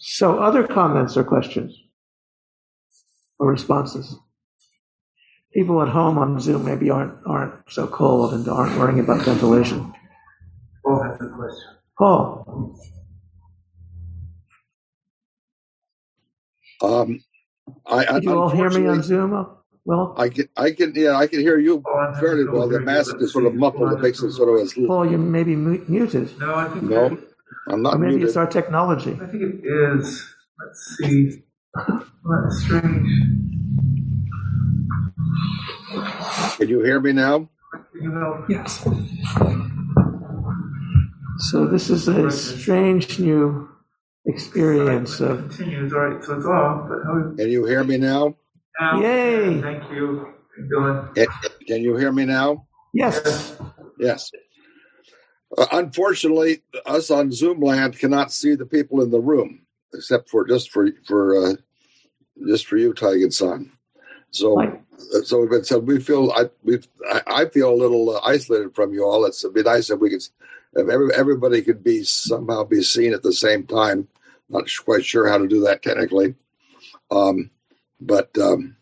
so, 0.00 0.38
other 0.38 0.66
comments 0.66 1.16
or 1.16 1.24
questions 1.24 1.76
or 3.38 3.50
responses? 3.50 4.16
People 5.52 5.82
at 5.82 5.88
home 5.88 6.16
on 6.18 6.38
Zoom 6.40 6.64
maybe 6.64 6.90
aren't 6.90 7.14
aren't 7.26 7.54
so 7.68 7.86
cold 7.86 8.32
and 8.34 8.46
aren't 8.48 8.78
worrying 8.78 9.00
about 9.00 9.24
ventilation. 9.24 9.92
Paul 10.84 11.02
has 11.02 11.20
a 11.20 11.28
question. 11.28 11.70
Paul, 11.98 12.76
Um, 16.82 17.20
I, 17.86 18.06
I 18.06 18.12
did 18.14 18.24
you 18.24 18.38
all 18.38 18.48
hear 18.48 18.70
me 18.70 18.86
on 18.86 19.02
Zoom? 19.02 19.46
Well, 19.84 20.14
I 20.16 20.28
can, 20.30 20.48
I 20.56 20.70
can, 20.70 20.92
yeah, 20.94 21.14
I 21.16 21.26
can 21.26 21.40
hear 21.40 21.58
you 21.58 21.82
Oh, 21.86 22.14
fairly 22.20 22.44
well. 22.46 22.68
The 22.68 22.80
mask 22.80 23.16
is 23.20 23.32
sort 23.32 23.44
of 23.44 23.54
muffled. 23.54 23.92
It 23.92 24.00
makes 24.00 24.22
it 24.22 24.32
sort 24.32 24.48
of 24.48 24.64
as. 24.64 24.72
Paul, 24.72 25.10
you 25.10 25.18
may 25.18 25.42
be 25.42 25.56
mu- 25.56 25.84
muted, 25.88 26.38
No, 26.38 26.54
I 26.54 26.68
think 26.68 26.84
No, 26.84 27.06
I'm 27.68 27.74
or 27.74 27.76
not 27.78 28.00
maybe 28.00 28.12
muted. 28.12 28.28
it's 28.28 28.36
our 28.36 28.46
technology. 28.46 29.12
I 29.20 29.26
think 29.26 29.42
it 29.42 29.66
is. 29.66 30.26
Let's 30.64 30.96
see. 30.98 31.42
Well, 31.74 32.42
that's 32.44 32.62
strange. 32.62 33.08
Can 36.56 36.68
you 36.68 36.80
hear 36.82 37.00
me 37.00 37.12
now? 37.12 37.48
Can 37.92 38.02
you 38.02 38.12
help? 38.12 38.48
Yes. 38.48 38.86
So 41.50 41.66
this 41.66 41.88
is 41.90 42.06
a 42.08 42.30
strange 42.30 43.18
new 43.18 43.68
experience 44.26 45.20
It 45.20 45.30
of 45.30 45.38
continues. 45.48 45.92
All 45.92 46.00
right, 46.00 46.22
so 46.24 46.36
it's 46.36 46.46
off. 46.46 46.88
But 46.88 46.98
how 47.04 47.34
Can 47.36 47.48
you 47.50 47.64
hear 47.64 47.82
me 47.84 47.96
now? 47.98 48.36
now? 48.78 49.00
Yay. 49.00 49.60
Thank 49.60 49.90
you. 49.90 50.26
Dylan. 50.70 51.16
Eh, 51.16 51.26
Can 51.66 51.80
you 51.82 51.96
hear 51.96 52.12
me 52.12 52.24
now? 52.26 52.66
yes. 52.92 53.56
Yes. 53.98 54.30
Uh, 55.56 55.66
unfortunately, 55.72 56.62
us 56.86 57.10
on 57.10 57.32
Zoom 57.32 57.60
land 57.60 57.98
cannot 57.98 58.30
see 58.32 58.54
the 58.54 58.66
people 58.66 59.00
in 59.02 59.10
the 59.10 59.20
room, 59.20 59.62
except 59.94 60.28
for 60.28 60.46
just 60.46 60.70
for 60.70 60.88
for 61.06 61.34
uh, 61.36 61.54
just 62.46 62.66
for 62.66 62.76
you, 62.76 62.92
Taigen 62.94 63.32
San. 63.32 63.72
So, 64.30 64.56
Right. 64.56 64.80
so, 65.24 65.46
but 65.48 65.66
so 65.66 65.78
we 65.78 66.00
feel 66.00 66.30
I 66.32 66.44
we 66.62 66.78
I, 67.26 67.46
feel 67.46 67.70
a 67.70 67.74
little 67.74 68.16
uh, 68.16 68.20
isolated 68.24 68.74
from 68.74 68.92
you 68.92 69.04
all. 69.04 69.24
It's 69.24 69.42
it'd 69.42 69.54
be 69.54 69.62
nice 69.62 69.90
if 69.90 69.98
we 69.98 70.10
could 70.10 70.22
if 70.74 70.88
every, 70.88 71.14
everybody 71.14 71.62
could 71.62 71.82
be 71.82 72.04
somehow 72.04 72.64
be 72.64 72.82
seen 72.82 73.12
at 73.12 73.22
the 73.22 73.32
same 73.32 73.66
time. 73.66 74.08
Not 74.48 74.68
quite 74.84 75.04
sure 75.04 75.28
how 75.28 75.38
to 75.38 75.48
do 75.48 75.60
that 75.62 75.82
technically, 75.82 76.34
um, 77.10 77.50
but 78.00 78.36
um, 78.38 78.76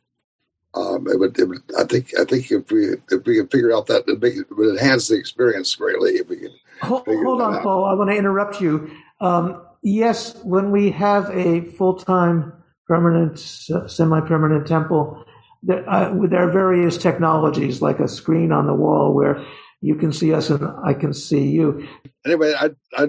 um, 0.74 1.06
it 1.08 1.18
would, 1.18 1.38
it 1.38 1.48
would. 1.48 1.62
I 1.78 1.84
think 1.84 2.12
I 2.18 2.24
think 2.24 2.50
if 2.50 2.70
we 2.70 2.96
if 3.10 3.26
we 3.26 3.36
could 3.36 3.50
figure 3.50 3.74
out 3.74 3.86
that 3.86 4.04
it, 4.06 4.20
make, 4.20 4.36
it 4.36 4.46
would 4.50 4.70
enhance 4.70 5.08
the 5.08 5.16
experience 5.16 5.74
greatly 5.74 6.12
if 6.12 6.28
we 6.28 6.36
could. 6.36 6.52
Hold, 6.82 7.04
hold 7.06 7.42
on, 7.42 7.56
out. 7.56 7.62
Paul. 7.62 7.84
I 7.84 7.94
want 7.94 8.10
to 8.10 8.16
interrupt 8.16 8.60
you. 8.60 8.90
Um, 9.20 9.62
yes, 9.82 10.36
when 10.44 10.70
we 10.70 10.90
have 10.92 11.28
a 11.30 11.62
full-time, 11.62 12.52
permanent, 12.86 13.38
uh, 13.74 13.88
semi-permanent 13.88 14.66
temple, 14.66 15.24
there, 15.62 15.88
uh, 15.88 16.14
there 16.26 16.48
are 16.48 16.52
various 16.52 16.96
technologies, 16.96 17.82
like 17.82 18.00
a 18.00 18.08
screen 18.08 18.52
on 18.52 18.66
the 18.66 18.74
wall 18.74 19.14
where 19.14 19.44
you 19.80 19.94
can 19.94 20.12
see 20.12 20.32
us 20.32 20.50
and 20.50 20.66
I 20.84 20.94
can 20.94 21.12
see 21.12 21.48
you. 21.48 21.86
anyway, 22.24 22.54
I, 22.58 22.70
I, 22.96 23.08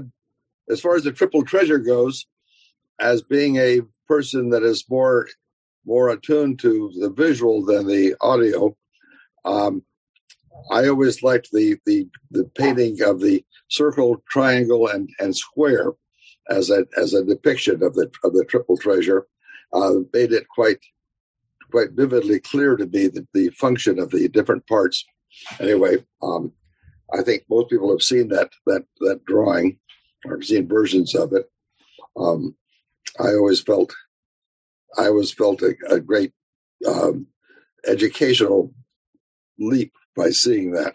as 0.70 0.82
far 0.82 0.96
as 0.96 1.04
the 1.04 1.12
triple 1.12 1.44
treasure 1.44 1.80
goes, 1.80 2.26
as 3.00 3.22
being 3.22 3.58
a 3.58 3.82
person 4.08 4.50
that 4.50 4.64
is 4.64 4.86
more 4.90 5.28
more 5.86 6.10
attuned 6.10 6.60
to 6.60 6.92
the 7.00 7.10
visual 7.10 7.66
than 7.66 7.88
the 7.88 8.16
audio, 8.22 8.76
um, 9.46 9.82
I 10.70 10.88
always 10.88 11.24
liked 11.24 11.50
the 11.52 11.78
the 11.86 12.08
the 12.32 12.46
painting 12.56 13.02
of 13.02 13.20
the 13.20 13.44
circle, 13.70 14.24
triangle, 14.30 14.88
and 14.88 15.10
and 15.20 15.36
square 15.36 15.94
as 16.50 16.70
a 16.70 16.86
as 16.98 17.14
a 17.14 17.24
depiction 17.24 17.82
of 17.84 17.96
the 17.96 18.12
of 18.24 18.34
the 18.34 18.46
triple 18.46 18.78
treasure. 18.78 19.28
Uh, 19.72 20.00
made 20.14 20.32
it 20.32 20.48
quite 20.48 20.80
quite 21.72 21.92
vividly 21.92 22.40
clear 22.40 22.76
to 22.76 22.86
me 22.86 23.08
the, 23.08 23.28
the 23.34 23.50
function 23.50 24.00
of 24.00 24.12
the 24.12 24.28
different 24.28 24.66
parts. 24.68 25.06
Anyway, 25.60 26.06
um, 26.22 26.52
I 27.14 27.22
think 27.22 27.44
most 27.50 27.70
people 27.70 27.92
have 27.92 28.02
seen 28.02 28.30
that 28.30 28.52
that 28.66 28.84
that 29.00 29.26
drawing 29.26 29.80
or 30.26 30.42
seen 30.42 30.68
versions 30.68 31.16
of 31.16 31.34
it. 31.34 31.50
Um, 32.18 32.56
I 33.20 33.30
always 33.30 33.62
felt 33.62 33.94
I 34.98 35.08
always 35.08 35.32
felt 35.32 35.62
a, 35.62 35.76
a 35.90 36.00
great 36.00 36.34
um, 36.88 37.28
educational 37.86 38.74
leap 39.60 39.94
by 40.16 40.30
seeing 40.30 40.72
that. 40.72 40.94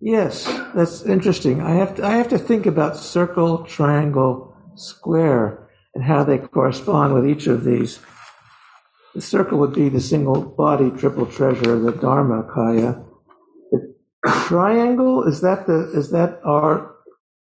Yes, 0.00 0.44
that's 0.74 1.02
interesting. 1.02 1.60
I 1.60 1.74
have 1.74 1.96
to, 1.96 2.04
I 2.04 2.16
have 2.16 2.28
to 2.28 2.38
think 2.38 2.66
about 2.66 2.96
circle, 2.96 3.64
triangle, 3.64 4.56
square, 4.76 5.67
and 5.98 6.06
how 6.06 6.22
they 6.22 6.38
correspond 6.38 7.12
with 7.12 7.26
each 7.26 7.48
of 7.48 7.64
these. 7.64 7.98
The 9.16 9.20
circle 9.20 9.58
would 9.58 9.72
be 9.72 9.88
the 9.88 10.00
single 10.00 10.40
body 10.42 10.90
triple 10.92 11.26
treasure, 11.26 11.76
the 11.76 11.90
Dharma 11.90 12.44
Kaya. 12.54 13.02
The 13.72 13.94
triangle 14.46 15.24
is 15.24 15.40
that 15.40 15.66
the 15.66 15.90
is 15.92 16.12
that 16.12 16.40
our 16.44 16.94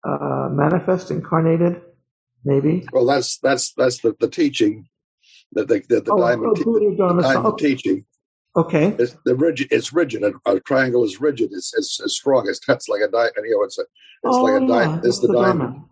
uh, 0.04 0.48
manifest 0.50 1.12
incarnated? 1.12 1.80
Maybe. 2.44 2.86
Well, 2.92 3.06
that's 3.06 3.38
that's 3.38 3.72
that's 3.74 3.98
the, 4.00 4.16
the 4.18 4.28
teaching 4.28 4.88
that 5.52 5.68
the, 5.68 5.84
that 5.90 6.06
the 6.06 6.12
Oh, 6.12 6.18
diamond, 6.18 6.56
oh, 6.58 6.64
Buddha 6.64 6.96
Dharma. 6.96 7.22
diamond 7.22 7.46
Okay. 7.54 7.68
teaching. 7.68 8.04
okay. 8.56 8.86
It's 8.98 9.16
the 9.24 9.36
rigid. 9.36 9.68
It's 9.70 9.92
rigid. 9.92 10.24
A, 10.24 10.32
a 10.50 10.58
triangle 10.60 11.04
is 11.04 11.20
rigid. 11.20 11.50
It's, 11.52 11.72
it's 11.78 12.00
it's 12.00 12.14
strong. 12.16 12.48
It's 12.48 12.60
it's 12.68 12.88
like 12.88 13.02
a 13.02 13.08
diamond. 13.08 13.44
You 13.44 13.58
know, 13.58 13.62
it's 13.62 13.78
a 13.78 13.82
it's 13.82 14.36
oh, 14.36 14.42
like 14.42 14.60
a 14.60 14.64
yeah, 14.66 14.74
diamond. 14.74 15.04
It's 15.04 15.20
that's 15.20 15.28
the 15.28 15.34
diamond. 15.34 15.74
Dharma. 15.74 15.86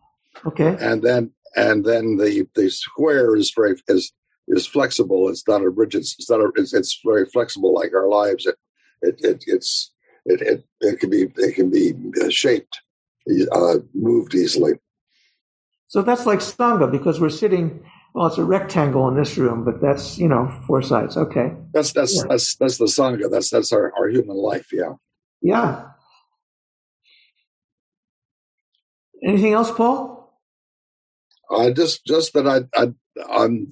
Okay. 0.47 0.77
and 0.81 1.03
then 1.03 1.33
and 1.57 1.84
then 1.84 2.16
the 2.16 2.46
the 2.55 2.70
square 2.70 3.36
is 3.36 3.53
very 3.55 3.76
is 3.88 4.12
is 4.49 4.66
flexible. 4.66 5.28
It's 5.28 5.46
not 5.46 5.62
a 5.62 5.68
rigid. 5.68 6.01
It's 6.01 6.30
not 6.30 6.40
a. 6.40 6.51
It's, 6.57 6.72
it's 6.72 7.01
very 7.05 7.26
flexible, 7.26 7.74
like 7.74 7.94
our 7.94 8.09
lives. 8.09 8.46
It 8.46 8.57
it, 9.03 9.20
it 9.22 9.44
it's 9.46 9.92
it, 10.24 10.40
it 10.42 10.64
it 10.80 11.01
can 11.01 11.11
be 11.11 11.22
it 11.36 11.55
can 11.55 11.70
be 11.70 11.94
uh, 12.22 12.28
shaped, 12.30 12.80
uh, 13.53 13.76
moved 13.94 14.34
easily. 14.34 14.74
So 15.88 16.03
that's 16.03 16.26
like 16.26 16.40
Sangha 16.40 16.90
because 16.90 17.18
we're 17.18 17.30
sitting, 17.30 17.82
well, 18.12 18.26
it's 18.26 18.36
a 18.36 18.44
rectangle 18.44 19.09
in 19.09 19.16
this 19.16 19.38
room, 19.38 19.64
but 19.64 19.80
that's, 19.80 20.18
you 20.18 20.28
know, 20.28 20.53
four 20.66 20.82
sides. 20.82 21.16
Okay. 21.16 21.55
That's 21.72 21.92
that's 21.92 22.14
Yeah. 22.14 22.24
that's 22.28 22.57
that's 22.57 22.76
the 22.76 22.84
sangha. 22.84 23.30
That's 23.30 23.49
that's 23.49 23.72
our, 23.72 23.92
our 23.99 24.09
human 24.09 24.36
life. 24.36 24.68
Yeah. 24.70 24.94
Yeah. 25.40 25.86
Anything 29.24 29.55
else, 29.55 29.70
Paul? 29.70 30.18
Uh, 31.51 31.70
just 31.70 32.05
just 32.05 32.32
that 32.34 32.46
I 32.46 32.61
I 32.78 32.88
I'm 33.30 33.68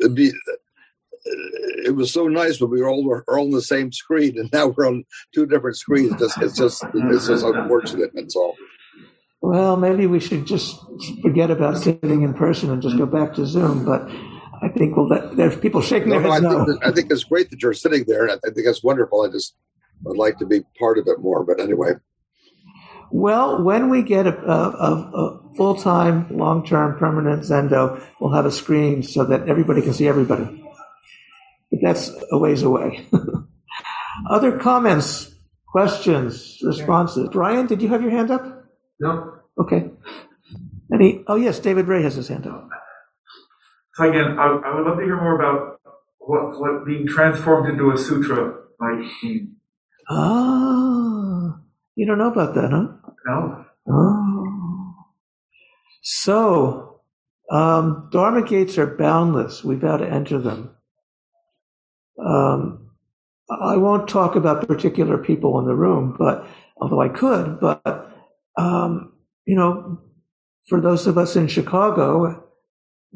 it'd 0.00 0.14
be. 0.14 0.32
It 1.84 1.94
was 1.94 2.12
so 2.12 2.28
nice 2.28 2.60
when 2.60 2.70
we 2.70 2.80
were 2.80 2.88
all 2.88 3.04
were 3.04 3.24
on 3.28 3.50
the 3.50 3.60
same 3.62 3.92
screen, 3.92 4.38
and 4.38 4.50
now 4.52 4.68
we're 4.68 4.86
on 4.88 5.04
two 5.34 5.46
different 5.46 5.76
screens. 5.76 6.20
It's, 6.20 6.36
it's 6.38 6.56
just 6.56 6.82
it's 6.94 7.26
just 7.28 7.44
unfortunate. 7.44 8.10
That's 8.14 8.34
all. 8.34 8.56
Well, 9.42 9.76
maybe 9.76 10.06
we 10.06 10.18
should 10.20 10.46
just 10.46 10.78
forget 11.22 11.50
about 11.50 11.78
sitting 11.78 12.22
in 12.22 12.34
person 12.34 12.70
and 12.70 12.82
just 12.82 12.96
go 12.98 13.06
back 13.06 13.34
to 13.34 13.46
Zoom, 13.46 13.84
but 13.84 14.02
I 14.62 14.68
think 14.68 14.96
well, 14.96 15.08
that, 15.08 15.36
there's 15.36 15.56
people 15.56 15.80
shaking 15.80 16.10
No, 16.10 16.20
their 16.20 16.22
no, 16.22 16.30
I, 16.30 16.34
heads 16.34 16.46
think, 16.46 16.58
no. 16.58 16.64
that- 16.74 16.86
I 16.86 16.92
think 16.92 17.10
it's 17.10 17.24
great 17.24 17.50
that 17.50 17.62
you're 17.62 17.72
sitting 17.72 18.04
there, 18.06 18.28
I 18.28 18.36
think 18.50 18.66
that's 18.66 18.82
wonderful. 18.82 19.22
I 19.22 19.28
just 19.28 19.54
would 20.04 20.18
like 20.18 20.38
to 20.38 20.46
be 20.46 20.60
part 20.78 20.98
of 20.98 21.06
it 21.06 21.20
more. 21.20 21.42
But 21.44 21.58
anyway, 21.60 21.92
Well, 23.12 23.62
when 23.62 23.90
we 23.90 24.02
get 24.02 24.26
a, 24.26 24.36
a, 24.36 24.70
a, 24.70 25.10
a 25.14 25.54
full-time, 25.56 26.36
long-term, 26.36 26.98
permanent 26.98 27.42
Zendo, 27.42 28.02
we'll 28.20 28.32
have 28.32 28.46
a 28.46 28.52
screen 28.52 29.02
so 29.02 29.24
that 29.24 29.48
everybody 29.48 29.82
can 29.82 29.92
see 29.92 30.06
everybody. 30.06 30.64
But 31.70 31.80
that's 31.82 32.10
a 32.30 32.38
ways 32.38 32.62
away. 32.62 33.06
Other 34.30 34.58
comments, 34.58 35.34
questions, 35.66 36.58
responses? 36.62 37.28
Brian, 37.32 37.66
did 37.66 37.82
you 37.82 37.88
have 37.88 38.02
your 38.02 38.10
hand 38.10 38.30
up? 38.30 38.64
No. 39.00 39.38
Okay. 39.58 39.90
Any? 40.92 41.24
Oh 41.26 41.36
yes, 41.36 41.58
David 41.60 41.86
Ray 41.86 42.02
has 42.02 42.16
his 42.16 42.28
hand 42.28 42.46
up. 42.46 42.68
So 43.94 44.08
again, 44.08 44.38
I, 44.38 44.46
I 44.46 44.74
would 44.74 44.86
love 44.86 44.98
to 44.98 45.04
hear 45.04 45.16
more 45.16 45.36
about 45.36 45.80
what, 46.18 46.58
what 46.60 46.84
being 46.86 47.06
transformed 47.06 47.70
into 47.70 47.90
a 47.90 47.98
sutra 47.98 48.54
might 48.78 49.08
mean. 49.22 49.56
Ah, 50.08 51.60
you 51.94 52.06
don't 52.06 52.18
know 52.18 52.32
about 52.32 52.54
that, 52.54 52.70
huh? 52.70 52.88
No? 53.26 53.64
Oh. 53.88 54.94
So, 56.02 57.00
um, 57.50 58.08
Dharma 58.12 58.42
gates 58.42 58.78
are 58.78 58.86
boundless. 58.86 59.64
We've 59.64 59.80
vow 59.80 59.98
to 59.98 60.08
enter 60.08 60.38
them. 60.38 60.70
Um, 62.18 62.90
I 63.50 63.76
won't 63.76 64.08
talk 64.08 64.36
about 64.36 64.68
particular 64.68 65.18
people 65.18 65.58
in 65.58 65.66
the 65.66 65.74
room, 65.74 66.14
but 66.18 66.46
although 66.76 67.00
I 67.00 67.08
could, 67.08 67.58
but 67.60 68.10
um, 68.56 69.12
you 69.46 69.56
know, 69.56 70.00
for 70.68 70.80
those 70.80 71.06
of 71.06 71.18
us 71.18 71.34
in 71.34 71.48
Chicago, 71.48 72.44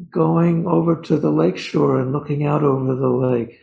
going 0.09 0.67
over 0.67 1.01
to 1.03 1.17
the 1.17 1.31
lakeshore 1.31 1.99
and 1.99 2.11
looking 2.11 2.45
out 2.45 2.63
over 2.63 2.95
the 2.95 3.09
lake. 3.09 3.59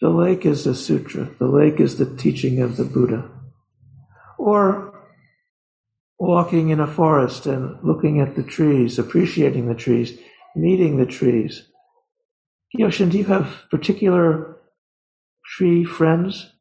The 0.00 0.08
lake 0.08 0.46
is 0.46 0.66
a 0.66 0.74
sutra. 0.74 1.30
The 1.38 1.46
lake 1.46 1.78
is 1.78 1.98
the 1.98 2.16
teaching 2.16 2.60
of 2.60 2.76
the 2.76 2.84
Buddha. 2.84 3.30
Or 4.38 4.90
walking 6.18 6.70
in 6.70 6.80
a 6.80 6.86
forest 6.86 7.46
and 7.46 7.76
looking 7.82 8.20
at 8.20 8.34
the 8.34 8.42
trees, 8.42 8.98
appreciating 8.98 9.66
the 9.66 9.74
trees, 9.74 10.18
meeting 10.56 10.96
the 10.96 11.06
trees. 11.06 11.68
Yoshin, 12.78 13.10
do 13.10 13.18
you 13.18 13.24
have 13.24 13.64
particular 13.70 14.56
tree 15.44 15.84
friends? 15.84 16.52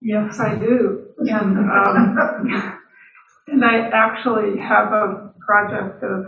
Yes, 0.00 0.40
I 0.40 0.56
do. 0.56 1.06
And, 1.18 1.58
um, 1.58 2.78
and 3.46 3.64
I 3.64 3.88
actually 3.92 4.58
have 4.60 4.92
a 4.92 5.32
project 5.46 6.02
of 6.02 6.26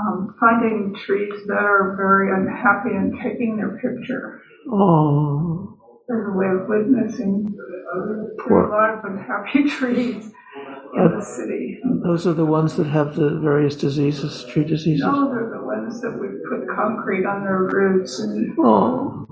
um, 0.00 0.34
finding 0.40 0.94
trees 1.06 1.32
that 1.46 1.58
are 1.62 1.94
very 1.96 2.30
unhappy 2.32 2.90
and 2.96 3.14
taking 3.22 3.56
their 3.56 3.76
picture 3.78 4.42
Oh, 4.70 5.78
as 6.10 6.16
a 6.26 6.32
way 6.36 6.46
of 6.48 6.68
witnessing. 6.68 7.54
There 7.56 8.46
Poor- 8.46 8.64
are 8.64 8.66
a 8.66 8.70
lot 8.70 8.98
of 8.98 9.12
unhappy 9.12 9.64
trees 9.70 10.32
in 10.96 11.10
the 11.16 11.22
city. 11.22 11.80
those 12.04 12.26
are 12.26 12.32
the 12.34 12.44
ones 12.46 12.76
that 12.76 12.86
have 12.86 13.14
the 13.16 13.38
various 13.40 13.76
diseases, 13.76 14.44
tree 14.44 14.64
diseases. 14.64 15.04
No, 15.04 15.28
they're 15.30 15.50
the 15.50 15.64
ones 15.64 16.00
that 16.00 16.12
we 16.12 16.28
put 16.48 16.68
concrete 16.76 17.24
on 17.26 17.42
their 17.44 17.62
roots 17.72 18.20
and 18.20 18.54
Oh, 18.58 19.26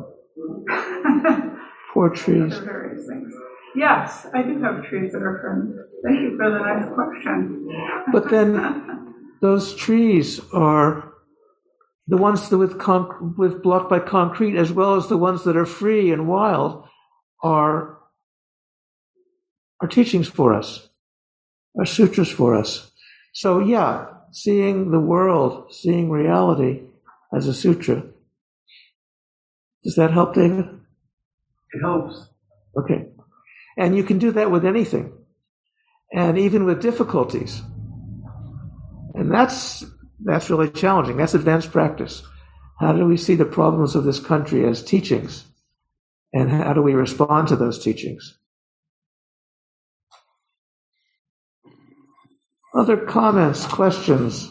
poor 1.94 2.10
trees. 2.10 2.58
various 2.58 3.06
things. 3.06 3.32
Yes, 3.74 4.26
I 4.34 4.42
do 4.42 4.60
have 4.62 4.84
trees 4.84 5.12
that 5.12 5.22
are 5.22 5.40
friends. 5.40 5.74
Thank 6.04 6.20
you 6.20 6.36
for 6.36 6.50
the 6.50 6.58
nice 6.58 6.88
question. 6.94 7.68
But 8.12 8.28
then 8.28 8.56
those 9.43 9.74
trees 9.74 10.40
are 10.53 11.12
the 12.07 12.16
ones 12.16 12.49
that 12.49 12.59
with 12.59 12.78
conc- 12.78 13.36
with 13.36 13.62
blocked 13.62 13.90
by 13.90 13.99
concrete, 13.99 14.57
as 14.57 14.72
well 14.72 14.95
as 14.95 15.09
the 15.09 15.18
ones 15.18 15.45
that 15.45 15.57
are 15.57 15.66
free 15.66 16.12
and 16.12 16.28
wild, 16.28 16.84
are 17.43 17.99
are 19.80 19.88
teachings 19.88 20.28
for 20.28 20.55
us. 20.55 20.88
are 21.76 21.84
sutras 21.84 22.30
for 22.30 22.55
us. 22.55 22.93
So 23.32 23.59
yeah, 23.59 24.07
seeing 24.30 24.93
the 24.93 25.01
world, 25.01 25.74
seeing 25.74 26.09
reality 26.09 26.82
as 27.36 27.49
a 27.49 27.55
sutra. 27.55 28.05
Does 29.82 29.97
that 29.97 30.12
help, 30.12 30.34
David? 30.34 30.66
It 31.72 31.80
helps. 31.80 32.28
Okay. 32.78 33.09
And 33.76 33.97
you 33.97 34.05
can 34.05 34.18
do 34.18 34.30
that 34.32 34.53
with 34.53 34.64
anything. 34.64 35.12
And 36.12 36.38
even 36.38 36.64
with 36.64 36.80
difficulties. 36.80 37.62
And 39.14 39.32
that's 39.32 39.84
that's 40.24 40.50
really 40.50 40.70
challenging. 40.70 41.16
That's 41.16 41.34
advanced 41.34 41.72
practice. 41.72 42.22
How 42.80 42.92
do 42.92 43.06
we 43.06 43.16
see 43.16 43.34
the 43.34 43.44
problems 43.44 43.94
of 43.94 44.04
this 44.04 44.20
country 44.20 44.66
as 44.66 44.82
teachings? 44.82 45.44
And 46.32 46.50
how 46.50 46.72
do 46.72 46.82
we 46.82 46.94
respond 46.94 47.48
to 47.48 47.56
those 47.56 47.82
teachings? 47.82 48.38
Other 52.74 52.96
comments, 52.96 53.66
questions? 53.66 54.50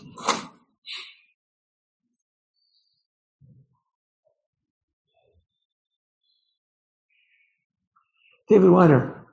David 8.47 8.70
Weiner. 8.70 9.26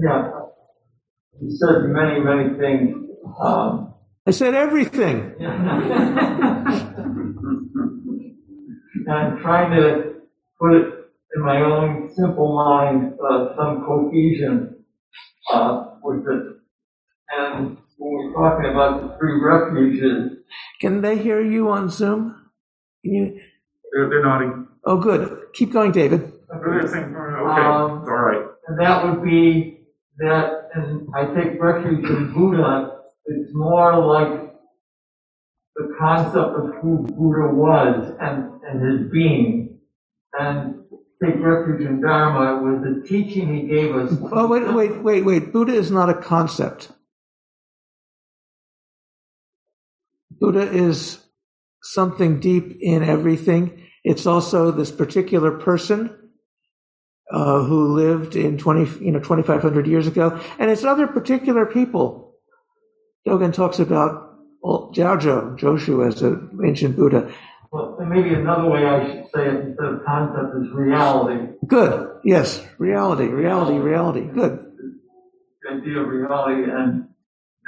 Yeah. 0.00 0.30
You 1.40 1.50
said 1.50 1.82
many, 1.90 2.20
many 2.20 2.58
things. 2.58 2.96
Um, 3.40 3.94
I 4.26 4.30
said 4.32 4.54
everything. 4.54 5.34
I'm 9.08 9.38
trying 9.40 9.70
to 9.76 10.14
put 10.60 10.72
it 10.74 10.94
in 11.36 11.42
my 11.42 11.60
own 11.62 12.10
simple 12.14 12.56
mind, 12.56 13.14
uh, 13.24 13.54
some 13.56 13.84
cohesion 13.86 14.84
uh, 15.52 15.90
with 16.02 16.26
it. 16.26 16.56
And 17.30 17.76
when 17.98 18.12
we're 18.12 18.32
talking 18.34 18.70
about 18.70 19.02
the 19.02 19.16
three 19.18 19.40
refuges, 19.40 20.38
Can 20.80 21.02
they 21.02 21.18
hear 21.18 21.40
you 21.40 21.68
on 21.70 21.88
Zoom? 21.90 22.34
Can 23.04 23.12
you? 23.14 23.40
They're, 23.92 24.08
they're 24.08 24.22
nodding. 24.24 24.66
Oh, 24.84 24.96
good. 24.98 25.38
Keep 25.54 25.72
going, 25.72 25.92
David. 25.92 26.32
They're 26.48 26.80
okay, 26.82 26.98
Um, 27.02 27.10
all 27.12 28.04
right. 28.06 28.42
and 28.68 28.78
that 28.80 29.04
would 29.04 29.22
be 29.24 29.80
that, 30.18 30.68
and 30.74 31.08
I 31.14 31.26
take 31.34 31.60
refuge 31.60 32.08
in 32.08 32.32
Buddha, 32.32 32.95
it's 33.26 33.50
more 33.54 33.98
like 33.98 34.52
the 35.76 35.94
concept 35.98 36.36
of 36.36 36.74
who 36.80 36.98
Buddha 37.02 37.54
was 37.54 38.14
and, 38.20 38.60
and 38.62 39.00
his 39.00 39.10
being. 39.10 39.78
And 40.38 40.84
take 41.22 41.36
refuge 41.40 41.80
in 41.80 42.00
Dharma 42.00 42.62
was 42.62 42.82
the 42.82 43.08
teaching 43.08 43.54
he 43.54 43.68
gave 43.68 43.94
us. 43.94 44.12
Oh, 44.32 44.46
wait, 44.46 44.72
wait, 44.74 45.02
wait, 45.02 45.24
wait. 45.24 45.52
Buddha 45.52 45.72
is 45.72 45.90
not 45.90 46.10
a 46.10 46.14
concept. 46.14 46.92
Buddha 50.30 50.70
is 50.70 51.24
something 51.82 52.40
deep 52.40 52.76
in 52.80 53.02
everything. 53.02 53.82
It's 54.04 54.26
also 54.26 54.70
this 54.70 54.90
particular 54.90 55.52
person 55.52 56.14
uh, 57.32 57.62
who 57.62 57.94
lived 57.94 58.36
in 58.36 58.58
20, 58.58 59.04
you 59.04 59.12
know, 59.12 59.18
2,500 59.18 59.86
years 59.86 60.06
ago. 60.06 60.38
And 60.58 60.70
it's 60.70 60.84
other 60.84 61.06
particular 61.06 61.64
people. 61.66 62.25
Dogen 63.26 63.52
talks 63.52 63.80
about 63.80 64.34
Zhaozhou, 64.64 65.58
Joshu 65.58 66.06
as 66.06 66.22
an 66.22 66.58
ancient 66.64 66.96
Buddha. 66.96 67.32
Well, 67.72 67.96
and 67.98 68.08
maybe 68.08 68.32
another 68.34 68.70
way 68.70 68.86
I 68.86 69.04
should 69.04 69.24
say 69.34 69.46
it 69.46 69.66
instead 69.66 69.86
of 69.86 70.04
concept 70.06 70.54
is 70.62 70.72
reality. 70.72 71.52
Good. 71.66 72.08
Yes. 72.24 72.64
Reality, 72.78 73.24
reality, 73.24 73.78
reality. 73.78 74.20
Good. 74.20 74.64
The 75.62 75.70
idea 75.74 75.98
of 75.98 76.08
reality 76.08 76.70
and 76.70 77.08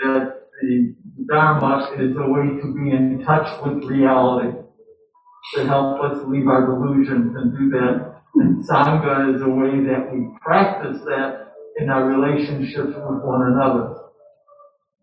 that 0.05 0.35
the 0.63 0.95
Dharma 1.29 1.93
is 1.99 2.17
a 2.17 2.27
way 2.27 2.61
to 2.61 2.75
be 2.75 2.91
in 2.91 3.25
touch 3.27 3.61
with 3.65 3.85
reality. 3.85 4.57
To 5.55 5.65
help 5.67 6.03
us 6.03 6.19
leave 6.27 6.47
our 6.47 6.67
delusions 6.67 7.35
and 7.35 7.57
do 7.57 7.71
that. 7.71 8.23
And 8.35 8.63
Sangha 8.65 9.35
is 9.35 9.43
a 9.43 9.49
way 9.49 9.83
that 9.87 10.13
we 10.13 10.29
practice 10.41 11.01
that 11.07 11.55
in 11.79 11.91
our 11.91 12.05
relationships 12.05 12.95
with 12.95 13.23
one 13.25 13.53
another. 13.53 14.08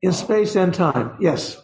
In 0.02 0.12
space 0.12 0.56
and 0.56 0.74
time. 0.74 1.18
Yes. 1.20 1.62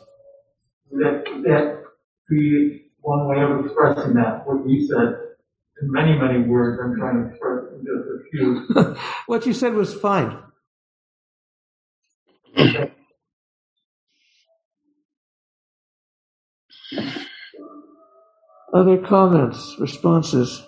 That, 0.91 1.23
that 1.43 1.83
be 2.29 2.91
one 3.01 3.27
way 3.27 3.37
of 3.41 3.65
expressing 3.65 4.13
that, 4.15 4.43
what 4.45 4.67
you 4.67 4.87
said. 4.87 5.15
In 5.81 5.91
many, 5.91 6.17
many 6.17 6.47
words, 6.47 6.79
I'm 6.83 6.95
trying 6.97 7.23
to 7.23 7.29
express 7.29 7.73
in 7.73 7.85
just 7.85 8.07
a 8.07 8.19
few. 8.31 8.95
what 9.25 9.45
you 9.45 9.53
said 9.53 9.73
was 9.73 9.93
fine. 9.93 10.37
Other 18.73 18.97
comments, 18.99 19.75
responses? 19.79 20.65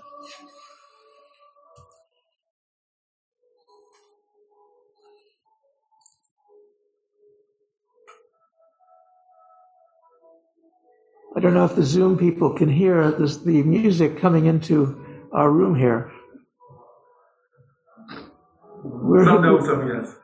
Don't 11.43 11.55
know 11.55 11.65
if 11.65 11.75
the 11.75 11.83
Zoom 11.83 12.17
people 12.17 12.53
can 12.53 12.69
hear 12.69 13.11
this, 13.11 13.35
the 13.35 13.63
music 13.63 14.17
coming 14.17 14.45
into 14.45 15.27
our 15.33 15.51
room 15.51 15.75
here. 15.75 16.09
We're, 18.81 19.25
Some 19.25 19.41
know, 19.41 19.59
some 19.59 19.89
yes. 19.89 20.15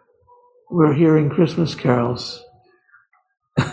we're 0.72 0.93
hearing 0.93 1.30
Christmas 1.30 1.76
carols. 1.76 2.41
we 3.57 3.65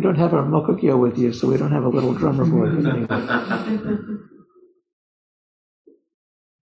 don't 0.00 0.16
have 0.16 0.32
our 0.32 0.42
mokugyo 0.42 0.98
with 0.98 1.18
you, 1.18 1.34
so 1.34 1.48
we 1.48 1.58
don't 1.58 1.72
have 1.72 1.84
a 1.84 1.90
little 1.90 2.14
drummer 2.14 2.46
boy. 2.46 3.06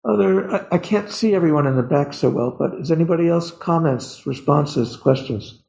Other, 0.07 0.49
I, 0.49 0.75
I 0.75 0.77
can't 0.77 1.11
see 1.11 1.35
everyone 1.35 1.67
in 1.67 1.75
the 1.75 1.83
back 1.83 2.13
so 2.13 2.29
well, 2.29 2.55
but 2.57 2.79
is 2.79 2.91
anybody 2.91 3.27
else 3.27 3.51
comments, 3.51 4.25
responses, 4.25 4.95
questions? 4.95 5.61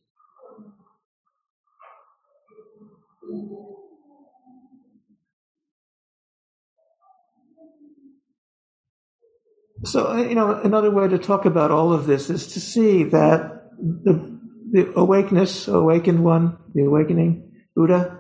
So, 9.84 10.09
uh, 10.09 10.16
you 10.16 10.34
know, 10.34 10.61
another 10.62 10.91
way 10.91 11.09
to 11.09 11.18
talk 11.18 11.45
about 11.45 11.70
all 11.70 11.93
of 11.93 12.07
this 12.07 12.30
is 12.30 12.47
to 12.53 12.61
see 12.61 13.05
that 13.05 13.62
the, 13.78 14.39
the 14.70 14.93
awakeness, 14.95 15.66
awakened 15.66 16.22
one, 16.24 16.59
the 16.74 16.84
awakening 16.84 17.51
Buddha, 17.74 18.18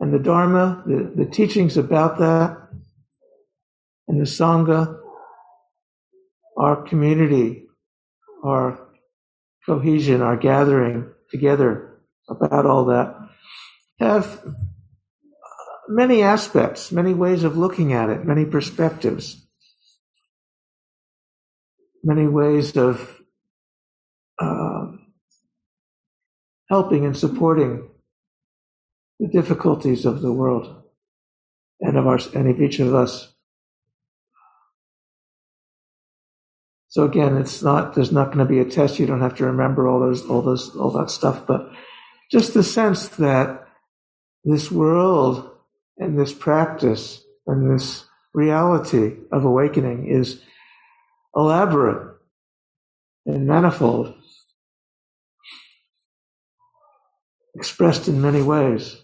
and 0.00 0.12
the 0.12 0.18
Dharma, 0.18 0.82
the, 0.86 1.24
the 1.24 1.30
teachings 1.30 1.76
about 1.76 2.18
that, 2.18 2.56
and 4.08 4.20
the 4.20 4.24
Sangha, 4.24 4.98
our 6.58 6.82
community, 6.82 7.66
our 8.44 8.78
cohesion, 9.66 10.22
our 10.22 10.36
gathering 10.36 11.10
together 11.30 12.00
about 12.28 12.66
all 12.66 12.86
that, 12.86 13.14
have 14.00 14.42
many 15.88 16.22
aspects, 16.22 16.92
many 16.92 17.14
ways 17.14 17.44
of 17.44 17.56
looking 17.56 17.92
at 17.92 18.10
it, 18.10 18.24
many 18.24 18.44
perspectives 18.44 19.48
many 22.02 22.26
ways 22.26 22.76
of 22.76 23.20
um, 24.40 25.12
helping 26.68 27.04
and 27.04 27.16
supporting 27.16 27.88
the 29.18 29.28
difficulties 29.28 30.04
of 30.06 30.22
the 30.22 30.32
world 30.32 30.84
and 31.80 31.96
of 31.96 32.06
our 32.06 32.18
and 32.34 32.48
of 32.48 32.60
each 32.60 32.78
of 32.78 32.94
us. 32.94 33.34
So 36.88 37.04
again, 37.04 37.36
it's 37.36 37.62
not 37.62 37.94
there's 37.94 38.12
not 38.12 38.26
going 38.26 38.38
to 38.38 38.44
be 38.46 38.60
a 38.60 38.64
test. 38.64 38.98
You 38.98 39.06
don't 39.06 39.20
have 39.20 39.36
to 39.36 39.46
remember 39.46 39.86
all 39.86 40.00
those 40.00 40.24
all 40.28 40.42
those 40.42 40.74
all 40.74 40.90
that 40.92 41.10
stuff, 41.10 41.46
but 41.46 41.70
just 42.30 42.54
the 42.54 42.62
sense 42.62 43.08
that 43.08 43.66
this 44.44 44.70
world 44.70 45.50
and 45.98 46.18
this 46.18 46.32
practice 46.32 47.22
and 47.46 47.70
this 47.70 48.06
reality 48.32 49.16
of 49.32 49.44
awakening 49.44 50.06
is 50.06 50.42
elaborate 51.34 52.16
and 53.26 53.46
manifold, 53.46 54.14
expressed 57.54 58.08
in 58.08 58.22
many 58.22 58.40
ways. 58.40 59.02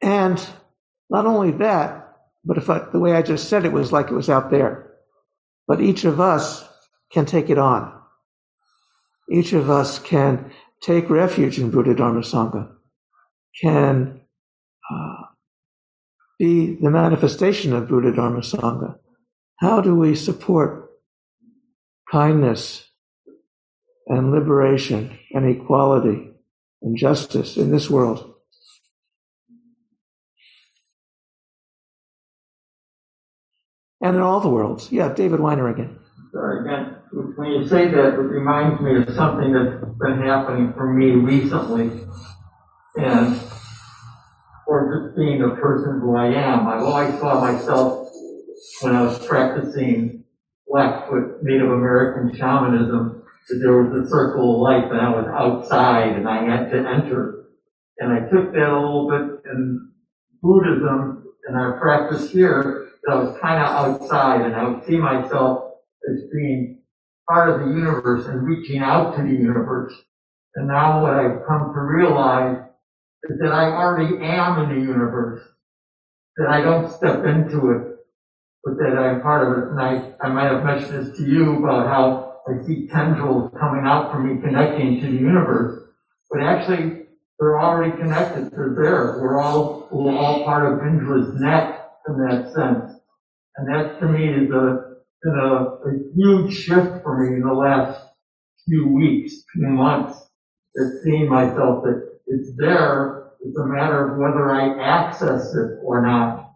And 0.00 0.42
not 1.10 1.26
only 1.26 1.50
that, 1.52 2.16
but 2.44 2.56
if 2.56 2.70
I, 2.70 2.78
the 2.90 3.00
way 3.00 3.14
I 3.14 3.22
just 3.22 3.48
said 3.48 3.64
it 3.64 3.72
was 3.72 3.92
like 3.92 4.10
it 4.10 4.14
was 4.14 4.30
out 4.30 4.50
there, 4.50 4.92
but 5.66 5.80
each 5.80 6.04
of 6.04 6.20
us 6.20 6.64
can 7.12 7.26
take 7.26 7.50
it 7.50 7.58
on. 7.58 7.92
Each 9.30 9.52
of 9.52 9.68
us 9.68 9.98
can 9.98 10.50
take 10.80 11.10
refuge 11.10 11.58
in 11.58 11.70
Buddha 11.70 11.94
Dharma 11.94 12.20
Sangha 12.20 12.72
can 13.58 14.20
uh, 14.90 15.22
be 16.38 16.76
the 16.76 16.90
manifestation 16.90 17.72
of 17.72 17.88
Buddha 17.88 18.12
Dharma 18.12 18.40
Sangha? 18.40 18.98
How 19.56 19.80
do 19.80 19.94
we 19.94 20.14
support 20.14 20.90
kindness 22.10 22.88
and 24.06 24.32
liberation 24.32 25.18
and 25.32 25.48
equality 25.48 26.30
and 26.82 26.96
justice 26.96 27.56
in 27.56 27.70
this 27.70 27.90
world? 27.90 28.29
And 34.00 34.16
in 34.16 34.22
all 34.22 34.40
the 34.40 34.48
worlds. 34.48 34.90
Yeah, 34.90 35.12
David 35.12 35.40
Weiner 35.40 35.68
again. 35.68 35.98
Sorry, 36.32 36.60
again, 36.60 36.96
when 37.36 37.50
you 37.50 37.68
say 37.68 37.88
that, 37.88 38.14
it 38.14 38.18
reminds 38.18 38.80
me 38.80 39.02
of 39.02 39.14
something 39.14 39.52
that's 39.52 39.84
been 39.98 40.22
happening 40.22 40.72
for 40.74 40.92
me 40.92 41.10
recently. 41.10 41.90
And 42.96 43.36
for 44.64 45.06
just 45.06 45.16
being 45.16 45.40
the 45.40 45.56
person 45.56 46.00
who 46.00 46.16
I 46.16 46.26
am, 46.26 46.68
I've 46.68 46.82
always 46.82 47.18
saw 47.18 47.40
myself 47.40 48.08
when 48.80 48.94
I 48.94 49.02
was 49.02 49.24
practicing 49.26 50.24
Blackfoot 50.68 51.42
Native 51.42 51.70
American 51.70 52.36
shamanism, 52.36 53.22
that 53.48 53.56
there 53.56 53.82
was 53.82 54.06
a 54.06 54.08
circle 54.08 54.54
of 54.54 54.60
light 54.60 54.90
and 54.90 55.00
I 55.00 55.10
was 55.10 55.26
outside 55.26 56.12
and 56.12 56.28
I 56.28 56.44
had 56.44 56.70
to 56.70 56.78
enter. 56.78 57.46
And 57.98 58.12
I 58.12 58.20
took 58.20 58.52
that 58.52 58.70
a 58.70 58.80
little 58.80 59.10
bit 59.10 59.50
in 59.50 59.90
Buddhism 60.42 61.24
and 61.48 61.56
I 61.58 61.78
practice 61.80 62.30
here, 62.30 62.79
that 63.04 63.12
I 63.12 63.16
was 63.16 63.38
kind 63.40 63.62
of 63.62 63.68
outside 63.68 64.42
and 64.42 64.54
I 64.54 64.68
would 64.68 64.84
see 64.86 64.96
myself 64.98 65.74
as 66.08 66.22
being 66.32 66.82
part 67.28 67.48
of 67.50 67.60
the 67.60 67.74
universe 67.74 68.26
and 68.26 68.46
reaching 68.46 68.80
out 68.80 69.16
to 69.16 69.22
the 69.22 69.28
universe. 69.28 69.94
And 70.56 70.68
now 70.68 71.02
what 71.02 71.14
I've 71.14 71.46
come 71.46 71.72
to 71.72 71.80
realize 71.80 72.56
is 73.24 73.38
that 73.40 73.52
I 73.52 73.66
already 73.66 74.16
am 74.24 74.70
in 74.70 74.78
the 74.78 74.80
universe, 74.80 75.42
that 76.36 76.48
I 76.48 76.60
don't 76.60 76.90
step 76.92 77.24
into 77.24 77.70
it, 77.70 77.96
but 78.64 78.74
that 78.78 78.98
I'm 78.98 79.20
part 79.22 79.46
of 79.46 79.58
it. 79.62 79.70
And 79.70 79.80
I, 79.80 80.12
I 80.20 80.28
might 80.28 80.52
have 80.52 80.64
mentioned 80.64 81.06
this 81.06 81.16
to 81.18 81.24
you 81.24 81.58
about 81.62 81.86
how 81.86 82.40
I 82.48 82.66
see 82.66 82.88
tendrils 82.88 83.52
coming 83.60 83.84
out 83.84 84.10
from 84.10 84.26
me 84.26 84.42
connecting 84.42 85.00
to 85.00 85.06
the 85.06 85.18
universe, 85.18 85.88
but 86.30 86.42
actually 86.42 87.02
they're 87.38 87.60
already 87.60 87.92
connected. 87.96 88.50
They're 88.50 88.74
there. 88.74 89.18
We're 89.20 89.40
all, 89.40 89.88
we're 89.92 90.16
all 90.16 90.44
part 90.44 90.72
of 90.72 90.86
Indra's 90.86 91.40
net 91.40 91.79
in 92.10 92.26
that 92.26 92.52
sense. 92.52 93.00
And 93.56 93.74
that 93.74 94.00
to 94.00 94.06
me 94.06 94.28
is 94.28 94.50
a, 94.50 94.90
been 95.22 95.38
a, 95.38 95.54
a 95.64 95.92
huge 96.14 96.54
shift 96.54 97.02
for 97.02 97.18
me 97.18 97.36
in 97.36 97.42
the 97.42 97.52
last 97.52 98.00
few 98.66 98.88
weeks, 98.88 99.34
few 99.52 99.68
months, 99.68 100.18
that 100.74 101.00
seeing 101.04 101.28
myself 101.28 101.84
that 101.84 102.20
it's 102.26 102.50
there. 102.56 103.32
It's 103.40 103.56
a 103.58 103.66
matter 103.66 104.12
of 104.12 104.18
whether 104.18 104.50
I 104.50 104.82
access 104.82 105.54
it 105.54 105.80
or 105.82 106.06
not. 106.06 106.52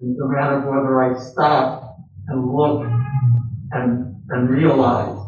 It's 0.00 0.20
a 0.20 0.28
matter 0.28 0.58
of 0.58 0.64
whether 0.64 1.02
I 1.02 1.18
stop 1.18 1.96
and 2.28 2.52
look 2.52 2.86
and, 3.72 4.16
and 4.30 4.50
realize 4.50 5.18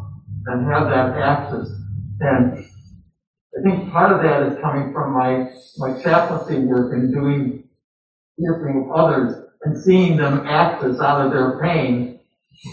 and 0.47 0.65
have 0.71 0.89
that 0.89 1.17
access. 1.17 1.69
And 2.19 2.57
I 2.57 3.63
think 3.63 3.91
part 3.91 4.11
of 4.11 4.21
that 4.23 4.43
is 4.43 4.61
coming 4.61 4.93
from 4.93 5.13
my, 5.13 5.49
my 5.77 6.01
chaplaincy 6.01 6.59
work 6.65 6.93
and 6.93 7.13
doing, 7.13 7.67
working 8.37 8.83
with 8.83 8.97
others 8.97 9.46
and 9.63 9.81
seeing 9.83 10.17
them 10.17 10.45
access 10.45 10.99
out 10.99 11.25
of 11.25 11.31
their 11.31 11.59
pain, 11.61 12.19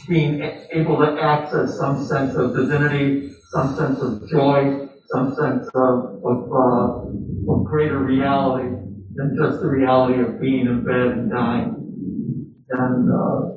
being 0.09 0.43
able 0.72 0.99
to 0.99 1.20
access 1.20 1.76
some 1.78 2.05
sense 2.07 2.35
of 2.35 2.55
divinity, 2.55 3.32
some 3.51 3.76
sense 3.76 4.01
of 4.01 4.28
joy, 4.30 4.89
some 5.09 5.35
sense 5.35 5.68
of, 5.74 6.22
of, 6.24 6.53
uh, 6.53 7.53
of 7.53 7.64
greater 7.64 7.99
reality 7.99 8.68
than 9.14 9.37
just 9.41 9.61
the 9.61 9.68
reality 9.68 10.20
of 10.20 10.41
being 10.41 10.66
in 10.66 10.85
bed 10.85 11.18
and 11.18 11.30
dying. 11.30 12.55
And 12.70 13.12
uh, 13.12 13.55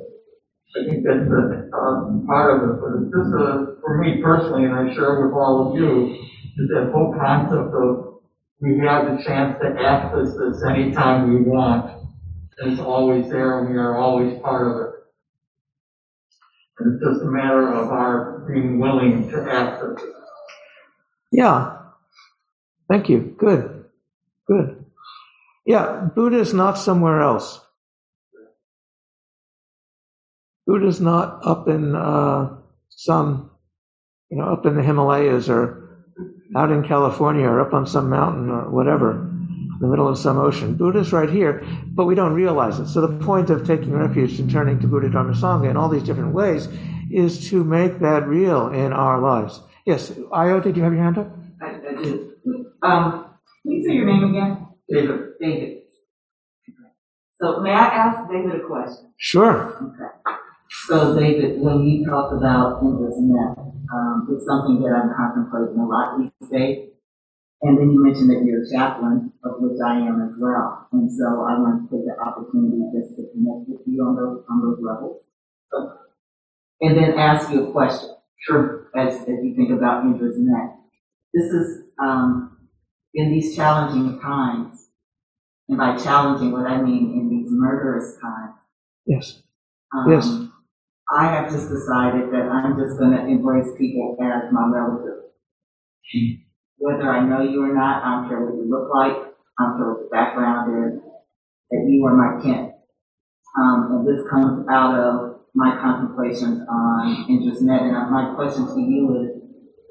I 0.76 0.88
think 0.88 1.04
that's 1.04 1.26
a, 1.26 1.68
uh, 1.72 2.26
part 2.26 2.54
of 2.54 2.70
it, 2.70 2.80
but 2.80 2.90
it's 3.00 3.10
just 3.10 3.32
a, 3.34 3.76
for 3.80 3.98
me 3.98 4.20
personally, 4.22 4.64
and 4.64 4.74
I 4.74 4.94
share 4.94 5.26
with 5.26 5.34
all 5.34 5.70
of 5.70 5.80
you, 5.80 6.14
is 6.58 6.68
that 6.74 6.90
whole 6.92 7.14
concept 7.18 7.74
of 7.74 8.08
we 8.60 8.78
have 8.84 9.06
the 9.06 9.22
chance 9.24 9.56
to 9.62 9.80
access 9.80 10.36
this 10.36 10.62
anytime 10.68 11.32
we 11.32 11.42
want 11.42 12.07
it's 12.60 12.80
always 12.80 13.28
there 13.30 13.60
and 13.60 13.70
we 13.70 13.76
are 13.76 13.96
always 13.96 14.40
part 14.40 14.66
of 14.68 14.88
it. 14.88 14.94
And 16.78 16.94
it's 16.94 17.04
just 17.04 17.22
a 17.22 17.30
matter 17.30 17.72
of 17.72 17.88
our 17.88 18.46
being 18.52 18.78
willing 18.78 19.30
to 19.30 19.50
access 19.50 20.02
it. 20.02 20.12
Yeah. 21.32 21.76
Thank 22.88 23.08
you. 23.08 23.34
Good. 23.38 23.84
Good. 24.46 24.84
Yeah, 25.66 26.08
Buddha 26.14 26.38
is 26.38 26.54
not 26.54 26.78
somewhere 26.78 27.20
else. 27.20 27.60
Buddha 30.66 30.86
is 30.86 31.00
not 31.00 31.40
up 31.44 31.68
in 31.68 31.94
uh, 31.94 32.56
some, 32.88 33.50
you 34.30 34.38
know, 34.38 34.52
up 34.52 34.64
in 34.64 34.76
the 34.76 34.82
Himalayas 34.82 35.50
or 35.50 36.06
out 36.56 36.70
in 36.70 36.82
California 36.82 37.44
or 37.46 37.60
up 37.60 37.74
on 37.74 37.86
some 37.86 38.08
mountain 38.08 38.48
or 38.48 38.70
whatever 38.70 39.27
the 39.80 39.86
middle 39.86 40.08
of 40.08 40.18
some 40.18 40.38
ocean. 40.38 40.74
Buddha's 40.74 41.12
right 41.12 41.30
here, 41.30 41.64
but 41.86 42.04
we 42.04 42.14
don't 42.14 42.34
realize 42.34 42.78
it. 42.78 42.88
So 42.88 43.00
the 43.06 43.24
point 43.24 43.50
of 43.50 43.66
taking 43.66 43.92
refuge 43.92 44.38
and 44.38 44.50
turning 44.50 44.80
to 44.80 44.86
Buddha 44.86 45.10
Dharma 45.10 45.32
Sangha 45.34 45.70
in 45.70 45.76
all 45.76 45.88
these 45.88 46.02
different 46.02 46.34
ways 46.34 46.68
is 47.10 47.48
to 47.50 47.64
make 47.64 48.00
that 48.00 48.26
real 48.26 48.68
in 48.68 48.92
our 48.92 49.20
lives. 49.20 49.60
Yes, 49.86 50.12
Io, 50.32 50.60
did 50.60 50.76
you 50.76 50.82
have 50.82 50.92
your 50.92 51.02
hand 51.02 51.18
up? 51.18 51.30
I, 51.62 51.66
I 51.68 52.02
did. 52.02 52.20
Um, 52.82 53.34
can 53.62 53.72
you 53.72 53.84
say 53.84 53.94
your 53.94 54.06
name 54.06 54.24
again? 54.24 54.66
David. 54.90 55.20
David. 55.40 55.78
So 57.40 57.60
may 57.60 57.70
I 57.70 57.86
ask 57.86 58.30
David 58.30 58.60
a 58.60 58.66
question? 58.66 59.12
Sure. 59.16 59.76
Okay. 59.76 60.34
So 60.86 61.18
David, 61.18 61.60
when 61.60 61.86
you 61.86 62.04
talk 62.04 62.32
about 62.32 62.82
Indra's 62.82 63.14
net, 63.18 63.56
um, 63.94 64.28
it's 64.30 64.44
something 64.44 64.82
that 64.82 64.90
I'm 64.90 65.14
contemplating 65.16 65.80
a 65.80 65.86
lot 65.86 66.18
these 66.18 66.50
days. 66.50 66.88
And 67.60 67.76
then 67.76 67.90
you 67.90 68.04
mentioned 68.04 68.30
that 68.30 68.44
you're 68.44 68.62
a 68.62 68.70
chaplain, 68.70 69.32
of 69.42 69.54
which 69.58 69.78
I 69.84 69.98
am 69.98 70.22
as 70.22 70.38
well. 70.38 70.86
And 70.92 71.10
so 71.10 71.24
I 71.24 71.58
want 71.58 71.90
to 71.90 71.96
take 71.96 72.06
the 72.06 72.14
opportunity 72.22 72.78
just 72.94 73.16
to 73.16 73.26
connect 73.32 73.68
with 73.68 73.80
you 73.86 74.02
on 74.04 74.14
those 74.14 74.44
on 74.48 74.62
those 74.62 74.78
levels. 74.80 75.24
So, 75.72 75.98
and 76.80 76.96
then 76.96 77.18
ask 77.18 77.50
you 77.50 77.68
a 77.68 77.72
question. 77.72 78.14
Sure. 78.38 78.88
As, 78.96 79.14
as 79.22 79.42
you 79.42 79.54
think 79.56 79.70
about 79.70 80.04
Indra's 80.04 80.36
net. 80.38 80.76
This 81.34 81.52
is 81.52 81.82
um, 82.00 82.56
in 83.12 83.32
these 83.32 83.56
challenging 83.56 84.20
times, 84.20 84.88
and 85.68 85.76
by 85.78 85.96
challenging, 85.96 86.52
what 86.52 86.66
I 86.66 86.80
mean 86.80 87.12
in 87.12 87.28
these 87.28 87.48
murderous 87.50 88.16
times. 88.22 88.54
Yes. 89.04 89.42
Um, 89.92 90.10
yes. 90.10 90.26
I 91.10 91.24
have 91.26 91.50
just 91.50 91.68
decided 91.68 92.30
that 92.32 92.48
I'm 92.50 92.78
just 92.78 92.98
going 92.98 93.12
to 93.12 93.26
embrace 93.26 93.68
people 93.76 94.16
as 94.22 94.52
my 94.52 94.70
relatives. 94.72 95.26
Whether 96.78 97.10
I 97.10 97.24
know 97.26 97.42
you 97.42 97.62
or 97.62 97.74
not, 97.74 98.04
I 98.04 98.20
don't 98.20 98.28
care 98.28 98.40
what 98.40 98.54
you 98.54 98.70
look 98.70 98.88
like, 98.94 99.34
I 99.58 99.64
don't 99.64 99.76
care 99.78 99.88
what 99.92 100.00
your 100.00 100.10
background 100.10 100.94
is, 100.94 101.00
that 101.70 101.86
you 101.88 102.04
are 102.06 102.14
my 102.14 102.42
kin. 102.42 102.72
Um, 103.58 103.88
and 103.90 104.06
this 104.06 104.24
comes 104.30 104.66
out 104.70 104.94
of 104.94 105.40
my 105.54 105.76
contemplations 105.80 106.62
on 106.68 107.26
Indra's 107.28 107.62
net. 107.62 107.82
And 107.82 108.10
my 108.10 108.34
question 108.36 108.66
to 108.66 108.80
you 108.80 109.02
is, 109.22 109.42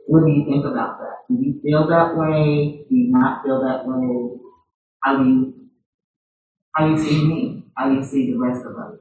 what 0.08 0.26
do 0.26 0.32
you 0.32 0.46
think 0.46 0.66
about 0.66 1.00
that? 1.00 1.28
Do 1.28 1.36
you 1.44 1.60
feel 1.62 1.88
that 1.90 2.16
way? 2.16 2.86
Do 2.90 2.96
you 2.96 3.12
not 3.12 3.44
feel 3.44 3.60
that 3.62 3.86
way? 3.86 4.40
How 5.04 5.18
do 5.18 5.30
you, 5.30 5.54
how 6.74 6.88
do 6.88 6.92
you 6.94 6.98
see 6.98 7.28
me? 7.28 7.66
How 7.76 7.90
do 7.90 7.96
you 7.96 8.04
see 8.04 8.32
the 8.32 8.38
rest 8.40 8.62
of 8.66 8.78
us? 8.78 8.96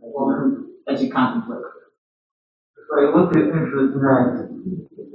Well, 0.00 0.64
as 0.88 1.02
you 1.02 1.10
contemplate. 1.12 1.60
If 2.76 2.86
I 2.96 3.16
look 3.16 3.36
at 3.36 3.42
Indra's 3.42 3.92
net, 3.94 4.48
it's 4.96 5.07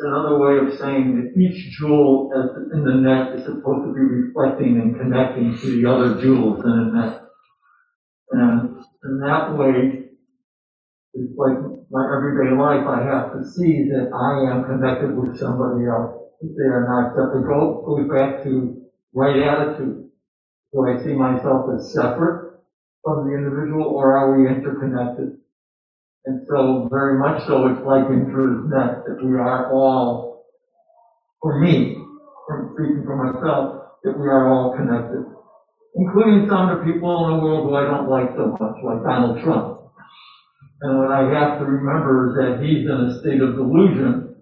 another 0.00 0.38
way 0.38 0.58
of 0.58 0.78
saying 0.78 1.16
that 1.16 1.40
each 1.40 1.76
jewel 1.78 2.30
in 2.72 2.84
the 2.84 2.94
net 2.94 3.38
is 3.38 3.44
supposed 3.44 3.86
to 3.86 3.94
be 3.94 4.00
reflecting 4.00 4.80
and 4.80 4.98
connecting 4.98 5.56
to 5.58 5.80
the 5.80 5.88
other 5.88 6.20
jewels 6.20 6.64
in 6.64 6.70
the 6.70 7.00
net. 7.00 7.22
And 8.32 8.84
in 9.04 9.20
that 9.20 9.56
way, 9.56 10.10
it's 11.14 11.36
like 11.36 11.58
my 11.90 12.06
everyday 12.16 12.54
life, 12.54 12.86
I 12.86 13.02
have 13.02 13.32
to 13.32 13.44
see 13.44 13.90
that 13.90 14.10
I 14.14 14.54
am 14.54 14.64
connected 14.64 15.16
with 15.16 15.38
somebody 15.38 15.86
else. 15.86 16.14
They 16.40 16.70
are 16.70 16.86
not 16.86 17.14
separate. 17.14 17.46
Go, 17.46 17.82
go 17.84 18.14
back 18.14 18.44
to 18.44 18.82
right 19.12 19.42
attitude. 19.42 20.08
Do 20.72 20.86
I 20.86 21.02
see 21.02 21.14
myself 21.14 21.66
as 21.74 21.92
separate 21.92 22.60
from 23.02 23.26
the 23.26 23.34
individual 23.34 23.86
or 23.88 24.16
are 24.16 24.38
we 24.38 24.48
interconnected? 24.48 25.38
And 26.26 26.46
so 26.48 26.88
very 26.90 27.18
much 27.18 27.46
so 27.46 27.66
it's 27.68 27.80
like 27.86 28.04
Indra's 28.10 28.68
net 28.68 29.04
that 29.06 29.24
we 29.24 29.38
are 29.38 29.72
all, 29.72 30.44
for 31.40 31.58
me, 31.58 31.96
from 32.46 32.74
speaking 32.74 33.04
for 33.04 33.16
myself, 33.16 33.96
that 34.04 34.18
we 34.18 34.26
are 34.26 34.52
all 34.52 34.76
connected. 34.76 35.24
Including 35.96 36.48
some 36.48 36.68
of 36.68 36.78
the 36.78 36.92
people 36.92 37.26
in 37.26 37.36
the 37.36 37.42
world 37.42 37.68
who 37.68 37.74
I 37.74 37.84
don't 37.84 38.08
like 38.08 38.30
so 38.36 38.56
much, 38.60 38.76
like 38.84 39.02
Donald 39.02 39.42
Trump. 39.42 39.80
And 40.82 40.98
what 40.98 41.10
I 41.10 41.28
have 41.32 41.58
to 41.58 41.64
remember 41.64 42.30
is 42.30 42.36
that 42.36 42.64
he's 42.64 42.84
in 42.84 43.10
a 43.10 43.20
state 43.20 43.42
of 43.42 43.56
delusion, 43.56 44.36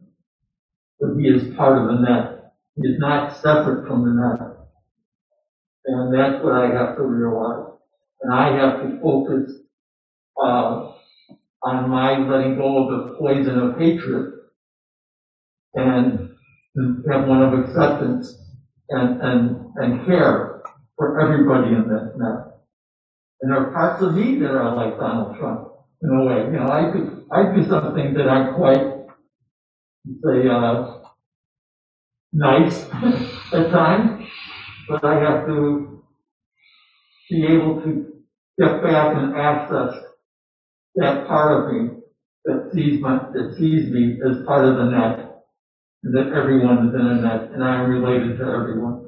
but 1.01 1.11
he 1.19 1.29
is 1.29 1.55
part 1.57 1.79
of 1.79 1.89
the 1.89 2.03
net. 2.03 2.53
He 2.77 2.89
is 2.89 2.99
not 2.99 3.37
separate 3.37 3.87
from 3.87 4.05
the 4.05 4.13
net. 4.15 4.49
And 5.87 6.15
that's 6.15 6.45
what 6.45 6.53
I 6.53 6.67
have 6.67 6.97
to 6.97 7.03
realize. 7.03 7.73
And 8.23 8.35
I 8.35 8.57
have 8.57 8.83
to 8.83 9.01
focus 9.01 9.53
uh, 10.41 10.93
on 11.63 11.91
my 11.91 12.19
letting 12.19 12.57
go 12.57 12.85
of 12.85 12.91
the 12.91 13.15
poison 13.19 13.59
of 13.59 13.79
hatred 13.79 14.33
and 15.75 16.31
have 17.11 17.27
one 17.27 17.43
of 17.43 17.59
acceptance 17.59 18.37
and, 18.91 19.21
and, 19.21 19.57
and 19.77 20.07
care 20.07 20.63
for 20.97 21.21
everybody 21.21 21.75
in 21.75 21.89
that 21.89 22.13
net. 22.17 22.59
And 23.41 23.53
there 23.53 23.59
are 23.59 23.73
parts 23.73 24.03
of 24.03 24.15
me 24.15 24.39
that 24.41 24.51
are 24.51 24.75
like 24.75 24.99
Donald 24.99 25.37
Trump 25.39 25.69
in 26.03 26.11
a 26.11 26.25
way. 26.25 26.45
You 26.45 26.59
know, 26.59 26.71
I 26.71 26.93
could, 26.93 27.25
I 27.31 27.55
do 27.55 27.69
something 27.69 28.15
that 28.15 28.29
aren't 28.29 28.57
quite, 28.57 29.07
say, 30.25 30.49
uh, 30.49 30.99
nice 32.33 32.83
at 33.53 33.71
times, 33.71 34.29
but 34.89 35.05
I 35.05 35.21
have 35.21 35.47
to 35.47 36.03
be 37.31 37.47
able 37.47 37.83
to 37.83 38.07
get 38.59 38.83
back 38.83 39.17
and 39.17 39.37
access 39.37 40.08
that 41.01 41.27
part 41.27 41.53
of 41.53 41.73
me 41.73 41.91
that 42.45 42.71
sees 42.75 43.01
my, 43.01 43.19
that 43.33 43.55
sees 43.59 43.91
me 43.93 44.19
as 44.29 44.45
part 44.47 44.65
of 44.65 44.77
the 44.77 44.85
net, 44.85 45.43
and 46.03 46.15
that 46.15 46.33
everyone 46.35 46.89
is 46.89 46.95
in 46.95 47.07
a 47.07 47.21
net, 47.21 47.51
and 47.53 47.63
I 47.63 47.83
am 47.83 47.91
related 47.91 48.39
to 48.39 48.45
everyone. 48.45 49.07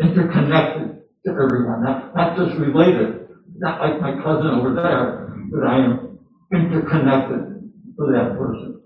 Interconnected 0.00 1.02
to 1.26 1.30
everyone, 1.30 1.84
not, 1.84 2.14
not 2.14 2.36
just 2.36 2.58
related, 2.58 3.28
not 3.56 3.80
like 3.80 4.00
my 4.00 4.22
cousin 4.22 4.48
over 4.48 4.74
there, 4.74 5.36
but 5.50 5.64
I 5.64 5.84
am 5.84 6.18
interconnected 6.52 7.70
to 7.98 8.06
that 8.12 8.36
person. 8.38 8.82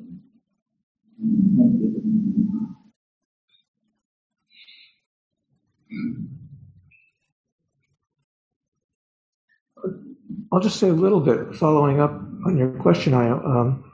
I'll 10.57 10.62
just 10.62 10.80
say 10.80 10.88
a 10.88 10.94
little 10.94 11.20
bit 11.20 11.54
following 11.54 12.00
up 12.00 12.12
on 12.46 12.57
your 12.57 12.70
question, 12.80 13.12
I 13.12 13.28
um, 13.28 13.92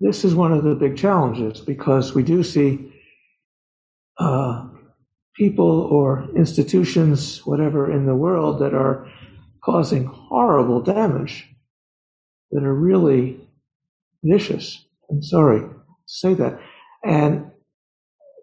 this 0.00 0.22
is 0.22 0.34
one 0.34 0.52
of 0.52 0.64
the 0.64 0.74
big 0.74 0.98
challenges 0.98 1.62
because 1.62 2.14
we 2.14 2.22
do 2.22 2.42
see 2.42 2.92
uh, 4.18 4.68
people 5.34 5.80
or 5.84 6.28
institutions, 6.36 7.38
whatever, 7.46 7.90
in 7.90 8.04
the 8.04 8.14
world 8.14 8.60
that 8.60 8.74
are 8.74 9.10
causing 9.64 10.04
horrible 10.04 10.82
damage, 10.82 11.48
that 12.50 12.62
are 12.62 12.74
really 12.74 13.40
vicious. 14.22 14.84
I'm 15.10 15.22
sorry 15.22 15.60
to 15.60 15.74
say 16.04 16.34
that. 16.34 16.60
And, 17.02 17.50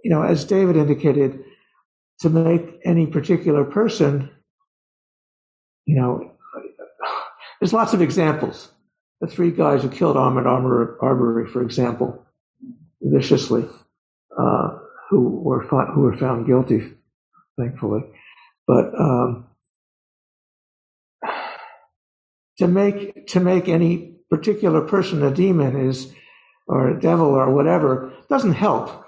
you 0.04 0.10
know, 0.10 0.24
as 0.24 0.46
David 0.46 0.78
indicated, 0.78 1.44
to 2.22 2.30
make 2.32 2.80
any 2.84 3.06
particular 3.06 3.64
person, 3.64 4.32
you 5.86 5.96
know, 5.96 6.36
there's 7.60 7.74
lots 7.74 7.94
of 7.94 8.02
examples. 8.02 8.70
The 9.22 9.28
three 9.28 9.52
guys 9.52 9.82
who 9.82 9.90
killed 9.90 10.16
Ahmaud 10.16 10.98
Arbery, 11.02 11.48
for 11.48 11.62
example, 11.62 12.26
viciously, 13.02 13.66
uh, 14.38 14.78
who 15.10 15.42
were 15.42 15.62
who 15.62 16.02
were 16.02 16.16
found 16.16 16.46
guilty, 16.46 16.94
thankfully. 17.58 18.02
But 18.66 18.94
um, 18.98 19.48
to 22.60 22.68
make 22.68 23.28
to 23.28 23.40
make 23.40 23.68
any 23.68 24.16
particular 24.30 24.82
person 24.82 25.24
a 25.24 25.32
demon 25.32 25.76
is 25.76 26.14
or 26.68 26.90
a 26.90 27.00
devil 27.00 27.28
or 27.28 27.52
whatever 27.52 28.14
doesn't 28.30 28.54
help. 28.54 29.06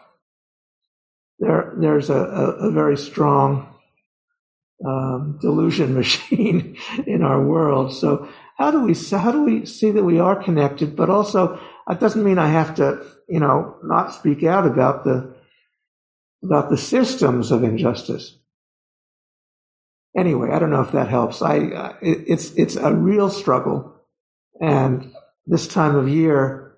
There, 1.39 1.73
there's 1.77 2.09
a, 2.09 2.17
a, 2.17 2.67
a 2.67 2.71
very 2.71 2.97
strong 2.97 3.73
um, 4.85 5.37
delusion 5.41 5.93
machine 6.01 6.77
in 7.05 7.21
our 7.21 7.41
world. 7.41 7.93
So 7.93 8.27
how 8.61 8.69
do 8.69 8.81
we 8.81 8.93
how 8.93 9.31
do 9.31 9.41
we 9.41 9.65
see 9.65 9.89
that 9.89 10.03
we 10.03 10.19
are 10.19 10.41
connected? 10.41 10.95
But 10.95 11.09
also, 11.09 11.59
it 11.89 11.99
doesn't 11.99 12.23
mean 12.23 12.37
I 12.37 12.49
have 12.49 12.75
to, 12.75 13.03
you 13.27 13.39
know, 13.39 13.77
not 13.83 14.13
speak 14.13 14.43
out 14.43 14.67
about 14.67 15.03
the 15.03 15.35
about 16.43 16.69
the 16.69 16.77
systems 16.77 17.51
of 17.51 17.63
injustice. 17.63 18.37
Anyway, 20.15 20.49
I 20.51 20.59
don't 20.59 20.69
know 20.69 20.81
if 20.81 20.91
that 20.91 21.07
helps. 21.07 21.41
I 21.41 21.57
uh, 21.57 21.93
it, 22.03 22.23
it's 22.27 22.51
it's 22.51 22.75
a 22.75 22.93
real 22.93 23.31
struggle, 23.31 23.95
and 24.59 25.11
this 25.47 25.67
time 25.67 25.95
of 25.95 26.07
year, 26.07 26.75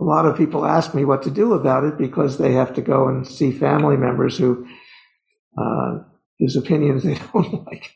a 0.00 0.02
lot 0.02 0.26
of 0.26 0.36
people 0.36 0.66
ask 0.66 0.94
me 0.94 1.04
what 1.04 1.22
to 1.22 1.30
do 1.30 1.52
about 1.52 1.84
it 1.84 1.96
because 1.96 2.38
they 2.38 2.54
have 2.54 2.74
to 2.74 2.82
go 2.82 3.06
and 3.06 3.24
see 3.24 3.52
family 3.52 3.96
members 3.96 4.36
who 4.36 4.66
uh, 5.56 5.98
whose 6.40 6.56
opinions 6.56 7.04
they 7.04 7.14
don't 7.32 7.66
like. 7.66 7.94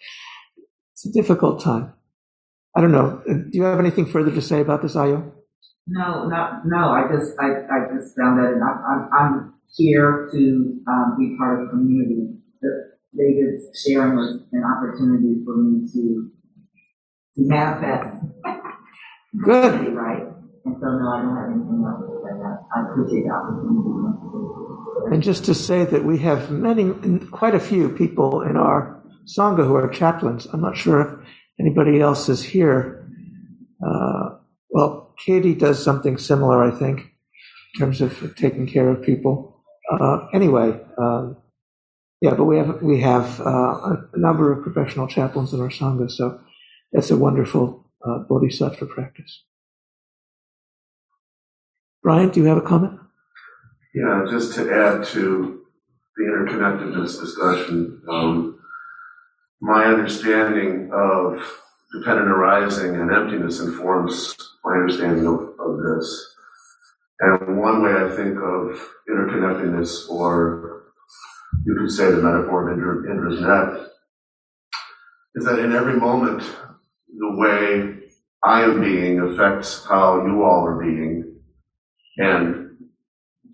It's 0.92 1.06
a 1.06 1.12
difficult 1.12 1.60
time. 1.60 1.94
I 2.76 2.80
don't 2.80 2.92
know. 2.92 3.22
Do 3.26 3.50
you 3.52 3.64
have 3.64 3.78
anything 3.78 4.06
further 4.06 4.30
to 4.30 4.42
say 4.42 4.60
about 4.60 4.82
this, 4.82 4.94
Ayo? 4.94 5.30
No, 5.86 6.28
not 6.28 6.62
no. 6.64 6.90
I 6.90 7.04
just 7.12 7.32
I, 7.40 7.46
I 7.46 7.94
just 7.94 8.16
found 8.16 8.38
that, 8.38 8.52
and 8.54 8.62
I'm 8.62 9.08
I'm 9.12 9.54
here 9.76 10.28
to 10.32 10.80
um, 10.88 11.16
be 11.18 11.36
part 11.38 11.60
of 11.60 11.66
the 11.66 11.70
community. 11.70 12.38
David's 13.16 13.64
sharing 13.84 14.16
was 14.16 14.40
an 14.52 14.64
opportunity 14.64 15.42
for 15.44 15.56
me 15.56 15.86
to 15.92 16.30
to 17.36 17.48
manifest. 17.48 18.24
Good. 19.44 19.94
Right. 19.94 20.22
And 20.64 20.76
so 20.80 20.86
no, 20.86 21.08
I 21.08 21.22
don't 21.22 21.36
have 21.36 21.50
anything 21.50 21.84
else 21.84 22.06
to 22.06 22.14
say. 22.24 22.32
I 22.74 22.90
appreciate 22.90 23.24
the 23.24 23.30
opportunity. 23.34 23.92
And 25.12 25.22
just 25.22 25.44
to 25.46 25.54
say 25.54 25.84
that 25.84 26.04
we 26.04 26.18
have 26.18 26.50
many, 26.50 26.92
quite 27.30 27.54
a 27.54 27.60
few 27.60 27.88
people 27.90 28.42
in 28.42 28.56
our 28.56 29.02
Sangha 29.26 29.66
who 29.66 29.74
are 29.74 29.88
chaplains. 29.88 30.46
I'm 30.52 30.60
not 30.60 30.76
sure 30.76 31.00
if 31.00 31.28
anybody 31.62 32.00
else 32.00 32.28
is 32.28 32.42
here. 32.42 33.06
Uh, 33.84 34.36
well, 34.70 35.14
Katie 35.24 35.54
does 35.54 35.82
something 35.82 36.18
similar, 36.18 36.62
I 36.62 36.76
think, 36.76 37.00
in 37.00 37.80
terms 37.80 38.00
of 38.00 38.34
taking 38.36 38.66
care 38.66 38.88
of 38.88 39.02
people. 39.02 39.62
Uh, 39.90 40.26
anyway, 40.34 40.78
um, 40.98 41.36
yeah, 42.20 42.34
but 42.34 42.44
we 42.44 42.56
have 42.58 42.82
we 42.82 43.00
have 43.00 43.40
uh, 43.40 43.44
a, 43.44 44.08
number 44.14 44.52
of 44.52 44.62
professional 44.62 45.06
chaplains 45.06 45.52
in 45.52 45.60
our 45.60 45.68
sangha, 45.68 46.10
so 46.10 46.40
that's 46.92 47.10
a 47.10 47.16
wonderful 47.16 47.90
uh, 48.06 48.18
bodhisattva 48.28 48.86
practice. 48.86 49.44
Brian, 52.02 52.30
do 52.30 52.40
you 52.40 52.46
have 52.46 52.58
a 52.58 52.62
comment? 52.62 52.98
Yeah, 53.94 54.24
just 54.30 54.54
to 54.54 54.62
add 54.72 55.04
to 55.08 55.62
the 56.16 56.24
interconnectedness 56.24 57.20
discussion, 57.20 58.02
um, 58.08 58.51
my 59.62 59.84
understanding 59.84 60.90
of 60.92 61.40
dependent 61.92 62.28
arising 62.28 62.96
and 62.96 63.12
emptiness 63.12 63.60
informs 63.60 64.34
my 64.64 64.72
understanding 64.72 65.24
of, 65.24 65.34
of 65.60 65.78
this. 65.78 66.34
And 67.20 67.58
one 67.60 67.80
way 67.80 67.92
I 67.92 68.08
think 68.16 68.36
of 68.38 68.84
interconnectedness, 69.08 70.10
or 70.10 70.82
you 71.64 71.76
could 71.78 71.92
say 71.92 72.10
the 72.10 72.16
metaphor 72.16 72.68
of 72.68 72.76
Indra's 73.08 73.40
net, 73.40 73.88
is 75.36 75.44
that 75.44 75.60
in 75.60 75.72
every 75.72 75.94
moment, 75.94 76.42
the 77.16 77.36
way 77.36 77.94
I 78.44 78.62
am 78.62 78.80
being 78.80 79.20
affects 79.20 79.86
how 79.88 80.26
you 80.26 80.42
all 80.42 80.66
are 80.66 80.82
being. 80.82 81.36
And 82.16 82.78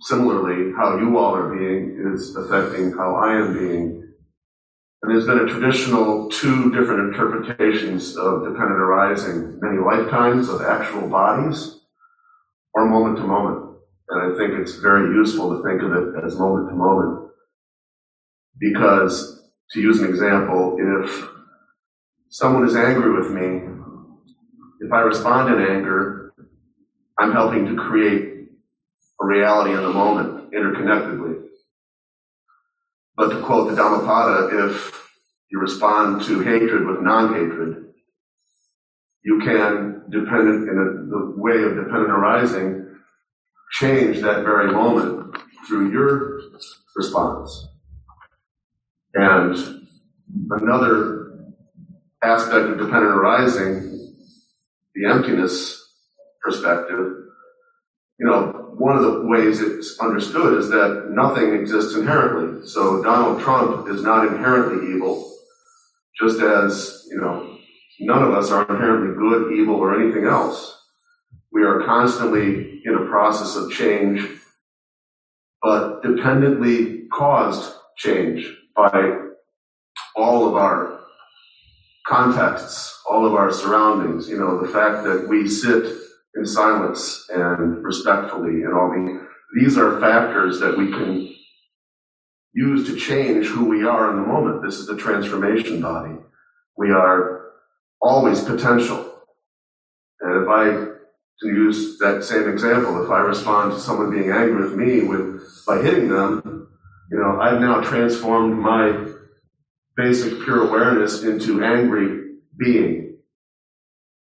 similarly, 0.01 0.73
how 0.75 0.97
you 0.97 1.19
all 1.19 1.37
are 1.37 1.55
being 1.55 2.13
is 2.15 2.35
affecting 2.35 2.93
how 2.93 3.17
I 3.17 3.35
am 3.35 3.53
being. 3.53 3.98
And 5.03 5.13
there's 5.13 5.27
been 5.27 5.39
a 5.39 5.47
traditional 5.47 6.29
two 6.29 6.73
different 6.73 7.15
interpretations 7.15 8.17
of 8.17 8.43
dependent 8.43 8.81
arising, 8.81 9.59
many 9.61 9.79
lifetimes 9.79 10.49
of 10.49 10.61
actual 10.61 11.09
bodies 11.09 11.81
or 12.75 12.89
moment 12.89 13.17
to 13.19 13.23
moment. 13.25 13.77
And 14.09 14.35
I 14.35 14.39
think 14.39 14.59
it's 14.59 14.77
very 14.77 15.15
useful 15.15 15.57
to 15.57 15.63
think 15.63 15.83
of 15.83 15.93
it 15.93 16.25
as 16.25 16.39
moment 16.39 16.69
to 16.69 16.75
moment. 16.75 17.31
Because, 18.59 19.49
to 19.73 19.81
use 19.81 20.01
an 20.01 20.09
example, 20.09 20.77
if 20.79 21.29
someone 22.29 22.67
is 22.67 22.75
angry 22.75 23.13
with 23.13 23.31
me, 23.31 23.69
if 24.81 24.93
I 24.93 25.01
respond 25.01 25.55
in 25.55 25.61
anger, 25.61 26.33
I'm 27.19 27.33
helping 27.33 27.67
to 27.67 27.77
create 27.77 28.49
a 29.21 29.27
reality 29.27 29.75
in 29.75 29.83
the 29.83 29.93
moment, 29.93 30.53
interconnectedly. 30.53 31.28
But 33.19 33.31
to 33.31 33.43
quote 33.43 33.69
the 33.69 33.75
Dhammapada, 33.75 34.69
if 34.69 35.11
you 35.51 35.59
respond 35.59 36.23
to 36.23 36.39
hatred 36.39 36.87
with 36.87 37.01
non-hatred, 37.01 37.87
you 39.25 39.41
can, 39.41 40.05
dependent 40.09 40.69
in 40.69 40.79
a, 40.79 41.11
the 41.11 41.35
way 41.37 41.64
of 41.64 41.75
dependent 41.75 42.11
arising, 42.11 42.97
change 43.73 44.21
that 44.21 44.45
very 44.45 44.73
moment 44.73 45.37
through 45.66 45.91
your 45.91 46.43
response. 46.95 47.66
And 49.14 49.83
another 50.53 51.41
aspect 52.23 52.69
of 52.69 52.79
dependent 52.79 53.16
arising, 53.16 54.14
the 54.95 55.11
emptiness 55.11 55.85
perspective, 56.41 57.14
you 58.21 58.27
know, 58.27 58.58
one 58.79 58.97
of 58.97 59.03
the 59.03 59.22
ways 59.22 59.61
it's 59.61 59.99
understood 59.99 60.57
is 60.57 60.70
that 60.70 61.09
nothing 61.11 61.53
exists 61.53 61.97
inherently. 61.97 62.66
So 62.66 63.03
Donald 63.03 63.41
Trump 63.43 63.89
is 63.89 64.03
not 64.03 64.29
inherently 64.29 64.95
evil, 64.95 65.35
just 66.18 66.41
as, 66.41 67.05
you 67.11 67.20
know, 67.20 67.59
none 67.99 68.22
of 68.22 68.33
us 68.33 68.53
are 68.53 68.62
inherently 68.62 69.16
good, 69.16 69.53
evil, 69.53 69.74
or 69.74 70.01
anything 70.01 70.26
else. 70.26 70.81
We 71.51 71.64
are 71.64 71.85
constantly 71.85 72.81
in 72.85 72.95
a 72.95 73.07
process 73.07 73.57
of 73.57 73.72
change, 73.72 74.24
but 75.61 76.01
dependently 76.03 77.09
caused 77.12 77.74
change 77.97 78.49
by 78.76 79.12
all 80.14 80.47
of 80.47 80.55
our 80.55 81.01
contexts, 82.07 83.03
all 83.11 83.26
of 83.26 83.35
our 83.35 83.53
surroundings. 83.53 84.29
You 84.29 84.39
know, 84.39 84.62
the 84.64 84.68
fact 84.68 85.03
that 85.03 85.26
we 85.29 85.49
sit 85.49 86.08
in 86.35 86.47
silence 86.47 87.26
and 87.33 87.83
respectfully 87.83 88.62
and 88.62 88.74
all 88.74 88.91
the, 88.91 89.26
these 89.59 89.79
are 89.79 90.01
factors 90.01 90.61
that 90.61 90.76
we 90.76 90.91
can 90.91 91.35
use 92.53 92.87
to 92.87 92.97
change 92.97 93.47
who 93.47 93.64
we 93.66 93.85
are 93.85 94.11
in 94.11 94.16
the 94.16 94.26
moment. 94.26 94.62
This 94.62 94.79
is 94.79 94.87
the 94.87 94.97
transformation 94.97 95.81
body. 95.81 96.16
We 96.76 96.91
are 96.91 97.53
always 98.01 98.43
potential. 98.43 99.05
And 100.20 100.43
if 100.43 100.49
I 100.49 100.89
to 101.41 101.47
use 101.47 101.99
that 101.99 102.24
same 102.24 102.49
example, 102.49 103.05
if 103.05 103.11
I 103.11 103.20
respond 103.20 103.72
to 103.72 103.81
someone 103.81 104.11
being 104.11 104.31
angry 104.31 104.61
with 104.62 104.74
me 104.74 105.03
with 105.03 105.64
by 105.66 105.81
hitting 105.81 106.09
them, 106.09 106.68
you 107.11 107.18
know, 107.18 107.41
I've 107.41 107.61
now 107.61 107.81
transformed 107.81 108.59
my 108.59 109.07
basic 109.97 110.43
pure 110.43 110.68
awareness 110.68 111.22
into 111.22 111.64
angry 111.64 112.35
being, 112.59 113.18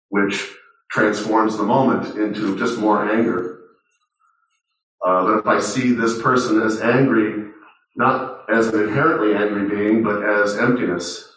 which 0.09 0.53
transforms 0.93 1.57
the 1.57 1.63
moment 1.63 2.15
into 2.17 2.55
just 2.57 2.77
more 2.77 3.11
anger. 3.11 3.61
Uh, 5.05 5.23
but 5.25 5.39
if 5.39 5.47
I 5.47 5.59
see 5.59 5.91
this 5.91 6.21
person 6.21 6.61
as 6.61 6.81
angry, 6.81 7.49
not 7.95 8.45
as 8.53 8.67
an 8.67 8.83
inherently 8.83 9.35
angry 9.35 9.67
being, 9.67 10.03
but 10.03 10.23
as 10.23 10.55
emptiness, 10.57 11.33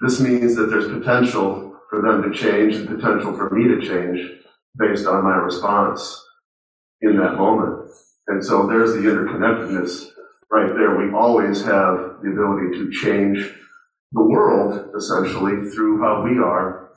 this 0.00 0.20
means 0.20 0.54
that 0.54 0.66
there's 0.66 0.86
potential 0.86 1.76
for 1.90 2.02
them 2.02 2.22
to 2.22 2.38
change 2.38 2.76
and 2.76 2.88
potential 2.88 3.36
for 3.36 3.50
me 3.50 3.66
to 3.66 3.80
change 3.80 4.20
based 4.78 5.06
on 5.06 5.24
my 5.24 5.34
response 5.34 6.24
in 7.00 7.16
that 7.16 7.34
moment. 7.34 7.90
And 8.28 8.44
so 8.44 8.68
there's 8.68 8.92
the 8.92 9.00
interconnectedness 9.00 10.10
right 10.52 10.72
there. 10.74 10.96
We 10.96 11.12
always 11.12 11.62
have 11.62 12.20
the 12.22 12.30
ability 12.30 12.78
to 12.78 12.90
change 12.92 13.54
the 14.12 14.22
world 14.22 14.94
essentially 14.96 15.68
through 15.70 16.00
how 16.00 16.22
we 16.22 16.38
are 16.38 16.87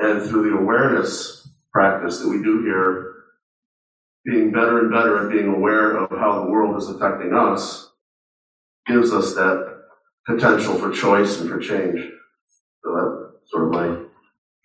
and 0.00 0.22
through 0.22 0.50
the 0.50 0.56
awareness 0.56 1.48
practice 1.72 2.18
that 2.18 2.28
we 2.28 2.42
do 2.42 2.62
here, 2.62 3.14
being 4.24 4.50
better 4.50 4.80
and 4.80 4.90
better 4.90 5.26
at 5.26 5.32
being 5.32 5.54
aware 5.54 5.96
of 5.96 6.10
how 6.10 6.44
the 6.44 6.50
world 6.50 6.76
is 6.76 6.88
affecting 6.88 7.34
us 7.34 7.90
gives 8.86 9.12
us 9.12 9.34
that 9.34 9.82
potential 10.26 10.74
for 10.74 10.90
choice 10.90 11.40
and 11.40 11.48
for 11.48 11.58
change. 11.58 12.00
So 12.82 12.94
that's 12.94 13.50
sort 13.50 13.68
of 13.68 13.72
my. 13.72 14.04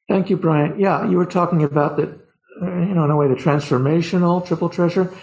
Thank 0.08 0.30
you, 0.30 0.38
Brian. 0.38 0.80
Yeah, 0.80 1.08
you 1.08 1.18
were 1.18 1.26
talking 1.26 1.64
about 1.64 1.98
the, 1.98 2.20
you 2.62 2.96
know, 2.96 3.06
in 3.06 3.12
a 3.12 3.18
way, 3.18 3.28
the 3.28 3.36
transformational 3.36 4.46
triple 4.46 4.70
treasure. 4.70 5.14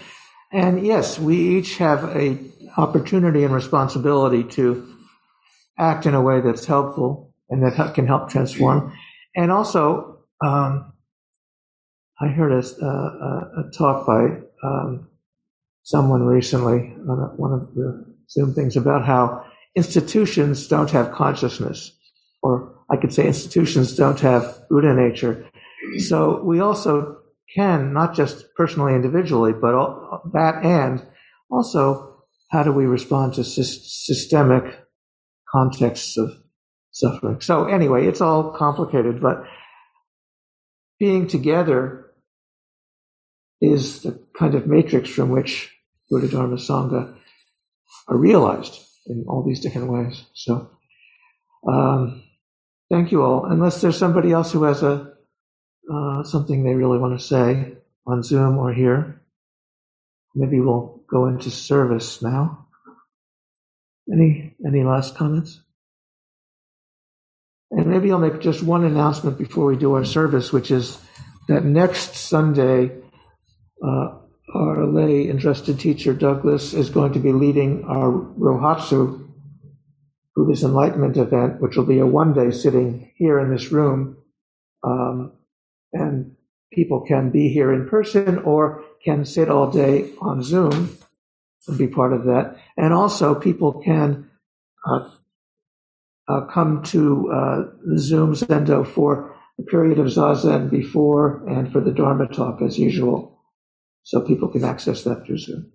And 0.51 0.85
yes, 0.85 1.19
we 1.19 1.57
each 1.57 1.77
have 1.77 2.03
a 2.15 2.37
opportunity 2.77 3.43
and 3.43 3.53
responsibility 3.53 4.43
to 4.43 4.87
act 5.77 6.05
in 6.05 6.13
a 6.13 6.21
way 6.21 6.41
that's 6.41 6.65
helpful 6.65 7.33
and 7.49 7.63
that 7.63 7.95
can 7.95 8.07
help 8.07 8.29
transform. 8.29 8.93
And 9.35 9.51
also, 9.51 10.19
um, 10.43 10.93
I 12.21 12.27
heard 12.27 12.51
a, 12.51 12.85
a, 12.85 13.67
a 13.67 13.71
talk 13.75 14.05
by 14.05 14.39
um, 14.63 15.09
someone 15.83 16.23
recently 16.23 16.93
on 17.09 17.19
a, 17.19 17.35
one 17.35 17.51
of 17.53 17.73
the 17.73 18.05
Zoom 18.29 18.53
things 18.53 18.77
about 18.77 19.05
how 19.05 19.45
institutions 19.75 20.67
don't 20.67 20.91
have 20.91 21.11
consciousness, 21.11 21.91
or 22.41 22.75
I 22.91 22.97
could 22.97 23.13
say 23.13 23.25
institutions 23.25 23.95
don't 23.95 24.19
have 24.19 24.61
Buddha 24.69 24.93
nature. 24.93 25.49
So 25.97 26.41
we 26.43 26.59
also 26.59 27.17
can, 27.55 27.93
not 27.93 28.15
just 28.15 28.45
personally, 28.55 28.93
individually, 28.93 29.53
but 29.53 29.73
all, 29.73 30.21
that 30.33 30.63
and 30.63 31.05
also 31.49 32.23
how 32.51 32.63
do 32.63 32.71
we 32.71 32.85
respond 32.85 33.33
to 33.33 33.43
systemic 33.43 34.79
contexts 35.51 36.17
of 36.17 36.42
suffering. 36.93 37.41
So 37.41 37.65
anyway, 37.65 38.07
it's 38.07 38.21
all 38.21 38.51
complicated, 38.51 39.19
but 39.19 39.43
being 40.99 41.27
together 41.27 42.11
is 43.59 44.03
the 44.03 44.19
kind 44.37 44.55
of 44.55 44.67
matrix 44.67 45.09
from 45.09 45.29
which 45.29 45.75
Buddha 46.09 46.29
Dharma 46.29 46.55
Sangha 46.55 47.15
are 48.07 48.17
realized 48.17 48.79
in 49.07 49.25
all 49.27 49.43
these 49.43 49.59
different 49.59 49.91
ways. 49.91 50.23
So, 50.33 50.69
um, 51.67 52.23
thank 52.91 53.11
you 53.11 53.23
all. 53.23 53.45
Unless 53.45 53.81
there's 53.81 53.97
somebody 53.97 54.31
else 54.31 54.51
who 54.51 54.63
has 54.63 54.83
a 54.83 55.13
uh, 55.91 56.23
something 56.23 56.63
they 56.63 56.75
really 56.75 56.97
want 56.97 57.19
to 57.19 57.25
say 57.25 57.73
on 58.05 58.23
Zoom 58.23 58.57
or 58.57 58.73
here, 58.73 59.21
maybe 60.35 60.59
we'll 60.59 61.03
go 61.09 61.27
into 61.27 61.49
service 61.49 62.21
now. 62.21 62.67
Any 64.11 64.55
any 64.65 64.83
last 64.83 65.15
comments? 65.15 65.61
And 67.75 67.87
maybe 67.87 68.11
I'll 68.11 68.19
make 68.19 68.39
just 68.39 68.61
one 68.61 68.83
announcement 68.83 69.37
before 69.39 69.65
we 69.65 69.75
do 69.75 69.93
our 69.95 70.05
service, 70.05 70.53
which 70.53 70.69
is 70.69 70.99
that 71.47 71.65
next 71.65 72.15
Sunday, 72.15 72.91
uh, 73.83 74.09
our 74.53 74.85
lay 74.85 75.23
interested 75.23 75.79
teacher 75.79 76.13
Douglas 76.13 76.73
is 76.73 76.91
going 76.91 77.13
to 77.13 77.19
be 77.19 77.31
leading 77.31 77.83
our 77.85 78.11
Rohatsu 78.11 79.27
Buddhist 80.35 80.63
Enlightenment 80.63 81.17
event, 81.17 81.61
which 81.61 81.75
will 81.75 81.85
be 81.85 81.97
a 81.97 82.05
one 82.05 82.33
day 82.33 82.51
sitting 82.51 83.11
here 83.15 83.39
in 83.39 83.51
this 83.51 83.71
room. 83.71 84.17
Um, 84.83 85.33
and 85.93 86.35
people 86.71 87.01
can 87.01 87.31
be 87.31 87.49
here 87.49 87.73
in 87.73 87.89
person 87.89 88.37
or 88.39 88.83
can 89.03 89.25
sit 89.25 89.49
all 89.49 89.71
day 89.71 90.11
on 90.21 90.43
Zoom 90.43 90.97
and 91.67 91.77
be 91.77 91.87
part 91.87 92.13
of 92.13 92.25
that. 92.25 92.57
And 92.77 92.93
also, 92.93 93.33
people 93.33 93.81
can 93.83 94.29
uh, 94.87 95.09
come 96.53 96.83
to 96.83 97.31
uh, 97.31 97.97
Zoom 97.97 98.33
Zendo 98.33 98.87
for 98.87 99.35
the 99.57 99.63
period 99.63 99.99
of 99.99 100.07
Zazen 100.07 100.69
before 100.69 101.45
and 101.47 101.71
for 101.71 101.81
the 101.81 101.91
Dharma 101.91 102.27
talk 102.27 102.61
as 102.61 102.77
usual. 102.79 103.39
So 104.03 104.21
people 104.21 104.49
can 104.49 104.63
access 104.63 105.03
that 105.03 105.25
through 105.25 105.37
Zoom. 105.37 105.71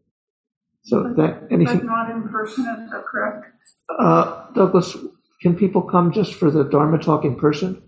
So 0.85 1.03
but, 1.03 1.17
that 1.17 1.49
anything. 1.51 1.79
But 1.79 1.87
not 1.87 2.11
in 2.11 2.29
person, 2.29 2.65
is 2.65 2.91
that 2.91 3.05
correct? 3.05 3.47
Uh, 3.99 4.47
Douglas, 4.55 4.97
can 5.41 5.57
people 5.57 5.83
come 5.83 6.13
just 6.13 6.35
for 6.35 6.51
the 6.51 6.65
Dharma 6.65 6.99
talk 6.99 7.25
in 7.25 7.37
person? 7.37 7.83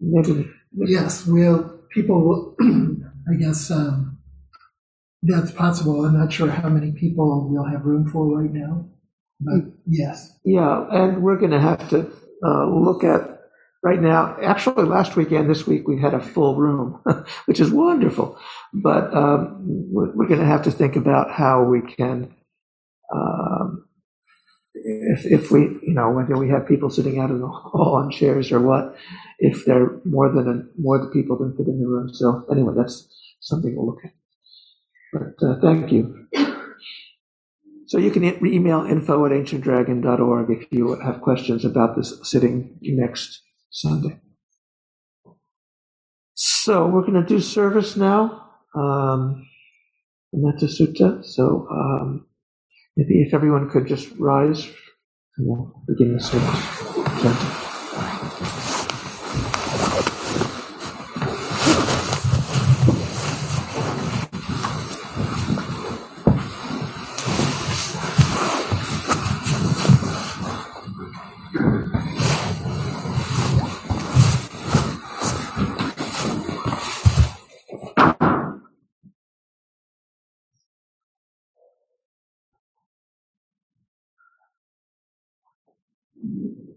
Maybe. 0.00 0.50
Yes, 0.72 1.26
we'll, 1.26 1.80
people 1.90 2.22
will, 2.22 2.56
I 3.30 3.34
guess, 3.34 3.70
um, 3.70 4.18
that's 5.22 5.50
possible. 5.50 6.04
I'm 6.04 6.18
not 6.18 6.32
sure 6.32 6.48
how 6.48 6.68
many 6.68 6.92
people 6.92 7.48
we'll 7.48 7.64
have 7.64 7.84
room 7.84 8.08
for 8.08 8.26
right 8.40 8.52
now, 8.52 8.88
yes. 9.86 10.32
Yeah, 10.44 10.86
and 10.90 11.22
we're 11.22 11.38
going 11.38 11.52
to 11.52 11.60
have 11.60 11.88
to 11.90 12.10
uh, 12.46 12.66
look 12.66 13.04
at 13.04 13.40
right 13.84 14.00
now. 14.00 14.36
Actually, 14.42 14.84
last 14.86 15.16
weekend, 15.16 15.50
this 15.50 15.66
week, 15.66 15.88
we 15.88 16.00
had 16.00 16.14
a 16.14 16.20
full 16.20 16.56
room, 16.56 17.02
which 17.46 17.60
is 17.60 17.70
wonderful. 17.70 18.38
But 18.74 19.14
um, 19.14 19.58
we're, 19.92 20.12
we're 20.14 20.28
going 20.28 20.40
to 20.40 20.46
have 20.46 20.62
to 20.64 20.70
think 20.70 20.96
about 20.96 21.30
how 21.32 21.64
we 21.64 21.82
can, 21.82 22.34
um, 23.14 23.86
if, 24.74 25.26
if 25.26 25.50
we, 25.50 25.60
you 25.82 25.94
know, 25.94 26.10
whether 26.10 26.36
we 26.36 26.50
have 26.50 26.68
people 26.68 26.90
sitting 26.90 27.18
out 27.20 27.30
in 27.30 27.40
the 27.40 27.48
hall 27.48 27.96
on 28.02 28.10
chairs 28.10 28.52
or 28.52 28.60
what, 28.60 28.96
if 29.38 29.64
there 29.66 29.82
are 29.84 30.02
more 30.04 30.32
than 30.32 30.48
a, 30.48 30.80
more 30.80 30.98
the 30.98 31.10
people 31.12 31.38
than 31.38 31.56
fit 31.56 31.68
in 31.68 31.80
the 31.80 31.88
room. 31.88 32.10
So 32.14 32.46
anyway, 32.52 32.74
that's 32.76 33.08
something 33.40 33.74
we'll 33.76 33.86
look 33.86 34.04
at. 34.04 34.12
But 35.12 35.46
uh, 35.46 35.60
thank 35.62 35.92
you. 35.92 36.28
So 37.88 37.96
you 37.98 38.10
can 38.10 38.22
email 38.46 38.84
info 38.84 39.24
at 39.24 39.32
ancientdragon.org 39.32 40.50
if 40.50 40.70
you 40.70 41.00
have 41.00 41.22
questions 41.22 41.64
about 41.64 41.96
this 41.96 42.20
sitting 42.22 42.76
next 42.82 43.40
Sunday. 43.70 44.20
So 46.34 46.86
we're 46.86 47.00
going 47.00 47.14
to 47.14 47.26
do 47.26 47.40
service 47.40 47.96
now. 47.96 48.44
Um, 48.74 49.48
Metta 50.34 50.66
Sutta. 50.66 51.24
So 51.24 51.66
um, 51.70 52.26
maybe 52.94 53.22
if 53.22 53.32
everyone 53.32 53.70
could 53.70 53.86
just 53.86 54.10
rise 54.18 54.66
and 55.38 55.46
we'll 55.46 55.82
begin 55.86 56.12
the 56.12 56.20
service. 56.22 57.57
Standing 86.28 86.68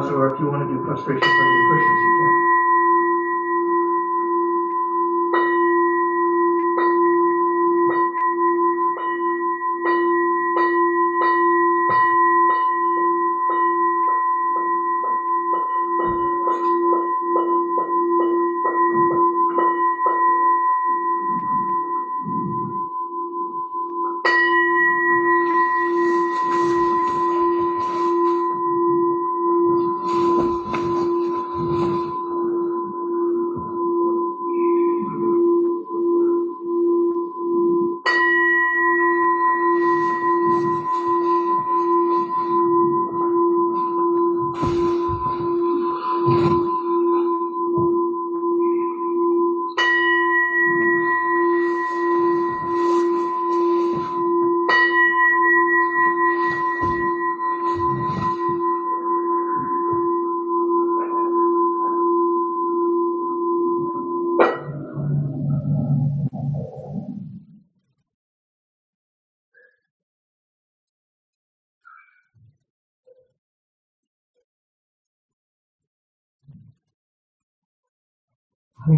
bows, 0.00 0.10
or 0.10 0.32
if 0.32 0.40
you 0.40 0.46
want 0.46 0.68
to 0.68 0.74
do 0.74 0.82
prostration 0.84 1.20
from 1.20 1.52
your 1.52 1.78
cushions, 1.78 2.17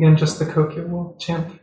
Again, 0.00 0.16
just 0.16 0.38
the 0.38 0.46
Kokyo 0.46 0.88
will 0.88 1.14
chant. 1.20 1.60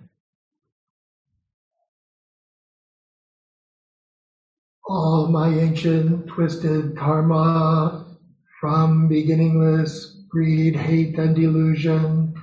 All 4.87 5.27
my 5.29 5.49
ancient 5.49 6.27
twisted 6.27 6.95
karma 6.95 8.15
from 8.61 9.07
beginningless 9.07 10.21
greed, 10.29 10.75
hate, 10.75 11.17
and 11.17 11.35
delusion, 11.35 12.35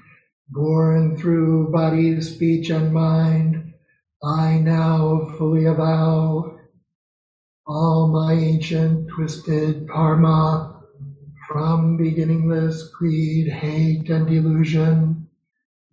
born 0.49 1.17
through 1.17 1.71
body, 1.71 2.21
speech, 2.21 2.71
and 2.71 2.93
mind, 2.93 3.75
I 4.21 4.59
now 4.59 5.33
fully 5.39 5.67
avow 5.67 6.59
all 7.69 8.09
my 8.09 8.33
ancient 8.33 9.11
twisted 9.11 9.89
karma 9.89 10.83
from 11.47 11.97
beginningless 11.97 12.89
greed, 12.99 13.47
hate, 13.47 14.11
and 14.11 14.27
delusion 14.27 15.24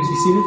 Please 0.00 0.08
be 0.08 0.16
seated. 0.16 0.44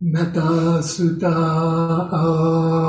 Metta 0.00 0.80
Sutta. 0.82 2.08
Uh, 2.12 2.81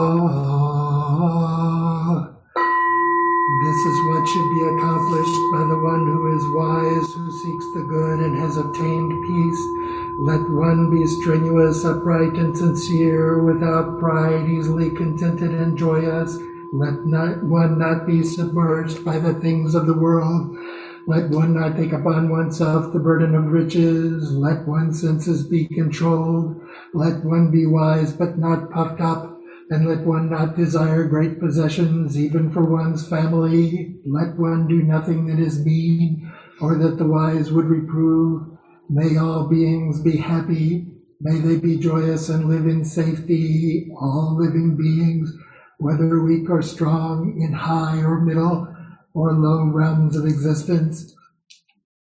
strenuous, 11.06 11.86
upright, 11.86 12.34
and 12.34 12.58
sincere, 12.58 13.44
without 13.44 14.00
pride, 14.00 14.50
easily 14.50 14.90
contented 14.92 15.52
and 15.52 15.78
joyous. 15.78 16.38
Let 16.74 17.06
not, 17.06 17.44
one 17.44 17.78
not 17.78 18.08
be 18.08 18.24
submerged 18.24 19.06
by 19.06 19.20
the 19.20 19.34
things 19.36 19.76
of 19.76 19.86
the 19.86 19.98
world. 19.98 20.58
Let 21.06 21.30
one 21.30 21.54
not 21.54 21.76
take 21.76 21.92
upon 21.92 22.30
oneself 22.30 22.94
the 22.94 23.00
burden 23.00 23.36
of 23.36 23.52
riches. 23.52 24.32
Let 24.32 24.68
one's 24.68 25.02
senses 25.02 25.46
be 25.46 25.68
controlled. 25.68 26.62
Let 26.94 27.24
one 27.24 27.52
be 27.52 27.66
wise, 27.66 28.14
but 28.14 28.38
not 28.38 28.72
puffed 28.72 29.02
up 29.02 29.34
and 29.70 29.88
let 29.88 30.06
one 30.06 30.30
not 30.30 30.56
desire 30.56 31.04
great 31.06 31.40
possessions, 31.40 32.18
even 32.18 32.52
for 32.52 32.64
one's 32.64 33.08
family. 33.08 33.96
Let 34.06 34.38
one 34.38 34.68
do 34.68 34.84
nothing 34.84 35.28
that 35.28 35.40
is 35.40 35.66
mean, 35.66 36.32
or 36.62 36.76
that 36.78 36.98
the 36.98 37.08
wise 37.08 37.52
would 37.52 37.66
reprove. 37.66 38.58
May 38.90 39.18
all 39.18 39.48
beings 39.48 40.02
be 40.02 40.18
happy. 40.18 40.93
May 41.26 41.40
they 41.40 41.56
be 41.58 41.78
joyous 41.78 42.28
and 42.28 42.50
live 42.50 42.68
in 42.68 42.84
safety. 42.84 43.90
All 43.96 44.36
living 44.38 44.76
beings, 44.76 45.34
whether 45.78 46.22
weak 46.22 46.50
or 46.50 46.62
strong, 46.62 47.42
in 47.42 47.54
high 47.54 48.00
or 48.00 48.20
middle, 48.20 48.68
or 49.14 49.32
low 49.32 49.72
realms 49.72 50.18
of 50.18 50.26
existence, 50.26 51.16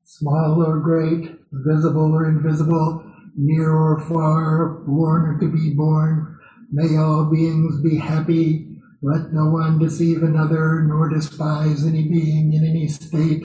small 0.02 0.60
or 0.60 0.80
great, 0.80 1.38
visible 1.52 2.12
or 2.14 2.28
invisible, 2.28 3.04
near 3.36 3.70
or 3.70 4.00
far, 4.00 4.70
born 4.70 5.36
or 5.36 5.38
to 5.38 5.52
be 5.52 5.72
born. 5.72 6.36
May 6.72 6.96
all 6.96 7.26
beings 7.26 7.80
be 7.80 7.98
happy. 7.98 8.66
Let 9.02 9.32
no 9.32 9.50
one 9.50 9.78
deceive 9.78 10.24
another, 10.24 10.82
nor 10.82 11.10
despise 11.10 11.86
any 11.86 12.08
being 12.08 12.52
in 12.52 12.64
any 12.64 12.88
state. 12.88 13.44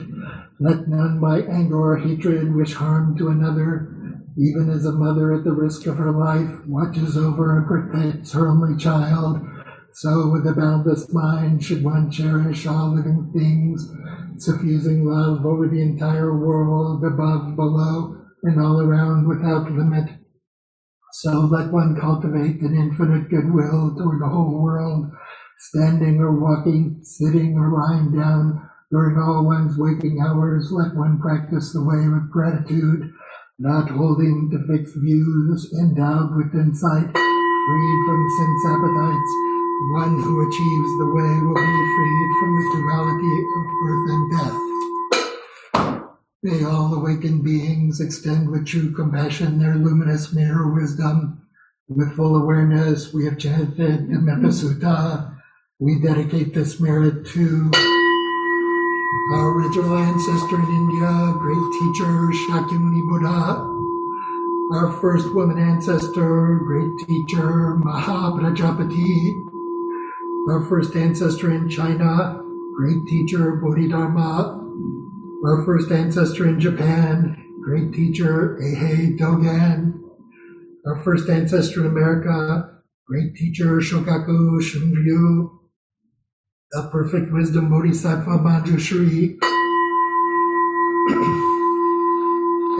Let 0.58 0.88
none 0.88 1.20
by 1.20 1.42
anger 1.42 1.92
or 1.92 1.98
hatred 1.98 2.52
wish 2.52 2.74
harm 2.74 3.16
to 3.18 3.28
another, 3.28 3.91
even 4.36 4.70
as 4.70 4.86
a 4.86 4.92
mother 4.92 5.32
at 5.34 5.44
the 5.44 5.52
risk 5.52 5.86
of 5.86 5.98
her 5.98 6.12
life 6.12 6.64
watches 6.66 7.16
over 7.16 7.58
and 7.58 7.66
protects 7.66 8.32
her 8.32 8.48
only 8.48 8.76
child. 8.76 9.40
So 9.94 10.30
with 10.30 10.46
a 10.46 10.54
boundless 10.54 11.12
mind 11.12 11.62
should 11.64 11.84
one 11.84 12.10
cherish 12.10 12.66
all 12.66 12.94
living 12.94 13.30
things, 13.34 13.92
suffusing 14.38 15.04
love 15.04 15.44
over 15.44 15.68
the 15.68 15.82
entire 15.82 16.36
world, 16.36 17.04
above, 17.04 17.56
below, 17.56 18.16
and 18.42 18.60
all 18.60 18.80
around 18.80 19.28
without 19.28 19.70
limit. 19.70 20.08
So 21.12 21.30
let 21.40 21.70
one 21.70 21.98
cultivate 22.00 22.62
an 22.62 22.74
infinite 22.74 23.28
goodwill 23.28 23.94
toward 23.96 24.22
the 24.22 24.28
whole 24.28 24.62
world, 24.62 25.10
standing 25.58 26.18
or 26.20 26.40
walking, 26.40 27.00
sitting 27.02 27.58
or 27.58 27.70
lying 27.70 28.12
down, 28.12 28.68
during 28.90 29.18
all 29.18 29.44
one's 29.46 29.78
waking 29.78 30.20
hours, 30.20 30.70
let 30.70 30.94
one 30.94 31.18
practice 31.18 31.72
the 31.72 31.82
way 31.82 32.04
of 32.04 32.30
gratitude, 32.30 33.10
not 33.58 33.90
holding 33.90 34.50
to 34.50 34.58
fixed 34.66 34.96
views, 34.96 35.72
endowed 35.78 36.34
with 36.34 36.54
insight, 36.54 37.06
freed 37.06 38.00
from 38.06 38.28
sense 38.38 38.66
appetites. 38.66 39.32
One 39.94 40.14
who 40.22 40.46
achieves 40.46 40.98
the 40.98 41.10
way 41.12 41.32
will 41.42 41.54
be 41.54 41.82
freed 41.96 42.30
from 42.38 42.50
the 42.56 42.66
duality 42.76 43.34
of 43.56 43.64
birth 43.82 44.06
and 44.10 44.24
death. 44.32 44.58
May 46.44 46.64
all 46.64 46.94
awakened 46.94 47.44
beings 47.44 48.00
extend 48.00 48.50
with 48.50 48.66
true 48.66 48.92
compassion 48.92 49.58
their 49.58 49.76
luminous 49.76 50.32
mirror 50.32 50.72
wisdom. 50.72 51.42
With 51.88 52.16
full 52.16 52.36
awareness, 52.36 53.12
we 53.12 53.24
have 53.26 53.38
chanted 53.38 54.08
the 54.08 54.48
Sutta. 54.48 55.36
We 55.78 56.00
dedicate 56.00 56.54
this 56.54 56.80
merit 56.80 57.26
to 57.26 57.70
our 59.32 59.52
original 59.58 59.96
ancestor 59.96 60.56
in 60.56 60.68
India, 60.68 61.34
great 61.38 61.66
teacher 61.78 62.32
Shakyamuni 62.44 63.02
Buddha. 63.08 63.68
Our 64.72 64.98
first 65.00 65.34
woman 65.34 65.58
ancestor, 65.58 66.60
great 66.64 67.06
teacher 67.06 67.76
Mahaprajapati. 67.84 69.32
Our 70.48 70.66
first 70.68 70.96
ancestor 70.96 71.52
in 71.52 71.68
China, 71.68 72.42
great 72.76 73.06
teacher 73.06 73.60
Bodhidharma 73.62 74.62
our 75.44 75.64
first 75.64 75.90
ancestor 75.90 76.48
in 76.48 76.60
Japan, 76.60 77.36
great 77.60 77.92
teacher 77.92 78.56
Eihei 78.62 79.18
Dogen. 79.18 80.00
Our 80.86 81.02
first 81.02 81.28
ancestor 81.28 81.80
in 81.80 81.86
America, 81.86 82.80
great 83.08 83.34
teacher 83.34 83.80
Shogaku 83.80 84.62
Shunryu. 84.62 85.61
The 86.72 86.84
perfect 86.84 87.30
wisdom 87.30 87.68
Bodhisattva 87.68 88.38
Manjushri. 88.38 89.36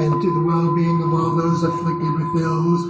and 0.00 0.22
to 0.22 0.34
the 0.34 0.46
well-being 0.46 1.02
of 1.02 1.12
all 1.12 1.36
those 1.36 1.62
afflicted 1.62 2.14
with 2.14 2.42
ills, 2.42 2.82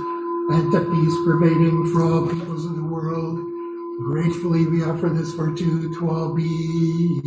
and 0.55 0.71
to 0.71 0.81
peace 0.93 1.17
pervading 1.25 1.93
for 1.93 2.03
all 2.05 2.29
peoples 2.29 2.67
of 2.67 2.77
the 2.77 2.85
world. 2.85 3.41
Gratefully 4.05 4.67
we 4.67 4.85
offer 4.85 5.09
this 5.09 5.33
virtue 5.33 5.93
to 5.93 6.09
all 6.09 6.35
beings 6.37 7.25